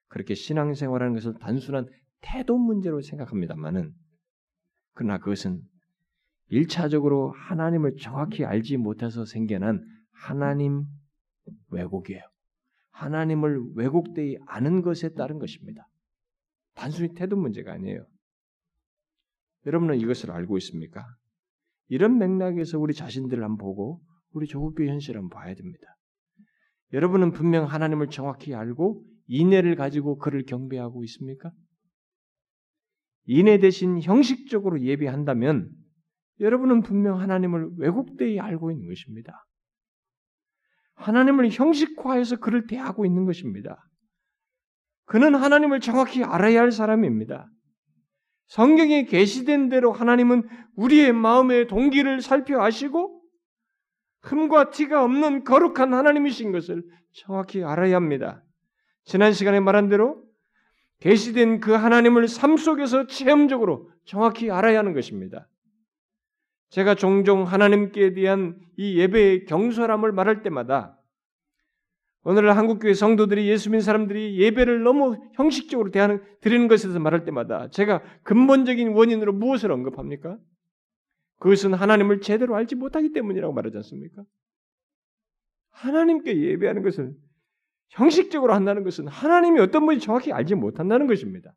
그렇게 0.08 0.34
신앙생활하는 0.34 1.14
것을 1.14 1.36
단순한 1.40 1.88
태도 2.22 2.58
문제로 2.58 3.02
생각합니다만은 3.02 3.94
그러나 4.94 5.18
그것은 5.18 5.62
일차적으로 6.48 7.32
하나님을 7.32 7.96
정확히 7.98 8.44
알지 8.46 8.78
못해서 8.78 9.26
생겨난 9.26 9.84
하나님 10.12 10.86
왜곡이에요. 11.70 12.31
하나님을 12.92 13.74
왜곡되이 13.76 14.38
아는 14.46 14.82
것에 14.82 15.14
따른 15.14 15.40
것입니다. 15.40 15.88
단순히 16.76 17.14
태도 17.14 17.36
문제가 17.36 17.74
아니에요. 17.74 18.06
여러분은 19.66 20.00
이것을 20.00 20.32
알고 20.32 20.58
있습니까? 20.58 21.06
이런 21.88 22.18
맥락에서 22.18 22.80
우리 22.80 22.94
자신들을 22.94 23.44
한번 23.44 23.58
보고 23.58 24.02
우리 24.32 24.48
조국교 24.48 24.86
현실을 24.86 25.20
한번 25.22 25.42
봐야 25.42 25.54
됩니다. 25.54 25.86
여러분은 26.94 27.32
분명 27.32 27.66
하나님을 27.66 28.10
정확히 28.10 28.54
알고 28.54 29.04
인애를 29.28 29.76
가지고 29.76 30.18
그를 30.18 30.44
경배하고 30.44 31.04
있습니까? 31.06 31.52
인애 33.26 33.60
대신 33.60 34.02
형식적으로 34.02 34.82
예배한다면 34.82 35.70
여러분은 36.40 36.82
분명 36.82 37.20
하나님을 37.20 37.72
왜곡되이 37.78 38.40
알고 38.40 38.72
있는 38.72 38.88
것입니다. 38.88 39.46
하나님을 41.02 41.50
형식화해서 41.50 42.38
그를 42.38 42.68
대하고 42.68 43.06
있는 43.06 43.26
것입니다. 43.26 43.86
그는 45.06 45.36
하나님을 45.36 45.80
정확히 45.80 46.24
알아야 46.24 46.62
할 46.62 46.72
사람입니다. 46.72 47.50
성경에 48.48 49.06
계시된 49.06 49.70
대로 49.70 49.92
하나님은 49.92 50.48
우리의 50.76 51.14
마음의 51.14 51.68
동기를 51.68 52.22
살펴하시고 52.22 53.22
흠과 54.24 54.72
티가 54.72 55.04
없는 55.04 55.44
거룩한 55.44 55.94
하나님이신 55.94 56.52
것을 56.52 56.84
정확히 57.14 57.64
알아야 57.64 57.96
합니다. 57.96 58.44
지난 59.04 59.34
시간에 59.34 59.60
말한 59.60 59.90
대로 59.90 60.24
계시된 61.00 61.60
그 61.60 61.72
하나님을 61.72 62.28
삶 62.28 62.58
속에서 62.58 63.08
체험적으로 63.08 63.90
정확히 64.06 64.52
알아야 64.52 64.80
하는 64.80 64.94
것입니다. 64.94 65.48
제가 66.72 66.96
종종 66.96 67.44
하나님께 67.44 68.14
대한 68.14 68.58
이 68.78 68.98
예배의 68.98 69.46
경솔함을 69.46 70.14
말할 70.14 70.42
때마다 70.42 70.98
오늘 72.24 72.56
한국교회 72.56 72.94
성도들이 72.94 73.48
예수 73.50 73.70
믿는 73.70 73.82
사람들이 73.82 74.40
예배를 74.40 74.84
너무 74.84 75.18
형식적으로 75.34 75.92
대하는 75.92 76.24
드리는 76.40 76.68
것에 76.68 76.90
서 76.90 77.00
말할 77.00 77.26
때마다 77.26 77.70
제가 77.72 78.02
근본적인 78.24 78.90
원인으로 78.90 79.34
무엇을 79.34 79.72
언급합니까? 79.72 80.38
그것은 81.40 81.74
하나님을 81.74 82.22
제대로 82.22 82.56
알지 82.56 82.76
못하기 82.76 83.12
때문이라고 83.12 83.54
말하지 83.54 83.78
않습니까? 83.78 84.24
하나님께 85.72 86.40
예배하는 86.40 86.84
것을 86.84 87.14
형식적으로 87.90 88.54
한다는 88.54 88.84
것은 88.84 89.08
하나님이 89.08 89.60
어떤 89.60 89.86
분이 89.86 90.00
정확히 90.00 90.32
알지 90.32 90.56
못한다는 90.56 91.08
것입니다. 91.08 91.54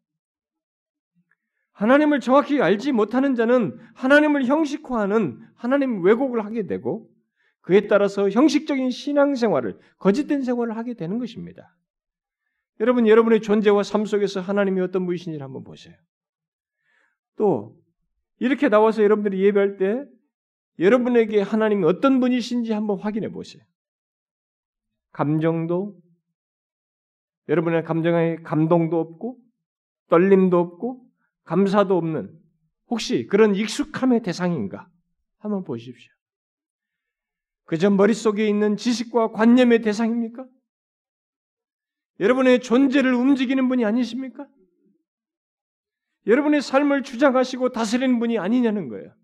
하나님을 1.74 2.20
정확히 2.20 2.60
알지 2.60 2.92
못하는 2.92 3.34
자는 3.34 3.78
하나님을 3.94 4.46
형식화하는 4.46 5.40
하나님 5.54 6.02
왜곡을 6.02 6.44
하게 6.44 6.66
되고 6.66 7.10
그에 7.60 7.86
따라서 7.88 8.30
형식적인 8.30 8.90
신앙생활을 8.90 9.78
거짓된 9.98 10.42
생활을 10.42 10.76
하게 10.76 10.94
되는 10.94 11.18
것입니다. 11.18 11.76
여러분 12.80 13.06
여러분의 13.06 13.40
존재와 13.40 13.82
삶 13.82 14.04
속에서 14.04 14.40
하나님이 14.40 14.80
어떤 14.80 15.04
분이신지 15.06 15.38
한번 15.40 15.64
보세요. 15.64 15.94
또 17.36 17.76
이렇게 18.38 18.68
나와서 18.68 19.02
여러분들이 19.02 19.42
예배할 19.42 19.76
때 19.76 20.04
여러분에게 20.78 21.40
하나님이 21.40 21.84
어떤 21.84 22.20
분이신지 22.20 22.72
한번 22.72 22.98
확인해 22.98 23.30
보세요. 23.30 23.62
감정도 25.12 25.96
여러분의 27.48 27.84
감정에 27.84 28.36
감동도 28.36 28.98
없고 28.98 29.38
떨림도 30.08 30.58
없고 30.58 31.03
감사도 31.44 31.96
없는 31.96 32.38
혹시 32.88 33.26
그런 33.26 33.54
익숙함의 33.54 34.22
대상인가? 34.22 34.88
한번 35.38 35.64
보십시오. 35.64 36.12
그저 37.64 37.90
머릿속에 37.90 38.46
있는 38.46 38.76
지식과 38.76 39.32
관념의 39.32 39.82
대상입니까? 39.82 40.46
여러분의 42.20 42.60
존재를 42.60 43.14
움직이는 43.14 43.68
분이 43.68 43.84
아니십니까? 43.84 44.46
여러분의 46.26 46.62
삶을 46.62 47.02
주장하시고 47.02 47.70
다스리는 47.70 48.18
분이 48.18 48.38
아니냐는 48.38 48.88
거예요. 48.88 49.14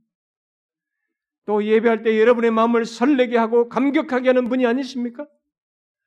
또 1.47 1.64
예배할 1.64 2.03
때 2.03 2.21
여러분의 2.21 2.51
마음을 2.51 2.85
설레게 2.85 3.37
하고 3.37 3.68
감격하게 3.68 4.29
하는 4.29 4.49
분이 4.49 4.66
아니십니까? 4.66 5.27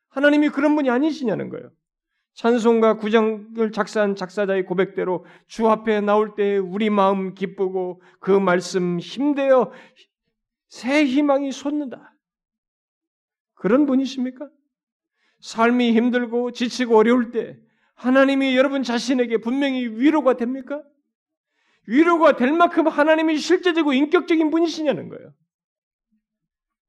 하나님이 0.08 0.50
그런 0.50 0.76
분이 0.76 0.90
아니시냐는 0.90 1.48
거예요. 1.48 1.70
찬송가 2.34 2.96
구장을 2.96 3.72
작사한 3.72 4.16
작사자의 4.16 4.66
고백대로 4.66 5.24
주 5.46 5.68
앞에 5.68 6.00
나올 6.00 6.34
때 6.34 6.58
우리 6.58 6.90
마음 6.90 7.34
기쁘고 7.34 8.02
그 8.18 8.30
말씀 8.32 8.98
힘대어 8.98 9.70
새 10.68 11.04
희망이 11.04 11.52
솟는다. 11.52 12.12
그런 13.54 13.86
분이십니까? 13.86 14.48
삶이 15.40 15.92
힘들고 15.92 16.50
지치고 16.50 16.96
어려울 16.96 17.30
때 17.30 17.56
하나님이 17.94 18.56
여러분 18.56 18.82
자신에게 18.82 19.38
분명히 19.38 19.86
위로가 19.86 20.36
됩니까? 20.36 20.82
위로가 21.86 22.34
될 22.34 22.52
만큼 22.52 22.88
하나님이 22.88 23.36
실제적이고 23.36 23.92
인격적인 23.92 24.50
분이시냐는 24.50 25.08
거예요. 25.08 25.32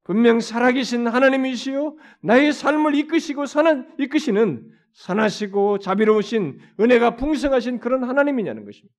분명 0.02 0.40
살아계신 0.40 1.06
하나님이시요 1.06 1.96
나의 2.22 2.52
삶을 2.52 2.94
이끄시고 2.96 3.46
선한 3.46 3.94
이끄시는 3.98 4.72
선하시고 4.96 5.78
자비로우신 5.78 6.58
은혜가 6.80 7.16
풍성하신 7.16 7.80
그런 7.80 8.04
하나님이냐는 8.04 8.64
것입니다. 8.64 8.94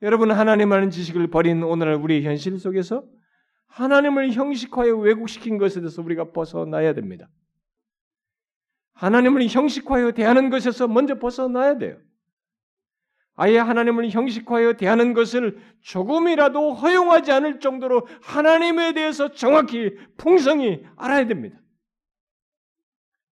여러분 0.00 0.32
하나님 0.32 0.72
아는 0.72 0.90
지식을 0.90 1.28
버린 1.28 1.62
오늘날 1.62 1.94
우리 1.94 2.24
현실 2.24 2.58
속에서 2.58 3.04
하나님을 3.68 4.32
형식화에 4.32 4.90
왜곡시킨 4.90 5.58
것에 5.58 5.80
대해서 5.80 6.02
우리가 6.02 6.32
벗어나야 6.32 6.94
됩니다. 6.94 7.28
하나님을 8.94 9.46
형식화하여 9.48 10.12
대하는 10.12 10.50
것에서 10.50 10.88
먼저 10.88 11.18
벗어나야 11.18 11.78
돼요. 11.78 11.98
아예 13.34 13.58
하나님을 13.58 14.10
형식화하여 14.10 14.74
대하는 14.74 15.14
것을 15.14 15.58
조금이라도 15.82 16.74
허용하지 16.74 17.32
않을 17.32 17.60
정도로 17.60 18.06
하나님에 18.22 18.92
대해서 18.92 19.32
정확히 19.32 19.96
풍성히 20.16 20.84
알아야 20.96 21.26
됩니다. 21.26 21.61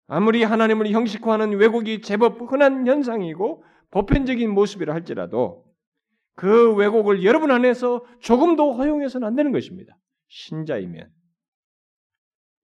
아무리 0.08 0.42
하나님을 0.42 0.90
형식화하는 0.90 1.58
왜곡이 1.58 2.00
제법 2.00 2.40
흔한 2.50 2.86
현상이고 2.86 3.62
보편적인 3.90 4.50
모습이라 4.50 4.92
할지라도 4.94 5.64
그 6.34 6.74
왜곡을 6.74 7.24
여러분 7.24 7.50
안에서 7.50 8.04
조금도 8.20 8.72
허용해서는 8.72 9.26
안 9.26 9.36
되는 9.36 9.52
것입니다. 9.52 9.96
신자이면. 10.28 11.10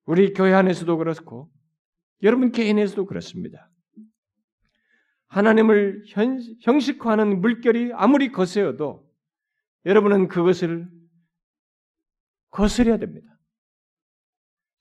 우리 0.07 0.33
교회 0.33 0.55
안에서도 0.55 0.97
그렇고 0.97 1.51
여러분 2.23 2.51
개인에서도 2.51 3.05
그렇습니다. 3.07 3.71
하나님을 5.27 6.05
현, 6.09 6.39
형식화하는 6.63 7.41
물결이 7.41 7.93
아무리 7.95 8.33
거세어도 8.33 9.07
여러분은 9.85 10.29
그것을 10.29 10.89
거스려야 12.51 12.97
됩니다. 12.97 13.34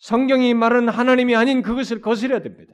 성경이 0.03 0.53
말하는 0.53 0.89
하나님이 0.89 1.33
아닌 1.33 1.61
그것을 1.61 2.01
거스려야 2.01 2.41
됩니다. 2.41 2.73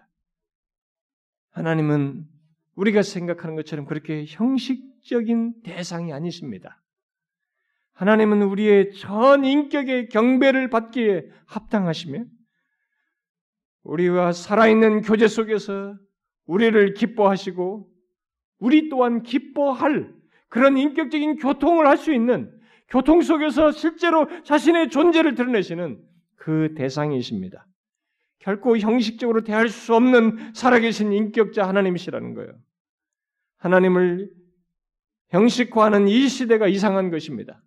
하나님은 1.52 2.26
우리가 2.74 3.04
생각하는 3.04 3.56
것처럼 3.56 3.86
그렇게 3.86 4.26
형식적인 4.28 5.62
대상이 5.62 6.12
아니십니다. 6.12 6.82
하나님은 7.94 8.42
우리의 8.42 8.94
전 8.94 9.46
인격의 9.46 10.10
경배를 10.10 10.72
받기에 10.72 11.30
합당하시며 11.46 12.24
우리와 13.84 14.32
살아있는 14.32 15.02
교제 15.02 15.28
속에서 15.28 15.96
우리를 16.48 16.96
기뻐하시고 16.96 17.92
우리 18.58 18.90
또한 18.90 19.22
기뻐할 19.22 20.12
그런 20.48 20.80
인격적인 20.80 21.36
교통을 21.36 21.86
할 21.86 21.98
수 21.98 22.12
있는 22.12 22.52
교통 22.88 23.22
속에서 23.22 23.70
실제로 23.70 24.28
자신의 24.42 24.90
존재를 24.90 25.36
드러내시는 25.36 26.09
그 26.40 26.74
대상이십니다. 26.76 27.68
결코 28.40 28.78
형식적으로 28.78 29.44
대할 29.44 29.70
수 29.70 29.94
없는 29.94 30.54
살아계신 30.54 31.12
인격자 31.12 31.68
하나님이시라는 31.68 32.34
거예요. 32.34 32.54
하나님을 33.58 34.32
형식화하는 35.30 36.08
이 36.08 36.28
시대가 36.28 36.68
이상한 36.68 37.12
것입니다. 37.12 37.62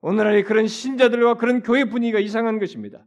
오늘날의 0.00 0.44
그런 0.44 0.66
신자들과 0.66 1.34
그런 1.34 1.62
교회 1.62 1.84
분위기가 1.84 2.20
이상한 2.20 2.58
것입니다. 2.58 3.04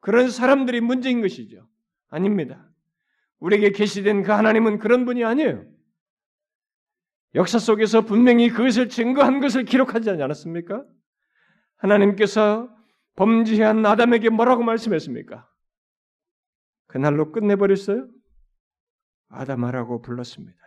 그런 0.00 0.30
사람들이 0.30 0.80
문제인 0.80 1.20
것이죠. 1.20 1.68
아닙니다. 2.08 2.66
우리에게 3.38 3.70
계시된 3.70 4.22
그 4.22 4.32
하나님은 4.32 4.78
그런 4.78 5.04
분이 5.04 5.22
아니에요. 5.24 5.66
역사 7.34 7.58
속에서 7.58 8.00
분명히 8.00 8.48
그것을 8.48 8.88
증거한 8.88 9.40
것을 9.40 9.64
기록하지 9.64 10.10
않았습니까? 10.10 10.84
하나님께서 11.76 12.74
범죄한 13.16 13.84
아담에게 13.84 14.30
뭐라고 14.30 14.62
말씀했습니까? 14.62 15.48
그날로 16.86 17.32
끝내버렸어요? 17.32 18.08
아담아라고 19.28 20.02
불렀습니다. 20.02 20.58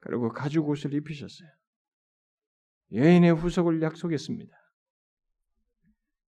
그리고 0.00 0.30
가죽 0.30 0.68
옷을 0.68 0.94
입히셨어요. 0.94 1.48
여인의 2.92 3.32
후속을 3.34 3.82
약속했습니다. 3.82 4.54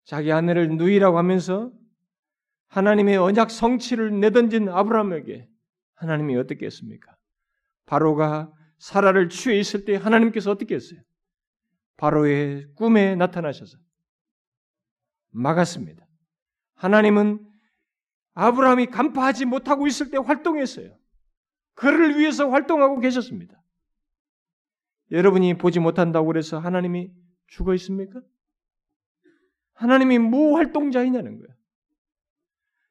자기 0.04 0.32
아내를 0.32 0.76
누이라고 0.76 1.18
하면서 1.18 1.72
하나님의 2.68 3.16
언약 3.16 3.50
성취를 3.50 4.20
내던진 4.20 4.68
아브라함에게 4.68 5.48
하나님이 5.94 6.36
어떻게 6.36 6.66
했습니까? 6.66 7.14
바로가 7.86 8.52
사라를 8.78 9.28
취해 9.28 9.58
있을 9.58 9.84
때 9.84 9.96
하나님께서 9.96 10.50
어떻게 10.50 10.74
했어요? 10.74 11.00
바로의 11.96 12.66
꿈에 12.74 13.14
나타나셔서 13.14 13.78
막았습니다. 15.34 16.06
하나님은 16.74 17.44
아브라함이 18.34 18.86
간파하지 18.86 19.44
못하고 19.44 19.86
있을 19.86 20.10
때 20.10 20.18
활동했어요. 20.18 20.96
그를 21.74 22.18
위해서 22.18 22.48
활동하고 22.48 23.00
계셨습니다. 23.00 23.60
여러분이 25.10 25.58
보지 25.58 25.80
못한다고 25.80 26.26
그래서 26.28 26.58
하나님이 26.58 27.12
죽어 27.48 27.74
있습니까? 27.74 28.20
하나님이 29.74 30.18
무활동자이냐는 30.18 31.38
거예요. 31.38 31.54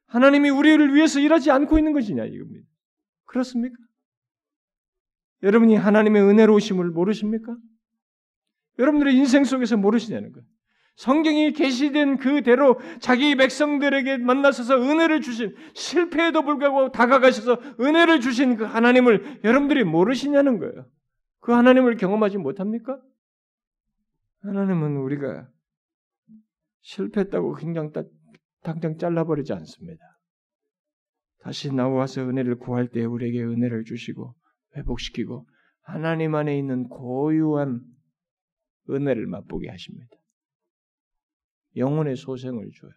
하나님이 0.05 0.49
우리를 0.49 0.93
위해서 0.93 1.19
일하지 1.19 1.49
않고 1.49 1.77
있는 1.77 1.93
것이냐 1.93 2.25
이겁니다. 2.25 2.67
그렇습니까? 3.25 3.75
여러분이 5.41 5.75
하나님의 5.75 6.21
은혜로우심을 6.21 6.91
모르십니까? 6.91 7.55
여러분들의 8.79 9.15
인생 9.15 9.43
속에서 9.43 9.75
모르시냐는 9.77 10.31
거예요. 10.31 10.47
성경이 10.95 11.53
계시된 11.53 12.17
그대로 12.17 12.79
자기 12.99 13.35
백성들에게 13.35 14.17
만나셔서 14.17 14.77
은혜를 14.77 15.21
주신 15.21 15.55
실패에도 15.73 16.43
불구하고 16.43 16.91
다가가셔서 16.91 17.59
은혜를 17.79 18.21
주신 18.21 18.57
그 18.57 18.63
하나님을 18.63 19.41
여러분들이 19.43 19.83
모르시냐는 19.83 20.59
거예요. 20.59 20.85
그 21.39 21.51
하나님을 21.51 21.97
경험하지 21.97 22.37
못합니까? 22.37 23.01
하나님은 24.43 24.97
우리가 24.97 25.47
실패했다고 26.81 27.53
그냥 27.53 27.91
당장 28.61 28.97
잘라버리지 28.97 29.51
않습니다. 29.53 30.03
다시 31.41 31.73
나와서 31.73 32.21
은혜를 32.21 32.59
구할 32.59 32.87
때 32.87 33.03
우리에게 33.03 33.43
은혜를 33.43 33.83
주시고 33.83 34.35
회복시키고 34.77 35.47
하나님 35.81 36.35
안에 36.35 36.57
있는 36.57 36.87
고유한 36.87 37.81
은혜를 38.89 39.27
맛보게 39.27 39.69
하십니다. 39.69 40.15
영혼의 41.75 42.15
소생을 42.15 42.69
줘요. 42.79 42.91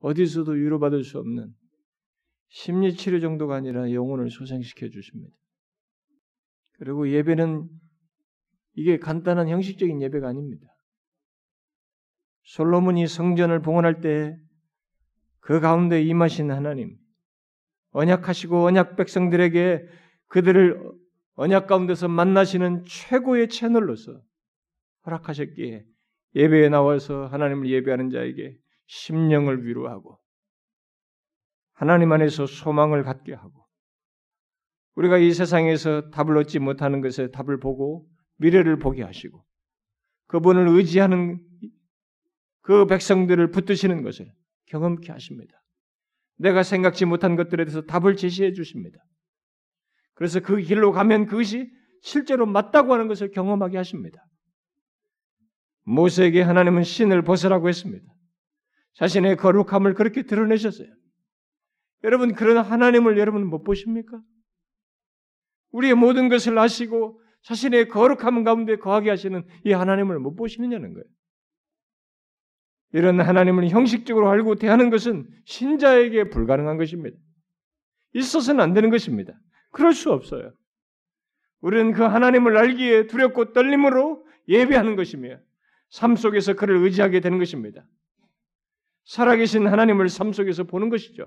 어디서도 0.00 0.52
위로받을 0.52 1.04
수 1.04 1.18
없는 1.18 1.52
심리 2.48 2.94
치료 2.94 3.20
정도가 3.20 3.56
아니라 3.56 3.92
영혼을 3.92 4.30
소생시켜 4.30 4.88
주십니다. 4.88 5.34
그리고 6.78 7.10
예배는 7.10 7.68
이게 8.74 8.98
간단한 8.98 9.48
형식적인 9.48 10.02
예배가 10.02 10.28
아닙니다. 10.28 10.66
솔로몬이 12.42 13.06
성전을 13.06 13.62
봉헌할 13.62 14.00
때 14.00 14.46
그 15.46 15.60
가운데 15.60 16.02
임하신 16.02 16.50
하나님, 16.50 16.98
언약하시고 17.92 18.64
언약 18.64 18.96
백성들에게 18.96 19.86
그들을 20.26 20.92
언약 21.34 21.68
가운데서 21.68 22.08
만나시는 22.08 22.84
최고의 22.84 23.48
채널로서 23.48 24.20
허락하셨기에 25.06 25.84
예배에 26.36 26.68
나와서 26.68 27.26
하나님을 27.26 27.68
예배하는 27.68 28.10
자에게 28.10 28.56
심령을 28.86 29.66
위로하고 29.66 30.20
하나님 31.72 32.12
안에서 32.12 32.46
소망을 32.46 33.02
갖게 33.02 33.34
하고 33.34 33.64
우리가 34.94 35.18
이 35.18 35.32
세상에서 35.32 36.10
답을 36.10 36.36
얻지 36.38 36.58
못하는 36.58 37.00
것에 37.00 37.30
답을 37.30 37.58
보고 37.58 38.06
미래를 38.36 38.78
보게 38.78 39.02
하시고 39.02 39.44
그분을 40.26 40.68
의지하는 40.68 41.40
그 42.60 42.86
백성들을 42.86 43.50
붙드시는 43.50 44.02
것을 44.02 44.30
경험케 44.66 45.12
하십니다. 45.12 45.62
내가 46.36 46.62
생각지 46.62 47.06
못한 47.06 47.36
것들에 47.36 47.64
대해서 47.64 47.80
답을 47.82 48.16
제시해 48.16 48.52
주십니다. 48.52 48.98
그래서 50.14 50.40
그 50.40 50.56
길로 50.58 50.92
가면 50.92 51.26
그것이 51.26 51.70
실제로 52.02 52.44
맞다고 52.44 52.92
하는 52.92 53.08
것을 53.08 53.30
경험하게 53.30 53.78
하십니다. 53.78 54.25
모세에게 55.86 56.42
하나님은 56.42 56.82
신을 56.82 57.22
벗으라고 57.22 57.68
했습니다. 57.68 58.04
자신의 58.94 59.36
거룩함을 59.36 59.94
그렇게 59.94 60.22
드러내셨어요. 60.22 60.88
여러분 62.04 62.34
그런 62.34 62.58
하나님을 62.58 63.18
여러분 63.18 63.46
못 63.46 63.62
보십니까? 63.62 64.20
우리의 65.70 65.94
모든 65.94 66.28
것을 66.28 66.58
아시고 66.58 67.20
자신의 67.42 67.88
거룩함 67.88 68.44
가운데 68.44 68.76
거하게 68.76 69.10
하시는 69.10 69.44
이 69.64 69.72
하나님을 69.72 70.18
못 70.18 70.34
보시느냐는 70.34 70.92
거예요. 70.92 71.04
이런 72.92 73.20
하나님을 73.20 73.68
형식적으로 73.68 74.28
알고 74.30 74.56
대하는 74.56 74.90
것은 74.90 75.28
신자에게 75.44 76.30
불가능한 76.30 76.78
것입니다. 76.78 77.16
있어서는 78.14 78.60
안 78.60 78.72
되는 78.72 78.90
것입니다. 78.90 79.38
그럴 79.70 79.92
수 79.92 80.12
없어요. 80.12 80.52
우리는 81.60 81.92
그 81.92 82.02
하나님을 82.02 82.56
알기에 82.56 83.06
두렵고 83.06 83.52
떨림으로 83.52 84.24
예배하는 84.48 84.96
것이며 84.96 85.38
삶 85.96 86.14
속에서 86.14 86.52
그를 86.52 86.76
의지하게 86.84 87.20
되는 87.20 87.38
것입니다. 87.38 87.82
살아계신 89.04 89.66
하나님을 89.66 90.10
삶 90.10 90.30
속에서 90.30 90.64
보는 90.64 90.90
것이죠. 90.90 91.26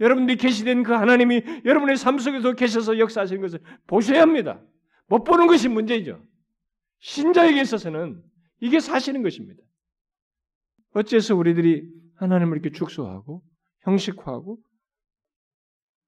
여러분들이 0.00 0.38
계시된 0.38 0.84
그 0.84 0.92
하나님이 0.92 1.42
여러분의 1.66 1.98
삶 1.98 2.18
속에서 2.18 2.54
계셔서 2.54 2.98
역사하시는 2.98 3.42
것을 3.42 3.60
보셔야 3.86 4.22
합니다. 4.22 4.64
못 5.06 5.22
보는 5.24 5.48
것이 5.48 5.68
문제죠. 5.68 6.24
신자에게 7.00 7.60
있어서는 7.60 8.22
이게 8.60 8.80
사실인 8.80 9.22
것입니다. 9.22 9.62
어째서 10.94 11.36
우리들이 11.36 11.86
하나님을 12.14 12.56
이렇게 12.56 12.70
축소하고 12.70 13.42
형식화하고 13.80 14.58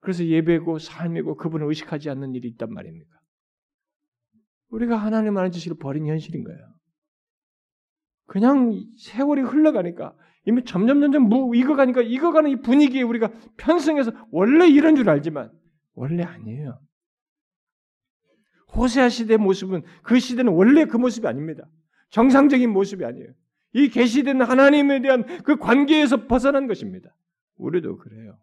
그래서 0.01 0.25
예배고 0.25 0.79
삶이고 0.79 1.37
그분을 1.37 1.67
의식하지 1.67 2.09
않는 2.09 2.35
일이 2.35 2.49
있단 2.49 2.73
말입니까? 2.73 3.21
우리가 4.71 4.97
하나님 4.97 5.37
하는 5.37 5.51
짓을 5.51 5.77
버린 5.77 6.07
현실인 6.07 6.43
거예요. 6.43 6.80
그냥 8.31 8.85
세월이 8.97 9.43
흘러가니까 9.43 10.15
이미 10.47 10.65
점점 10.65 11.01
점점 11.01 11.29
무 11.29 11.57
익어가니까 11.57 12.03
익어가는 12.03 12.49
이 12.49 12.61
분위기에 12.61 13.03
우리가 13.03 13.33
편승해서 13.57 14.13
원래 14.31 14.69
이런 14.69 14.95
줄 14.95 15.11
알지만 15.11 15.51
원래 15.95 16.23
아니에요. 16.23 16.81
호세아 18.73 19.09
시대 19.09 19.37
모습은 19.37 19.83
그 20.05 20.21
시대는 20.21 20.53
원래 20.53 20.85
그 20.85 20.97
모습이 20.97 21.27
아닙니다. 21.27 21.69
정상적인 22.11 22.71
모습이 22.71 23.05
아니에요. 23.05 23.33
이 23.73 23.89
계시된 23.89 24.43
하나님에 24.43 25.03
대한 25.03 25.43
그 25.43 25.57
관계에서 25.57 26.29
벗어난 26.29 26.69
것입니다. 26.69 27.13
우리도 27.57 27.97
그래요. 27.97 28.39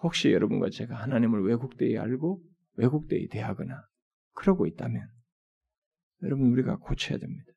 혹시 0.00 0.30
여러분과 0.30 0.70
제가 0.70 0.94
하나님을 0.94 1.42
왜곡되이 1.42 1.98
알고 1.98 2.40
왜곡되이 2.76 3.30
대하거나 3.30 3.82
그러고 4.34 4.68
있다면 4.68 5.08
여러분 6.22 6.52
우리가 6.52 6.76
고쳐야 6.76 7.18
됩니다. 7.18 7.51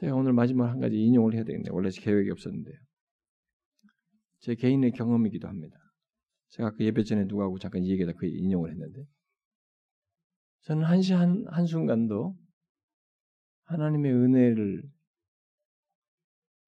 제가 0.00 0.14
오늘 0.14 0.32
마지막 0.32 0.70
한 0.70 0.80
가지 0.80 0.96
인용을 0.96 1.34
해야 1.34 1.44
되겠네요. 1.44 1.74
원래 1.74 1.90
계획이 1.90 2.30
없었는데요. 2.30 2.76
제 4.38 4.54
개인의 4.54 4.92
경험이기도 4.92 5.46
합니다. 5.46 5.76
제가 6.48 6.70
그 6.72 6.84
예배 6.84 7.04
전에 7.04 7.24
누구하고 7.24 7.58
잠깐 7.58 7.82
이 7.82 7.90
얘기다 7.90 8.12
그 8.14 8.26
인용을 8.26 8.70
했는데 8.70 9.04
저는 10.62 10.84
한시 10.84 11.12
한, 11.12 11.44
한순간도 11.48 12.36
하나님의 13.64 14.12
은혜를 14.12 14.82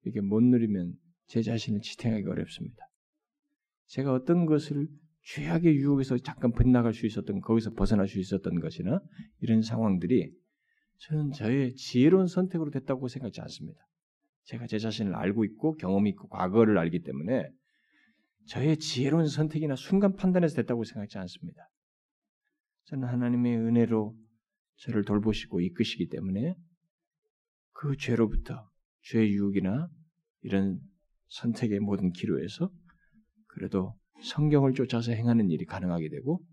이게 0.05 0.21
못 0.21 0.43
누리면 0.43 0.95
제 1.27 1.43
자신을 1.43 1.81
지탱하기 1.81 2.27
어렵습니다. 2.27 2.85
제가 3.87 4.13
어떤 4.13 4.47
것을 4.47 4.89
죄악의 5.25 5.77
유혹에서 5.77 6.19
잠깐 6.19 6.53
빗나갈 6.53 6.93
수 6.93 7.07
있었던 7.07 7.41
거기서 7.41 7.73
벗어날 7.73 8.09
수 8.09 8.19
있었던 8.19 8.61
것이나 8.61 9.01
이런 9.41 9.63
상황들이 9.63 10.33
저는 11.03 11.33
저의 11.33 11.75
지혜로운 11.75 12.27
선택으로 12.27 12.71
됐다고 12.71 13.09
생각하지 13.09 13.41
않습니다. 13.43 13.81
제가 14.45 14.67
제 14.67 14.79
자신을 14.79 15.15
알고 15.15 15.45
있고 15.45 15.75
경험이 15.75 16.11
있고 16.11 16.29
과거를 16.29 16.79
알기 16.79 17.03
때문에 17.03 17.49
저의 18.47 18.77
지혜로운 18.77 19.27
선택이나 19.27 19.75
순간 19.77 20.15
판단에서 20.15 20.57
됐다고 20.57 20.85
생각하지 20.85 21.19
않습니다. 21.19 21.69
저는 22.85 23.09
하나님의 23.09 23.57
은혜로 23.57 24.17
저를 24.77 25.05
돌보시고 25.05 25.61
이끄시기 25.61 26.09
때문에 26.09 26.55
그 27.73 27.97
죄로부터 27.97 28.69
죄의 29.03 29.33
유혹이나 29.33 29.89
이런 30.43 30.81
선택의 31.29 31.81
모든 31.81 32.13
기로에서 32.13 32.71
그래도 33.49 33.97
성경을 34.23 34.75
쫓아서 34.75 35.13
행하는 35.13 35.51
일이 35.51 35.65
가능하게 35.65 36.09
되고 36.11 36.45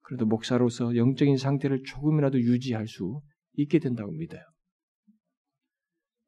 그래도 0.00 0.26
목사로서 0.26 0.96
영적인 0.96 1.38
상태를 1.38 1.84
조금이라도 1.84 2.38
유지할 2.40 2.86
수 2.86 3.22
있게 3.54 3.78
된다고 3.78 4.12
믿어요. 4.12 4.42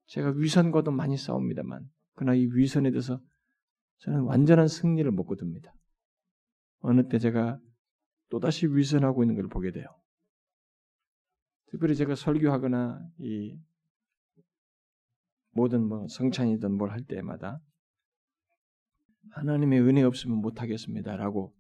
제가 0.07 0.31
위선과도 0.31 0.91
많이 0.93 1.17
싸웁니다만 1.17 1.89
그러나 2.15 2.35
이 2.35 2.47
위선에 2.47 2.91
대해서 2.91 3.21
저는 3.99 4.23
완전한 4.23 4.69
승리를 4.69 5.11
못 5.11 5.25
거둡니다. 5.25 5.73
어느 6.81 7.09
때 7.09 7.19
제가 7.19 7.59
또다시 8.29 8.67
위선하고 8.67 9.23
있는 9.25 9.35
걸 9.37 9.49
보게 9.49 9.73
돼요. 9.73 9.87
특별히 11.71 11.97
제가 11.97 12.15
설교하거나 12.15 13.01
이 13.19 13.59
모든 15.51 15.89
뭐 15.89 16.07
성찬이든 16.09 16.73
뭘 16.77 16.91
할 16.91 17.03
때마다 17.03 17.61
하나님의 19.33 19.81
은혜 19.81 20.03
없으면 20.03 20.39
못하겠습니다라고 20.39 21.55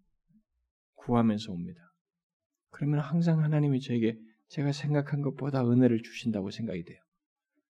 구하면서 0.94 1.52
옵니다. 1.52 1.80
그러면 2.70 3.00
항상 3.00 3.42
하나님이 3.42 3.80
저에게 3.80 4.18
제가 4.48 4.72
생각한 4.72 5.22
것보다 5.22 5.68
은혜를 5.68 6.02
주신다고 6.02 6.50
생각이 6.50 6.84
돼요. 6.84 6.98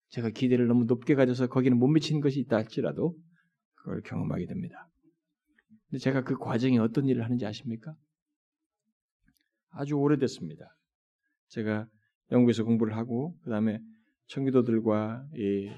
제가 0.09 0.29
기대를 0.29 0.67
너무 0.67 0.85
높게 0.85 1.15
가져서 1.15 1.47
거기는 1.47 1.77
못 1.77 1.87
미치는 1.87 2.21
것이 2.21 2.39
있다 2.39 2.57
할지라도 2.57 3.15
그걸 3.75 4.01
경험하게 4.01 4.45
됩니다. 4.45 4.89
근데 5.89 5.99
제가 5.99 6.23
그 6.23 6.37
과정이 6.37 6.77
어떤 6.79 7.07
일을 7.07 7.23
하는지 7.23 7.45
아십니까? 7.45 7.95
아주 9.71 9.95
오래됐습니다. 9.95 10.65
제가 11.47 11.87
영국에서 12.31 12.63
공부를 12.63 12.95
하고 12.95 13.35
그 13.43 13.49
다음에 13.49 13.79
청기도들과 14.27 15.25
이 15.35 15.69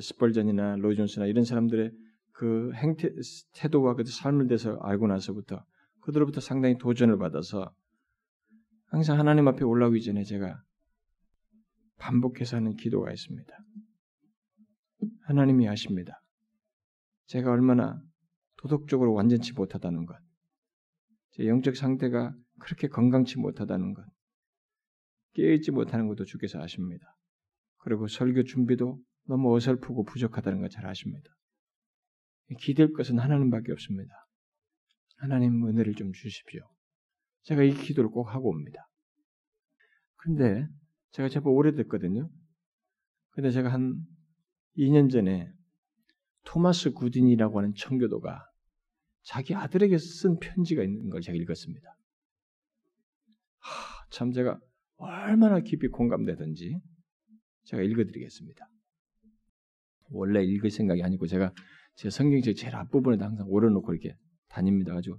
스펄전이나 0.00 0.76
로이존스나 0.76 1.26
이런 1.26 1.44
사람들의 1.44 1.90
그 2.32 2.72
행태 2.74 3.10
태도와 3.54 3.94
그 3.94 4.04
삶을 4.04 4.48
대해서 4.48 4.78
알고 4.82 5.06
나서부터 5.06 5.64
그들로부터 6.02 6.40
상당히 6.40 6.76
도전을 6.78 7.18
받아서 7.18 7.74
항상 8.88 9.18
하나님 9.18 9.48
앞에 9.48 9.64
올라오기 9.64 10.02
전에 10.02 10.24
제가 10.24 10.62
반복해서 11.98 12.56
하는 12.56 12.76
기도가 12.76 13.12
있습니다. 13.12 13.52
하나님이 15.22 15.68
아십니다. 15.68 16.22
제가 17.26 17.50
얼마나 17.50 18.00
도덕적으로 18.56 19.12
완전치 19.12 19.52
못하다는 19.52 20.06
것, 20.06 20.16
제 21.32 21.46
영적 21.46 21.76
상태가 21.76 22.34
그렇게 22.60 22.88
건강치 22.88 23.38
못하다는 23.38 23.92
것, 23.94 24.04
깨어있지 25.34 25.70
못하는 25.70 26.08
것도 26.08 26.24
주께서 26.24 26.60
아십니다. 26.60 27.16
그리고 27.78 28.08
설교 28.08 28.44
준비도 28.44 28.98
너무 29.26 29.54
어설프고 29.54 30.04
부족하다는 30.04 30.60
걸 30.60 30.70
잘 30.70 30.86
아십니다. 30.86 31.30
기댈 32.58 32.92
것은 32.94 33.18
하나님밖에 33.18 33.72
없습니다. 33.72 34.12
하나님 35.18 35.66
은혜를 35.66 35.94
좀 35.94 36.12
주십시오. 36.12 36.62
제가 37.48 37.62
이 37.62 37.72
기도를 37.72 38.10
꼭 38.10 38.34
하고 38.34 38.50
옵니다. 38.50 38.86
근데 40.16 40.66
제가 41.12 41.30
제법 41.30 41.52
오래됐거든요. 41.52 42.28
근데 43.30 43.50
제가 43.50 43.72
한 43.72 44.04
2년 44.76 45.10
전에 45.10 45.50
토마스 46.44 46.92
구딘이라고 46.92 47.58
하는 47.58 47.72
청교도가 47.74 48.44
자기 49.22 49.54
아들에게 49.54 49.96
쓴 49.96 50.38
편지가 50.38 50.82
있는 50.82 51.08
걸 51.08 51.22
제가 51.22 51.36
읽었습니다. 51.36 51.88
하, 53.60 54.06
참 54.10 54.32
제가 54.32 54.60
얼마나 54.96 55.60
깊이 55.60 55.88
공감되든지 55.88 56.78
제가 57.64 57.82
읽어드리겠습니다. 57.82 58.68
원래 60.10 60.44
읽을 60.44 60.70
생각이 60.70 61.02
아니고 61.02 61.26
제가 61.26 61.54
제 61.94 62.10
성경책 62.10 62.56
제일 62.56 62.76
앞부분에 62.76 63.22
항상 63.22 63.46
오려놓고 63.48 63.94
이렇게 63.94 64.16
다닙니다. 64.48 64.92
가지고 64.92 65.18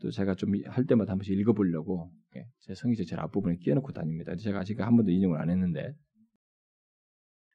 또 0.00 0.10
제가 0.10 0.34
좀 0.34 0.52
할 0.66 0.84
때마다 0.86 1.12
한 1.12 1.18
번씩 1.18 1.38
읽어보려고 1.38 2.12
예, 2.36 2.46
제 2.60 2.74
성경책 2.74 3.06
제일 3.06 3.20
앞부분에 3.20 3.56
끼워놓고 3.56 3.92
다닙니다. 3.92 4.36
제가 4.36 4.60
아직 4.60 4.80
한 4.80 4.96
번도 4.96 5.10
인용을 5.10 5.40
안 5.40 5.50
했는데 5.50 5.94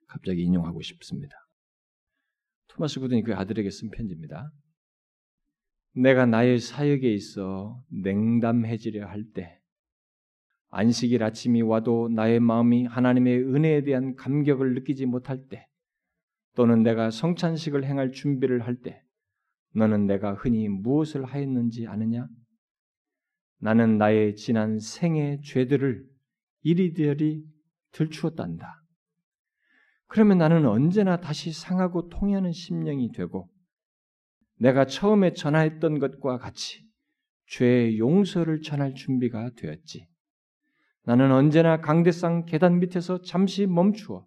갑자기 0.08 0.44
인용하고 0.44 0.82
싶습니다. 0.82 1.36
토마스 2.68 3.00
구든이 3.00 3.24
그 3.24 3.36
아들에게 3.36 3.70
쓴 3.70 3.89
편지입니다. 3.89 4.52
내가 5.94 6.26
나의 6.26 6.60
사역에 6.60 7.14
있어 7.14 7.84
냉담해지려 7.89 9.08
할 9.08 9.26
때, 9.34 9.60
안식일 10.70 11.22
아침이 11.22 11.62
와도 11.62 12.08
나의 12.10 12.39
마음이 12.39 12.86
하나님의 12.86 13.44
은혜에 13.44 13.84
대한 13.84 14.16
감격을 14.16 14.74
느끼지 14.74 15.06
못할 15.06 15.48
때, 15.50 15.68
또는 16.56 16.82
내가 16.82 17.12
성찬식을 17.12 17.84
행할 17.84 18.12
준비를 18.12 18.66
할 18.66 18.78
때, 18.78 19.04
너는 19.74 20.05
내가 20.05 20.34
흔히 20.34 20.67
무엇을 20.67 21.24
하였는지 21.26 21.88
아느냐? 21.88 22.28
나는 23.59 23.97
나의 23.97 24.36
지난 24.36 24.80
생의 24.80 25.41
죄들을 25.43 26.03
이리저리 26.63 27.43
들추었단다. 27.91 28.82
그러면 30.07 30.39
나는 30.39 30.65
언제나 30.65 31.22
다시 31.22 31.53
상하고 31.53 32.09
통해하는 32.09 32.51
심령이 32.51 33.11
되고 33.11 33.49
내가 34.57 34.86
처음에 34.86 35.34
전하였던 35.34 35.99
것과 35.99 36.38
같이 36.38 36.86
죄의 37.47 37.97
용서를 37.97 38.61
전할 38.61 38.93
준비가 38.93 39.49
되었지. 39.55 40.07
나는 41.03 41.32
언제나 41.32 41.82
강대상 41.82 42.45
계단 42.45 42.80
밑에서 42.80 43.22
잠시 43.22 43.65
멈추어 43.65 44.26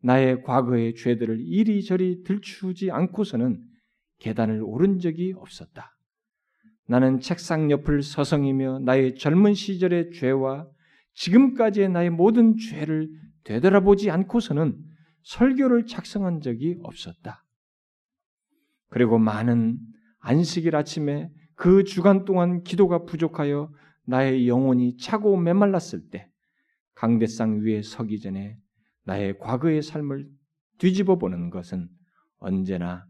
나의 0.00 0.42
과거의 0.42 0.94
죄들을 0.94 1.40
이리저리 1.40 2.22
들추지 2.22 2.90
않고서는 2.90 3.67
계단을 4.18 4.62
오른 4.62 4.98
적이 4.98 5.34
없었다. 5.36 5.96
나는 6.86 7.20
책상 7.20 7.70
옆을 7.70 8.02
서성이며 8.02 8.80
나의 8.80 9.16
젊은 9.16 9.54
시절의 9.54 10.12
죄와 10.12 10.66
지금까지의 11.14 11.90
나의 11.90 12.10
모든 12.10 12.56
죄를 12.56 13.10
되돌아보지 13.44 14.10
않고서는 14.10 14.76
설교를 15.22 15.86
작성한 15.86 16.40
적이 16.40 16.78
없었다. 16.82 17.44
그리고 18.88 19.18
많은 19.18 19.78
안식일 20.20 20.74
아침에 20.76 21.30
그 21.54 21.84
주간 21.84 22.24
동안 22.24 22.62
기도가 22.62 23.04
부족하여 23.04 23.70
나의 24.04 24.48
영혼이 24.48 24.96
차고 24.96 25.36
메말랐을 25.36 26.08
때 26.10 26.30
강대상 26.94 27.60
위에 27.62 27.82
서기 27.82 28.20
전에 28.20 28.56
나의 29.04 29.38
과거의 29.38 29.82
삶을 29.82 30.28
뒤집어 30.78 31.18
보는 31.18 31.50
것은 31.50 31.88
언제나 32.38 33.07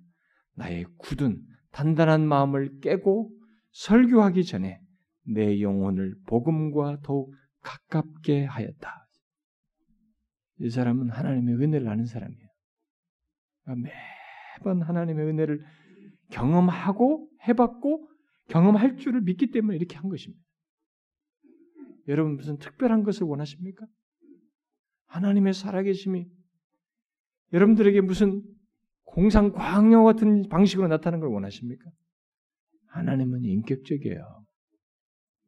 나의 0.58 0.84
굳은 0.98 1.40
단단한 1.70 2.26
마음을 2.26 2.80
깨고 2.80 3.32
설교하기 3.70 4.44
전에 4.44 4.80
내 5.24 5.60
영혼을 5.60 6.16
복음과 6.26 6.98
더욱 7.02 7.32
가깝게 7.60 8.44
하였다. 8.44 9.06
이 10.60 10.70
사람은 10.70 11.10
하나님의 11.10 11.54
은혜를 11.54 11.88
아는 11.88 12.06
사람이에요. 12.06 12.48
매번 14.56 14.82
하나님의 14.82 15.26
은혜를 15.26 15.64
경험하고 16.30 17.28
해봤고 17.46 18.08
경험할 18.48 18.96
줄을 18.96 19.20
믿기 19.20 19.50
때문에 19.50 19.76
이렇게 19.76 19.96
한 19.96 20.08
것입니다. 20.08 20.42
여러분 22.08 22.36
무슨 22.36 22.58
특별한 22.58 23.04
것을 23.04 23.26
원하십니까? 23.26 23.86
하나님의 25.06 25.52
살아계심이 25.52 26.26
여러분들에게 27.52 28.00
무슨 28.00 28.42
공상 29.18 29.50
광영 29.50 30.04
같은 30.04 30.48
방식으로 30.48 30.86
나타나는 30.86 31.18
걸 31.18 31.30
원하십니까? 31.30 31.90
하나님은 32.90 33.42
인격적이에요. 33.42 34.44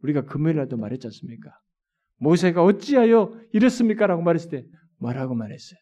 우리가 0.03 0.25
금요일 0.25 0.57
날도 0.57 0.77
말했지 0.77 1.07
않습니까? 1.07 1.57
모세가 2.17 2.65
어찌하여 2.65 3.33
이랬습니까? 3.53 4.09
라고 4.09 4.23
말했을 4.23 4.51
때 4.51 4.65
뭐라고 4.99 5.37
말했어요? 5.37 5.79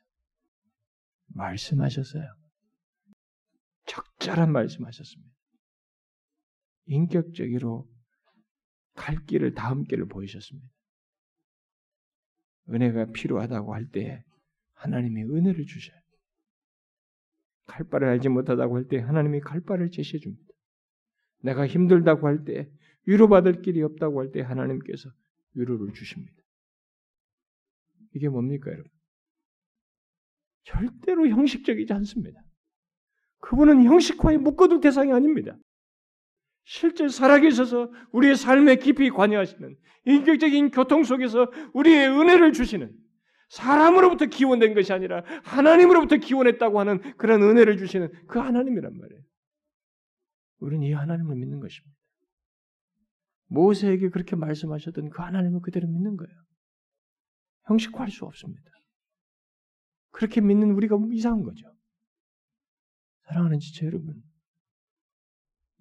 말씀하셨어요. 1.29 2.25
적절한 3.87 4.53
말씀하셨습니다. 4.53 5.33
인격적으로 6.89 7.89
갈 8.97 9.25
길을 9.25 9.55
다음 9.55 9.85
길을 9.85 10.09
보이셨습니다. 10.09 10.69
은혜가 12.69 13.13
필요하다고 13.13 13.73
할 13.73 13.89
때 13.91 14.23
하나님이 14.75 15.23
은혜를 15.23 15.65
주셔요. 15.65 15.99
갈 17.69 17.87
바를 17.89 18.09
알지 18.09 18.29
못하다고 18.31 18.77
할 18.77 18.89
때 18.89 18.99
하나님이 18.99 19.41
갈 19.41 19.61
바를 19.61 19.91
제시해 19.91 20.19
줍니다. 20.19 20.43
내가 21.43 21.67
힘들다고 21.67 22.27
할 22.27 22.45
때, 22.45 22.69
위로받을 23.07 23.63
길이 23.63 23.83
없다고 23.83 24.21
할 24.21 24.33
때 24.33 24.41
하나님께서 24.41 25.11
위로를 25.55 25.93
주십니다. 25.93 26.35
이게 28.15 28.29
뭡니까, 28.29 28.71
여러분? 28.73 28.91
절대로 30.65 31.29
형식적이지 31.29 31.93
않습니다. 31.93 32.43
그분은 33.41 33.85
형식화에 33.85 34.39
묶어둘 34.39 34.81
대상이 34.81 35.13
아닙니다. 35.13 35.57
실제 36.65 37.09
살아계셔서 37.09 37.91
우리의 38.13 38.37
삶에 38.37 38.77
깊이 38.77 39.09
관여하시는 39.11 39.77
인격적인 40.07 40.71
교통 40.71 41.05
속에서 41.05 41.51
우리의 41.73 42.09
은혜를 42.09 42.53
주시는 42.53 42.93
사람으로부터 43.49 44.27
기원된 44.27 44.75
것이 44.75 44.93
아니라 44.93 45.23
하나님으로부터 45.45 46.17
기원했다고 46.17 46.81
하는 46.81 47.17
그런 47.17 47.43
은혜를 47.43 47.79
주시는 47.79 48.27
그 48.27 48.39
하나님이란 48.39 48.97
말이에요. 48.97 49.23
우리는 50.59 50.87
이 50.87 50.93
하나님을 50.93 51.37
믿는 51.37 51.61
것입니다. 51.61 51.97
모세에게 53.47 54.11
그렇게 54.11 54.37
말씀하셨던 54.37 55.11
그 55.11 55.23
하나님을 55.23 55.61
그대로 55.61 55.89
믿는 55.89 56.17
거예요. 56.17 56.33
형식화할 57.67 58.11
수 58.11 58.25
없습니다. 58.25 58.71
그렇게 60.11 60.41
믿는 60.41 60.73
우리가 60.73 60.99
이상한 61.13 61.43
거죠. 61.43 61.67
사랑하는 63.27 63.59
지체 63.61 63.87
여러분, 63.87 64.23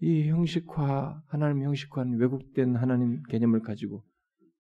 이 0.01 0.27
형식화, 0.27 1.23
하나님 1.27 1.63
형식화는 1.63 2.19
왜곡된 2.19 2.75
하나님 2.75 3.23
개념을 3.23 3.61
가지고 3.61 4.05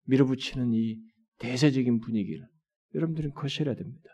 밀어붙이는 0.04 0.72
이 0.72 0.98
대세적인 1.38 2.00
분위기를 2.00 2.48
여러분들은 2.96 3.34
거셔야 3.34 3.74
됩니다. 3.74 4.10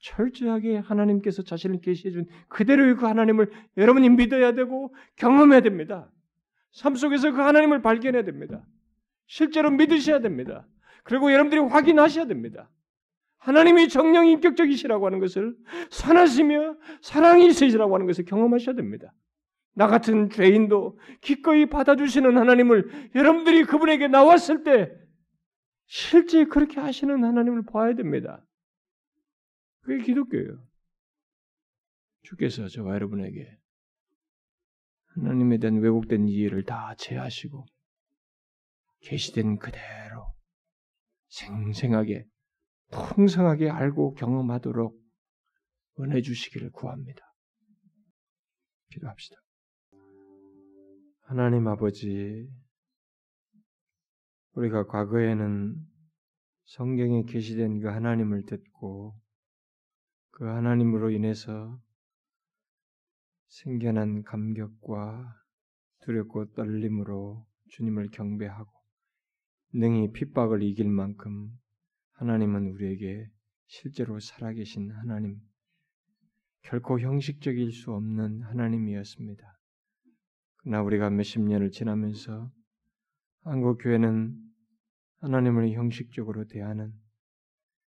철저하게 0.00 0.78
하나님께서 0.78 1.42
자신을 1.42 1.80
계시해 1.80 2.12
준 2.12 2.26
그대로의 2.48 2.96
그 2.96 3.06
하나님을 3.06 3.50
여러분이 3.76 4.10
믿어야 4.10 4.52
되고 4.52 4.94
경험해야 5.16 5.60
됩니다. 5.60 6.10
삶 6.72 6.94
속에서 6.94 7.32
그 7.32 7.40
하나님을 7.40 7.80
발견해야 7.80 8.22
됩니다. 8.24 8.64
실제로 9.26 9.70
믿으셔야 9.70 10.20
됩니다. 10.20 10.66
그리고 11.02 11.32
여러분들이 11.32 11.60
확인하셔야 11.60 12.26
됩니다. 12.26 12.70
하나님이 13.38 13.88
정령 13.88 14.26
인격적이시라고 14.26 15.06
하는 15.06 15.20
것을 15.20 15.54
선하시며 15.90 16.76
사랑이 17.00 17.46
있으시라고 17.46 17.94
하는 17.94 18.06
것을 18.06 18.24
경험하셔야 18.24 18.74
됩니다. 18.74 19.12
나 19.74 19.86
같은 19.86 20.30
죄인도 20.30 20.98
기꺼이 21.20 21.66
받아주시는 21.66 22.36
하나님을 22.36 23.10
여러분들이 23.14 23.64
그분에게 23.64 24.08
나왔을 24.08 24.64
때 24.64 24.90
실제 25.86 26.44
그렇게 26.44 26.80
하시는 26.80 27.22
하나님을 27.22 27.64
봐야 27.64 27.94
됩니다. 27.94 28.44
그게 29.80 30.02
기독교예요. 30.04 30.66
주께서 32.22 32.66
저와 32.68 32.94
여러분에게 32.94 33.56
하나님에 35.14 35.58
대한 35.58 35.78
왜곡된 35.78 36.26
이해를 36.26 36.64
다 36.64 36.94
제하시고 36.98 37.66
계시된 39.00 39.58
그대로 39.58 40.34
생생하게 41.28 42.26
풍성하게 42.90 43.70
알고 43.70 44.14
경험하도록 44.14 45.00
은혜 46.00 46.20
주시기를 46.20 46.72
구합니다. 46.72 47.22
기도합시다. 48.90 49.36
하나님 51.22 51.66
아버지, 51.66 52.48
우리가 54.56 54.86
과거에는 54.86 55.76
성경에 56.64 57.24
계시된 57.24 57.80
그 57.80 57.88
하나님을 57.88 58.46
듣고 58.46 59.14
그 60.30 60.44
하나님으로 60.44 61.10
인해서 61.10 61.78
생겨난 63.48 64.22
감격과 64.22 65.36
두렵고 66.00 66.52
떨림으로 66.54 67.46
주님을 67.68 68.08
경배하고 68.10 68.70
능히 69.74 70.10
핍박을 70.12 70.62
이길 70.62 70.88
만큼 70.88 71.50
하나님은 72.12 72.68
우리에게 72.68 73.28
실제로 73.66 74.18
살아계신 74.18 74.90
하나님, 74.90 75.38
결코 76.62 76.98
형식적일 76.98 77.72
수 77.72 77.92
없는 77.92 78.42
하나님이었습니다. 78.42 79.58
그러나 80.58 80.82
우리가 80.82 81.10
몇십 81.10 81.42
년을 81.42 81.72
지나면서 81.72 82.50
한국 83.42 83.78
교회는 83.82 84.45
하나님을 85.20 85.72
형식적으로 85.72 86.46
대하는 86.46 86.92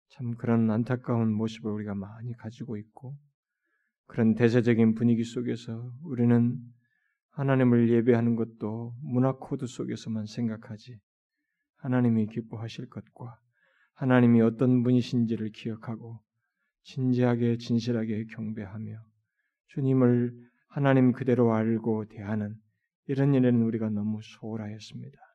참 0.09 0.35
그런 0.35 0.69
안타까운 0.71 1.31
모습을 1.33 1.71
우리가 1.71 1.93
많이 1.93 2.33
가지고 2.35 2.77
있고 2.77 3.15
그런 4.07 4.33
대세적인 4.33 4.95
분위기 4.95 5.23
속에서 5.23 5.93
우리는 6.03 6.57
하나님을 7.31 7.89
예배하는 7.89 8.35
것도 8.35 8.95
문화 9.01 9.33
코드 9.33 9.67
속에서만 9.67 10.25
생각하지 10.25 10.99
하나님이 11.77 12.27
기뻐하실 12.27 12.89
것과 12.89 13.39
하나님이 13.93 14.41
어떤 14.41 14.83
분이신지를 14.83 15.51
기억하고 15.51 16.19
진지하게 16.83 17.57
진실하게 17.57 18.25
경배하며 18.25 18.99
주님을 19.67 20.33
하나님 20.67 21.11
그대로 21.11 21.53
알고 21.53 22.05
대하는 22.05 22.55
이런 23.05 23.33
일에는 23.33 23.61
우리가 23.61 23.89
너무 23.89 24.19
소홀하였습니다. 24.21 25.28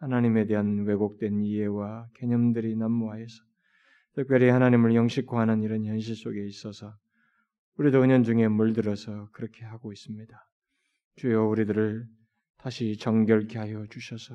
하나님에 0.00 0.46
대한 0.46 0.84
왜곡된 0.86 1.42
이해와 1.42 2.08
개념들이 2.14 2.74
난무하여서 2.76 3.44
특별히 4.14 4.48
하나님을 4.48 4.94
영식화하는 4.94 5.62
이런 5.62 5.84
현실 5.84 6.16
속에 6.16 6.46
있어서 6.46 6.94
우리도 7.76 8.02
은연중에 8.02 8.48
물들어서 8.48 9.28
그렇게 9.32 9.64
하고 9.64 9.92
있습니다. 9.92 10.34
주여 11.16 11.44
우리들을 11.44 12.06
다시 12.58 12.96
정결케 12.96 13.58
하여 13.58 13.86
주셔서 13.86 14.34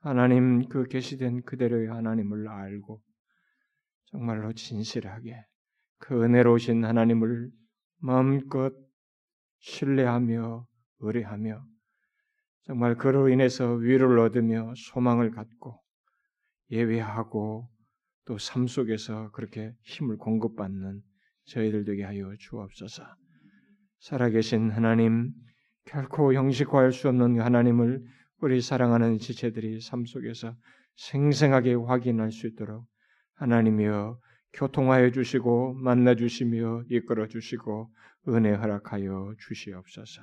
하나님 0.00 0.66
그 0.68 0.84
계시된 0.84 1.42
그대로의 1.42 1.88
하나님을 1.88 2.48
알고 2.48 3.02
정말로 4.06 4.52
진실하게 4.52 5.44
그 5.98 6.24
은혜로우신 6.24 6.84
하나님을 6.84 7.50
마음껏 7.98 8.72
신뢰하며 9.58 10.66
의뢰하며 11.00 11.64
정말 12.66 12.96
그로 12.96 13.28
인해서 13.28 13.72
위로를 13.72 14.18
얻으며 14.20 14.72
소망을 14.76 15.30
갖고 15.30 15.80
예외하고 16.70 17.68
또 18.26 18.36
삶 18.36 18.68
속에서 18.68 19.30
그렇게 19.32 19.72
힘을 19.82 20.16
공급받는 20.16 21.02
저희들 21.46 21.84
되게 21.84 22.04
하여 22.04 22.32
주옵소서. 22.38 23.02
살아계신 24.00 24.70
하나님, 24.70 25.32
결코 25.84 26.32
형식화할 26.32 26.92
수 26.92 27.08
없는 27.08 27.40
하나님을 27.40 28.04
우리 28.40 28.60
사랑하는 28.60 29.18
지체들이 29.18 29.80
삶 29.80 30.04
속에서 30.06 30.54
생생하게 30.96 31.74
확인할 31.74 32.30
수 32.30 32.46
있도록 32.46 32.86
하나님이여 33.34 34.18
교통하여 34.52 35.10
주시고 35.10 35.74
만나 35.74 36.14
주시며 36.14 36.84
이끌어 36.88 37.26
주시고 37.26 37.90
은혜 38.28 38.52
허락하여 38.52 39.34
주시옵소서. 39.38 40.22